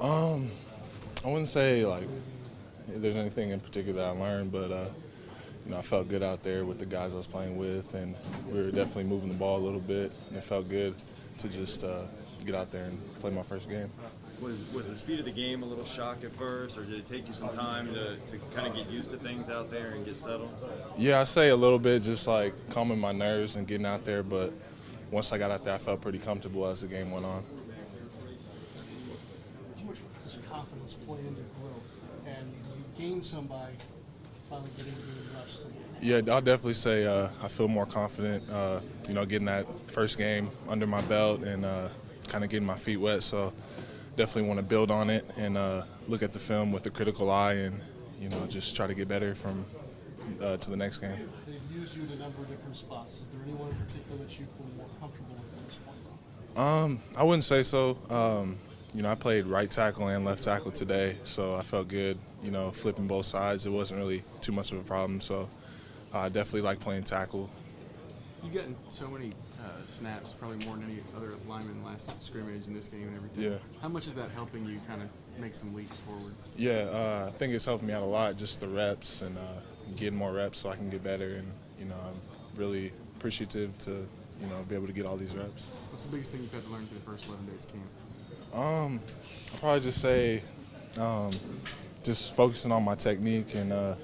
Um, 0.00 0.50
I 1.24 1.28
wouldn't 1.28 1.46
say 1.46 1.84
like 1.84 2.08
there's 2.88 3.14
anything 3.14 3.50
in 3.50 3.60
particular 3.60 4.02
that 4.02 4.08
I 4.08 4.10
learned, 4.10 4.50
but 4.50 4.72
uh, 4.72 4.86
you 5.64 5.70
know 5.70 5.78
I 5.78 5.82
felt 5.82 6.08
good 6.08 6.22
out 6.22 6.42
there 6.42 6.64
with 6.64 6.78
the 6.78 6.86
guys 6.86 7.12
I 7.12 7.16
was 7.16 7.26
playing 7.26 7.56
with, 7.56 7.94
and 7.94 8.14
we 8.50 8.60
were 8.60 8.70
definitely 8.70 9.04
moving 9.04 9.28
the 9.28 9.36
ball 9.36 9.58
a 9.58 9.64
little 9.64 9.80
bit, 9.80 10.12
and 10.28 10.36
it 10.36 10.44
felt 10.44 10.68
good 10.68 10.94
to 11.38 11.48
just 11.48 11.84
uh, 11.84 12.02
get 12.44 12.54
out 12.54 12.70
there 12.70 12.84
and 12.84 12.98
play 13.20 13.30
my 13.30 13.42
first 13.42 13.68
game. 13.68 13.90
Was 14.40 14.72
was 14.74 14.88
the 14.88 14.96
speed 14.96 15.20
of 15.20 15.24
the 15.24 15.30
game 15.30 15.62
a 15.62 15.66
little 15.66 15.84
shock 15.84 16.24
at 16.24 16.32
first, 16.32 16.76
or 16.76 16.82
did 16.82 16.94
it 16.94 17.06
take 17.06 17.28
you 17.28 17.34
some 17.34 17.50
time 17.50 17.94
to, 17.94 18.16
to 18.16 18.38
kind 18.54 18.66
of 18.66 18.74
get 18.74 18.88
used 18.90 19.10
to 19.10 19.16
things 19.18 19.48
out 19.48 19.70
there 19.70 19.90
and 19.90 20.04
get 20.04 20.20
settled? 20.20 20.50
Yeah, 20.98 21.20
I 21.20 21.24
say 21.24 21.50
a 21.50 21.56
little 21.56 21.78
bit, 21.78 22.02
just 22.02 22.26
like 22.26 22.52
calming 22.70 22.98
my 22.98 23.12
nerves 23.12 23.54
and 23.56 23.66
getting 23.66 23.86
out 23.86 24.04
there, 24.04 24.24
but 24.24 24.52
once 25.12 25.32
I 25.32 25.38
got 25.38 25.50
out 25.50 25.62
there, 25.62 25.74
I 25.74 25.78
felt 25.78 26.00
pretty 26.00 26.18
comfortable 26.18 26.66
as 26.66 26.80
the 26.80 26.88
game 26.88 27.10
went 27.12 27.24
on. 27.24 27.44
How 29.78 29.84
much 29.84 29.98
does 30.24 30.38
confidence 30.48 30.94
play 30.94 31.18
into 31.20 31.42
growth? 31.60 32.26
And 32.26 32.50
you 32.50 32.84
gain 32.98 33.22
some 33.22 33.46
by 33.46 33.68
finally 34.52 34.70
getting 34.76 34.92
the 34.92 35.38
reps 35.38 35.64
Yeah, 36.00 36.34
I'll 36.34 36.42
definitely 36.42 36.74
say 36.74 37.06
uh, 37.06 37.28
I 37.42 37.48
feel 37.48 37.68
more 37.68 37.86
confident. 37.86 38.44
Uh, 38.50 38.80
you 39.08 39.14
know, 39.14 39.24
getting 39.24 39.46
that 39.46 39.66
first 39.90 40.18
game 40.18 40.50
under 40.68 40.86
my 40.86 41.00
belt 41.02 41.42
and 41.42 41.64
uh, 41.64 41.88
kind 42.28 42.44
of 42.44 42.50
getting 42.50 42.66
my 42.66 42.76
feet 42.76 42.98
wet. 42.98 43.22
So 43.22 43.52
definitely 44.16 44.48
want 44.48 44.60
to 44.60 44.66
build 44.66 44.90
on 44.90 45.08
it 45.08 45.24
and 45.38 45.56
uh, 45.56 45.84
look 46.08 46.22
at 46.22 46.32
the 46.32 46.38
film 46.38 46.70
with 46.70 46.84
a 46.86 46.90
critical 46.90 47.30
eye 47.30 47.54
and 47.54 47.80
you 48.20 48.28
know 48.28 48.46
just 48.46 48.76
try 48.76 48.86
to 48.86 48.94
get 48.94 49.08
better 49.08 49.34
from 49.34 49.64
uh, 50.42 50.56
to 50.58 50.70
the 50.70 50.76
next 50.76 50.98
game. 50.98 51.16
They've 51.46 51.60
used 51.74 51.96
you 51.96 52.02
in 52.02 52.10
a 52.10 52.16
number 52.16 52.42
of 52.42 52.48
different 52.48 52.76
spots. 52.76 53.22
Is 53.22 53.28
there 53.28 53.40
anyone 53.46 53.70
in 53.70 53.76
particular 53.76 54.18
that 54.18 54.38
you 54.38 54.44
feel 54.46 54.66
more 54.76 54.86
comfortable 55.00 55.34
with 55.34 55.52
at 55.52 55.64
this 55.64 55.76
point? 55.76 56.58
Um, 56.58 57.00
I 57.16 57.24
wouldn't 57.24 57.44
say 57.44 57.62
so. 57.62 57.96
Um, 58.10 58.58
you 58.94 59.02
know, 59.02 59.10
I 59.10 59.14
played 59.14 59.46
right 59.46 59.70
tackle 59.70 60.08
and 60.08 60.24
left 60.24 60.42
tackle 60.42 60.70
today, 60.70 61.16
so 61.22 61.54
I 61.54 61.62
felt 61.62 61.88
good. 61.88 62.18
You 62.42 62.50
know, 62.50 62.70
flipping 62.70 63.06
both 63.06 63.26
sides, 63.26 63.64
it 63.64 63.70
wasn't 63.70 64.00
really 64.00 64.22
too 64.40 64.52
much 64.52 64.72
of 64.72 64.78
a 64.78 64.82
problem. 64.82 65.20
So 65.20 65.48
uh, 66.12 66.18
I 66.18 66.28
definitely 66.28 66.62
like 66.62 66.78
playing 66.78 67.04
tackle. 67.04 67.48
You've 68.42 68.54
gotten 68.54 68.76
so 68.88 69.06
many 69.08 69.32
uh, 69.62 69.68
snaps, 69.86 70.32
probably 70.32 70.64
more 70.66 70.76
than 70.76 70.84
any 70.84 70.98
other 71.16 71.34
lineman 71.46 71.82
last 71.84 72.20
scrimmage 72.22 72.66
in 72.66 72.74
this 72.74 72.88
game 72.88 73.04
and 73.04 73.16
everything. 73.16 73.52
Yeah. 73.52 73.58
How 73.80 73.88
much 73.88 74.06
is 74.06 74.14
that 74.14 74.30
helping 74.30 74.66
you 74.66 74.80
kind 74.88 75.00
of 75.00 75.08
make 75.40 75.54
some 75.54 75.72
leaps 75.74 75.96
forward? 75.98 76.34
Yeah, 76.56 76.88
uh, 76.90 77.26
I 77.28 77.30
think 77.38 77.54
it's 77.54 77.64
helped 77.64 77.84
me 77.84 77.92
out 77.92 78.02
a 78.02 78.06
lot, 78.06 78.36
just 78.36 78.60
the 78.60 78.68
reps 78.68 79.22
and 79.22 79.38
uh, 79.38 79.42
getting 79.96 80.18
more 80.18 80.32
reps 80.32 80.58
so 80.58 80.70
I 80.70 80.76
can 80.76 80.90
get 80.90 81.04
better. 81.04 81.28
And 81.28 81.50
you 81.78 81.86
know, 81.86 81.94
I'm 81.94 82.60
really 82.60 82.92
appreciative 83.16 83.78
to 83.78 83.90
you 83.90 84.46
know 84.48 84.58
be 84.68 84.74
able 84.74 84.88
to 84.88 84.92
get 84.92 85.06
all 85.06 85.16
these 85.16 85.36
reps. 85.36 85.68
What's 85.88 86.04
the 86.04 86.10
biggest 86.10 86.32
thing 86.32 86.42
you've 86.42 86.52
had 86.52 86.64
to 86.64 86.70
learn 86.70 86.84
through 86.84 86.98
the 86.98 87.04
first 87.04 87.28
11 87.28 87.46
days 87.46 87.64
camp? 87.64 87.84
Um, 88.52 89.00
I'll 89.52 89.58
probably 89.58 89.80
just 89.80 90.00
say, 90.00 90.42
um, 90.98 91.30
just 92.02 92.36
focusing 92.36 92.72
on 92.72 92.82
my 92.82 92.94
technique 92.94 93.54
and, 93.54 93.72
uh, 93.72 93.94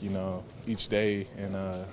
you 0.00 0.10
know, 0.10 0.44
each 0.66 0.88
day 0.88 1.26
and 1.38 1.56
uh, 1.56 1.84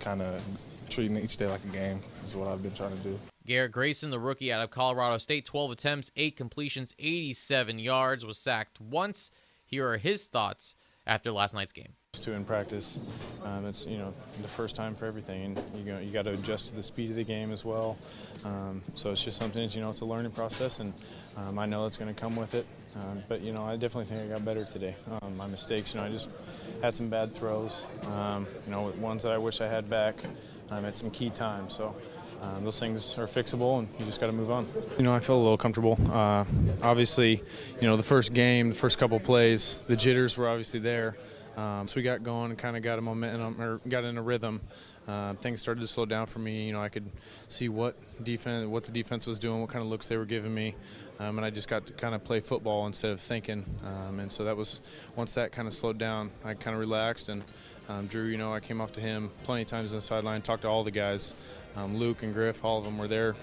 kind 0.00 0.22
of 0.22 0.42
treating 0.88 1.16
each 1.16 1.36
day 1.36 1.46
like 1.46 1.64
a 1.64 1.68
game 1.68 2.00
is 2.22 2.36
what 2.36 2.48
I've 2.48 2.62
been 2.62 2.74
trying 2.74 2.96
to 2.96 3.02
do. 3.02 3.18
Garrett 3.44 3.72
Grayson, 3.72 4.10
the 4.10 4.20
rookie 4.20 4.52
out 4.52 4.62
of 4.62 4.70
Colorado 4.70 5.18
State, 5.18 5.44
12 5.44 5.72
attempts, 5.72 6.12
8 6.16 6.36
completions, 6.36 6.94
87 6.98 7.78
yards, 7.78 8.24
was 8.24 8.38
sacked 8.38 8.80
once. 8.80 9.30
Here 9.64 9.88
are 9.88 9.96
his 9.96 10.26
thoughts 10.26 10.76
after 11.06 11.32
last 11.32 11.54
night's 11.54 11.72
game. 11.72 11.94
Two 12.12 12.32
in 12.32 12.44
practice, 12.44 13.00
um, 13.42 13.64
it's 13.64 13.86
you 13.86 13.96
know 13.96 14.12
the 14.42 14.48
first 14.48 14.76
time 14.76 14.94
for 14.94 15.06
everything, 15.06 15.44
and 15.44 15.62
you 15.74 15.82
go, 15.82 15.98
you 15.98 16.10
got 16.10 16.26
to 16.26 16.32
adjust 16.34 16.68
to 16.68 16.74
the 16.76 16.82
speed 16.82 17.10
of 17.10 17.16
the 17.16 17.24
game 17.24 17.50
as 17.50 17.64
well. 17.64 17.96
Um, 18.44 18.82
so 18.94 19.10
it's 19.10 19.24
just 19.24 19.40
something 19.40 19.62
that, 19.62 19.74
you 19.74 19.80
know 19.80 19.90
it's 19.90 20.02
a 20.02 20.04
learning 20.04 20.32
process, 20.32 20.78
and 20.78 20.92
um, 21.36 21.58
I 21.58 21.66
know 21.66 21.86
it's 21.86 21.96
going 21.96 22.12
to 22.12 22.20
come 22.20 22.36
with 22.36 22.54
it. 22.54 22.66
Um, 22.94 23.22
but 23.26 23.40
you 23.40 23.52
know 23.52 23.64
I 23.64 23.76
definitely 23.76 24.04
think 24.04 24.30
I 24.30 24.34
got 24.34 24.44
better 24.44 24.64
today. 24.64 24.94
Um, 25.22 25.36
my 25.36 25.46
mistakes, 25.46 25.94
you 25.94 26.00
know 26.00 26.06
I 26.06 26.10
just 26.10 26.28
had 26.82 26.94
some 26.94 27.08
bad 27.08 27.34
throws. 27.34 27.86
Um, 28.08 28.46
you 28.66 28.70
know 28.70 28.92
ones 28.98 29.22
that 29.22 29.32
I 29.32 29.38
wish 29.38 29.62
I 29.62 29.66
had 29.66 29.88
back 29.88 30.14
at 30.70 30.96
some 30.96 31.10
key 31.10 31.30
times. 31.30 31.74
So. 31.74 31.94
Um, 32.42 32.64
those 32.64 32.80
things 32.80 33.18
are 33.18 33.28
fixable, 33.28 33.78
and 33.78 33.88
you 34.00 34.04
just 34.04 34.20
got 34.20 34.26
to 34.26 34.32
move 34.32 34.50
on. 34.50 34.66
You 34.98 35.04
know, 35.04 35.14
I 35.14 35.20
feel 35.20 35.36
a 35.36 35.38
little 35.38 35.56
comfortable. 35.56 35.96
Uh, 36.10 36.44
obviously, 36.82 37.40
you 37.80 37.88
know, 37.88 37.96
the 37.96 38.02
first 38.02 38.34
game, 38.34 38.70
the 38.70 38.74
first 38.74 38.98
couple 38.98 39.20
plays, 39.20 39.84
the 39.86 39.94
jitters 39.94 40.36
were 40.36 40.48
obviously 40.48 40.80
there. 40.80 41.16
Um, 41.56 41.86
so 41.86 41.94
we 41.96 42.02
got 42.02 42.24
going 42.24 42.50
and 42.50 42.58
kind 42.58 42.76
of 42.76 42.82
got 42.82 42.98
a 42.98 43.02
momentum 43.02 43.60
or 43.60 43.80
got 43.88 44.02
in 44.02 44.18
a 44.18 44.22
rhythm. 44.22 44.60
Uh, 45.08 45.34
things 45.34 45.60
started 45.60 45.80
to 45.80 45.86
slow 45.86 46.06
down 46.06 46.26
for 46.26 46.38
me. 46.38 46.66
You 46.66 46.72
know, 46.72 46.80
I 46.80 46.88
could 46.88 47.10
see 47.48 47.68
what 47.68 47.96
defense, 48.22 48.66
what 48.66 48.84
the 48.84 48.92
defense 48.92 49.26
was 49.26 49.38
doing, 49.38 49.60
what 49.60 49.70
kind 49.70 49.82
of 49.82 49.90
looks 49.90 50.08
they 50.08 50.16
were 50.16 50.24
giving 50.24 50.54
me, 50.54 50.74
um, 51.18 51.38
and 51.38 51.44
I 51.44 51.50
just 51.50 51.68
got 51.68 51.86
to 51.86 51.92
kind 51.92 52.14
of 52.14 52.22
play 52.22 52.40
football 52.40 52.86
instead 52.86 53.10
of 53.10 53.20
thinking. 53.20 53.64
Um, 53.84 54.20
and 54.20 54.30
so 54.30 54.44
that 54.44 54.56
was 54.56 54.80
once 55.16 55.34
that 55.34 55.52
kind 55.52 55.66
of 55.66 55.74
slowed 55.74 55.98
down, 55.98 56.30
I 56.44 56.54
kind 56.54 56.74
of 56.74 56.80
relaxed 56.80 57.28
and. 57.28 57.44
Um, 57.88 58.06
Drew, 58.06 58.26
you 58.26 58.38
know, 58.38 58.54
I 58.54 58.60
came 58.60 58.80
up 58.80 58.92
to 58.92 59.00
him 59.00 59.28
plenty 59.42 59.62
of 59.62 59.68
times 59.68 59.92
on 59.92 59.98
the 59.98 60.02
sideline, 60.02 60.40
talked 60.40 60.62
to 60.62 60.68
all 60.68 60.84
the 60.84 60.92
guys. 60.92 61.34
Um, 61.74 61.96
Luke 61.96 62.22
and 62.22 62.32
Griff, 62.32 62.64
all 62.64 62.78
of 62.78 62.84
them 62.84 62.96
were 62.96 63.08
there 63.08 63.34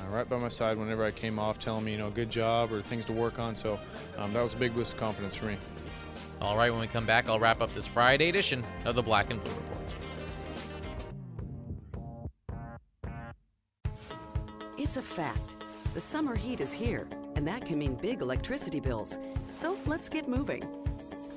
uh, 0.00 0.14
right 0.14 0.28
by 0.28 0.38
my 0.38 0.48
side 0.48 0.76
whenever 0.76 1.04
I 1.04 1.10
came 1.10 1.38
off, 1.38 1.58
telling 1.58 1.84
me, 1.84 1.92
you 1.92 1.98
know, 1.98 2.10
good 2.10 2.30
job 2.30 2.72
or 2.72 2.82
things 2.82 3.04
to 3.06 3.12
work 3.12 3.38
on. 3.38 3.54
So 3.54 3.78
um, 4.18 4.32
that 4.32 4.42
was 4.42 4.54
a 4.54 4.56
big 4.56 4.74
boost 4.74 4.94
of 4.94 5.00
confidence 5.00 5.36
for 5.36 5.46
me. 5.46 5.56
All 6.40 6.56
right, 6.56 6.70
when 6.70 6.80
we 6.80 6.86
come 6.86 7.06
back, 7.06 7.28
I'll 7.28 7.40
wrap 7.40 7.62
up 7.62 7.72
this 7.74 7.86
Friday 7.86 8.28
edition 8.28 8.62
of 8.84 8.94
the 8.94 9.02
Black 9.02 9.30
and 9.30 9.42
Blue 9.42 9.54
Report. 9.54 9.85
It's 14.86 14.98
a 14.98 15.02
fact. 15.02 15.56
The 15.94 16.00
summer 16.00 16.36
heat 16.36 16.60
is 16.60 16.72
here, 16.72 17.08
and 17.34 17.44
that 17.48 17.64
can 17.66 17.76
mean 17.76 17.96
big 17.96 18.20
electricity 18.20 18.78
bills. 18.78 19.18
So 19.52 19.76
let's 19.84 20.08
get 20.08 20.28
moving. 20.28 20.62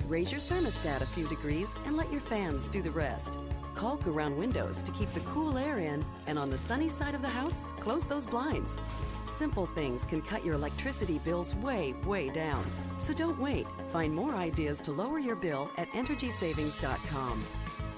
Raise 0.06 0.30
your 0.30 0.40
thermostat 0.40 1.00
a 1.00 1.06
few 1.06 1.26
degrees 1.26 1.74
and 1.84 1.96
let 1.96 2.12
your 2.12 2.20
fans 2.20 2.68
do 2.68 2.80
the 2.80 2.92
rest. 2.92 3.40
Caulk 3.74 4.06
around 4.06 4.36
windows 4.36 4.84
to 4.84 4.92
keep 4.92 5.12
the 5.12 5.26
cool 5.32 5.58
air 5.58 5.78
in, 5.78 6.04
and 6.28 6.38
on 6.38 6.48
the 6.48 6.56
sunny 6.56 6.88
side 6.88 7.12
of 7.12 7.22
the 7.22 7.28
house, 7.28 7.64
close 7.80 8.06
those 8.06 8.24
blinds. 8.24 8.78
Simple 9.24 9.66
things 9.66 10.06
can 10.06 10.22
cut 10.22 10.44
your 10.44 10.54
electricity 10.54 11.18
bills 11.18 11.52
way, 11.56 11.92
way 12.06 12.28
down. 12.28 12.64
So 12.98 13.12
don't 13.12 13.40
wait. 13.40 13.66
Find 13.88 14.14
more 14.14 14.36
ideas 14.36 14.80
to 14.82 14.92
lower 14.92 15.18
your 15.18 15.34
bill 15.34 15.72
at 15.76 15.88
EnergySavings.com. 15.88 17.44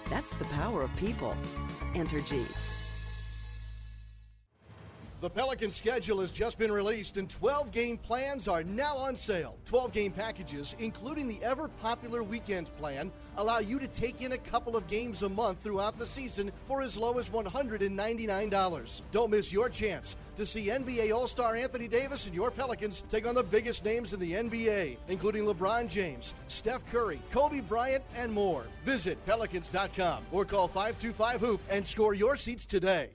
That's 0.08 0.32
the 0.32 0.46
power 0.46 0.80
of 0.80 0.96
people. 0.96 1.36
Entergy. 1.92 2.46
The 5.22 5.30
Pelican 5.30 5.70
schedule 5.70 6.20
has 6.20 6.32
just 6.32 6.58
been 6.58 6.72
released 6.72 7.16
and 7.16 7.30
12 7.30 7.70
game 7.70 7.96
plans 7.96 8.48
are 8.48 8.64
now 8.64 8.96
on 8.96 9.14
sale. 9.14 9.56
12 9.66 9.92
game 9.92 10.10
packages, 10.10 10.74
including 10.80 11.28
the 11.28 11.40
ever 11.44 11.68
popular 11.68 12.24
weekend 12.24 12.76
plan, 12.76 13.12
allow 13.36 13.60
you 13.60 13.78
to 13.78 13.86
take 13.86 14.20
in 14.20 14.32
a 14.32 14.38
couple 14.38 14.76
of 14.76 14.88
games 14.88 15.22
a 15.22 15.28
month 15.28 15.62
throughout 15.62 15.96
the 15.96 16.04
season 16.04 16.50
for 16.66 16.82
as 16.82 16.96
low 16.96 17.20
as 17.20 17.30
$199. 17.30 19.00
Don't 19.12 19.30
miss 19.30 19.52
your 19.52 19.68
chance 19.68 20.16
to 20.34 20.44
see 20.44 20.66
NBA 20.66 21.14
All 21.14 21.28
Star 21.28 21.54
Anthony 21.54 21.86
Davis 21.86 22.26
and 22.26 22.34
your 22.34 22.50
Pelicans 22.50 23.04
take 23.08 23.24
on 23.24 23.36
the 23.36 23.44
biggest 23.44 23.84
names 23.84 24.12
in 24.12 24.18
the 24.18 24.32
NBA, 24.32 24.96
including 25.06 25.44
LeBron 25.44 25.88
James, 25.88 26.34
Steph 26.48 26.84
Curry, 26.86 27.20
Kobe 27.30 27.60
Bryant, 27.60 28.02
and 28.16 28.32
more. 28.32 28.64
Visit 28.84 29.24
Pelicans.com 29.24 30.24
or 30.32 30.44
call 30.44 30.66
525 30.66 31.40
Hoop 31.40 31.60
and 31.70 31.86
score 31.86 32.12
your 32.12 32.36
seats 32.36 32.66
today. 32.66 33.10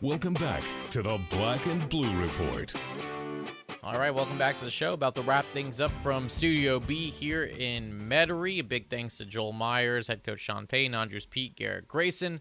Welcome 0.00 0.34
back 0.34 0.62
to 0.90 1.02
the 1.02 1.18
Black 1.30 1.66
and 1.66 1.88
Blue 1.88 2.16
Report. 2.20 2.72
All 3.82 3.98
right, 3.98 4.14
welcome 4.14 4.38
back 4.38 4.56
to 4.60 4.64
the 4.64 4.70
show. 4.70 4.92
About 4.92 5.16
to 5.16 5.22
wrap 5.22 5.44
things 5.52 5.80
up 5.80 5.90
from 6.04 6.28
Studio 6.28 6.78
B 6.78 7.10
here 7.10 7.44
in 7.44 8.08
Metairie. 8.08 8.60
A 8.60 8.62
big 8.62 8.88
thanks 8.88 9.18
to 9.18 9.24
Joel 9.24 9.52
Myers, 9.52 10.06
head 10.06 10.22
coach 10.22 10.38
Sean 10.38 10.68
Payton, 10.68 10.94
Andrus 10.94 11.26
Peat, 11.26 11.56
Garrett 11.56 11.88
Grayson 11.88 12.40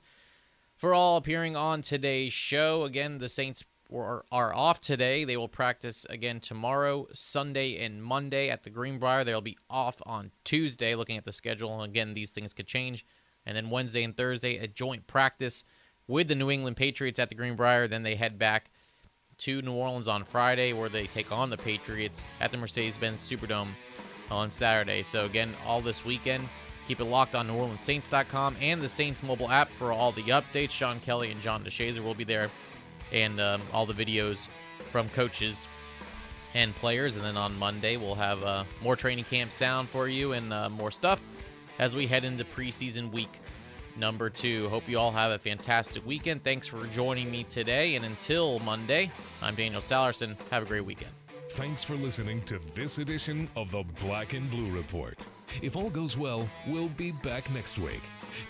for 0.75 0.93
all 0.93 1.17
appearing 1.17 1.55
on 1.55 1.81
today's 1.81 2.31
show. 2.31 2.83
Again, 2.83 3.17
the 3.17 3.29
Saints 3.29 3.63
are, 3.91 4.23
are 4.31 4.53
off 4.53 4.79
today. 4.79 5.23
They 5.23 5.37
will 5.37 5.49
practice 5.49 6.05
again 6.11 6.41
tomorrow, 6.41 7.07
Sunday, 7.11 7.83
and 7.83 8.03
Monday 8.03 8.49
at 8.49 8.63
the 8.63 8.69
Greenbrier. 8.69 9.23
They'll 9.23 9.41
be 9.41 9.57
off 9.67 9.99
on 10.05 10.29
Tuesday, 10.43 10.93
looking 10.93 11.17
at 11.17 11.25
the 11.25 11.33
schedule. 11.33 11.81
And 11.81 11.91
Again, 11.91 12.13
these 12.13 12.33
things 12.33 12.53
could 12.53 12.67
change. 12.67 13.03
And 13.47 13.57
then 13.57 13.71
Wednesday 13.71 14.03
and 14.03 14.15
Thursday, 14.15 14.57
a 14.57 14.67
joint 14.67 15.07
practice 15.07 15.63
with 16.07 16.27
the 16.27 16.35
New 16.35 16.49
England 16.51 16.77
Patriots 16.77 17.19
at 17.19 17.29
the 17.29 17.35
Greenbrier. 17.35 17.87
Then 17.87 18.03
they 18.03 18.15
head 18.15 18.37
back 18.39 18.69
to 19.39 19.61
New 19.61 19.73
Orleans 19.73 20.07
on 20.07 20.23
Friday, 20.23 20.73
where 20.73 20.89
they 20.89 21.07
take 21.07 21.31
on 21.31 21.49
the 21.49 21.57
Patriots 21.57 22.23
at 22.39 22.51
the 22.51 22.57
Mercedes 22.57 22.97
Benz 22.97 23.21
Superdome 23.21 23.69
on 24.29 24.51
Saturday. 24.51 25.03
So, 25.03 25.25
again, 25.25 25.55
all 25.65 25.81
this 25.81 26.05
weekend. 26.05 26.47
Keep 26.87 26.99
it 26.99 27.05
locked 27.05 27.35
on 27.35 27.47
NewOrleansSaints.com 27.47 28.57
and 28.59 28.81
the 28.81 28.89
Saints 28.89 29.23
mobile 29.23 29.49
app 29.49 29.69
for 29.69 29.91
all 29.91 30.11
the 30.11 30.23
updates. 30.23 30.71
Sean 30.71 30.99
Kelly 30.99 31.31
and 31.31 31.39
John 31.41 31.63
DeShazier 31.63 32.03
will 32.03 32.15
be 32.15 32.23
there, 32.23 32.49
and 33.11 33.39
um, 33.39 33.61
all 33.71 33.85
the 33.85 33.93
videos 33.93 34.47
from 34.91 35.07
coaches 35.09 35.67
and 36.53 36.75
players. 36.75 37.15
And 37.15 37.25
then 37.25 37.37
on 37.37 37.57
Monday, 37.57 37.97
we'll 37.97 38.15
have 38.15 38.43
uh, 38.43 38.63
more 38.81 38.95
training 38.95 39.25
camp 39.25 39.51
sound 39.51 39.89
for 39.89 40.07
you 40.07 40.33
and 40.33 40.51
uh, 40.51 40.69
more 40.69 40.91
stuff 40.91 41.23
as 41.79 41.95
we 41.95 42.07
head 42.07 42.23
into 42.23 42.43
preseason 42.43 43.11
week 43.11 43.39
number 43.97 44.29
two. 44.29 44.69
Hope 44.69 44.87
you 44.87 44.97
all 44.99 45.11
have 45.11 45.31
a 45.31 45.39
fantastic 45.39 46.05
weekend. 46.05 46.43
Thanks 46.43 46.67
for 46.67 46.85
joining 46.87 47.29
me 47.29 47.43
today. 47.43 47.95
And 47.95 48.05
until 48.05 48.59
Monday, 48.59 49.11
I'm 49.41 49.55
Daniel 49.55 49.81
Sallerson. 49.81 50.35
Have 50.49 50.63
a 50.63 50.65
great 50.65 50.85
weekend. 50.85 51.11
Thanks 51.51 51.83
for 51.83 51.95
listening 51.95 52.41
to 52.43 52.59
this 52.75 52.97
edition 52.97 53.49
of 53.57 53.71
the 53.71 53.83
Black 53.99 54.33
and 54.33 54.49
Blue 54.49 54.69
Report. 54.71 55.27
If 55.61 55.75
all 55.75 55.89
goes 55.89 56.17
well, 56.17 56.47
we'll 56.65 56.87
be 56.89 57.11
back 57.11 57.51
next 57.53 57.77
week. 57.77 58.01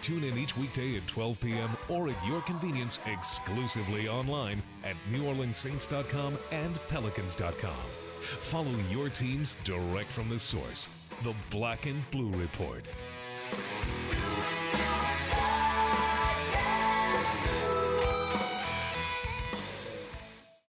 Tune 0.02 0.24
in 0.24 0.38
each 0.38 0.56
weekday 0.56 0.98
at 0.98 1.08
12 1.08 1.42
p.m. 1.42 1.70
or 1.90 2.10
at 2.10 2.28
your 2.28 2.42
convenience 2.42 3.00
exclusively 3.12 4.08
online 4.08 4.62
at 4.84 4.96
NewOrleansSaints.com 5.12 6.38
and 6.52 6.76
Pelicans.com. 6.90 7.76
Follow 8.22 8.72
your 8.92 9.10
teams 9.10 9.58
direct 9.64 10.10
from 10.10 10.30
the 10.30 10.38
source. 10.38 10.88
The 11.24 11.34
Black 11.50 11.88
and 11.88 12.10
Blue 12.12 12.32
Report. 12.32 12.94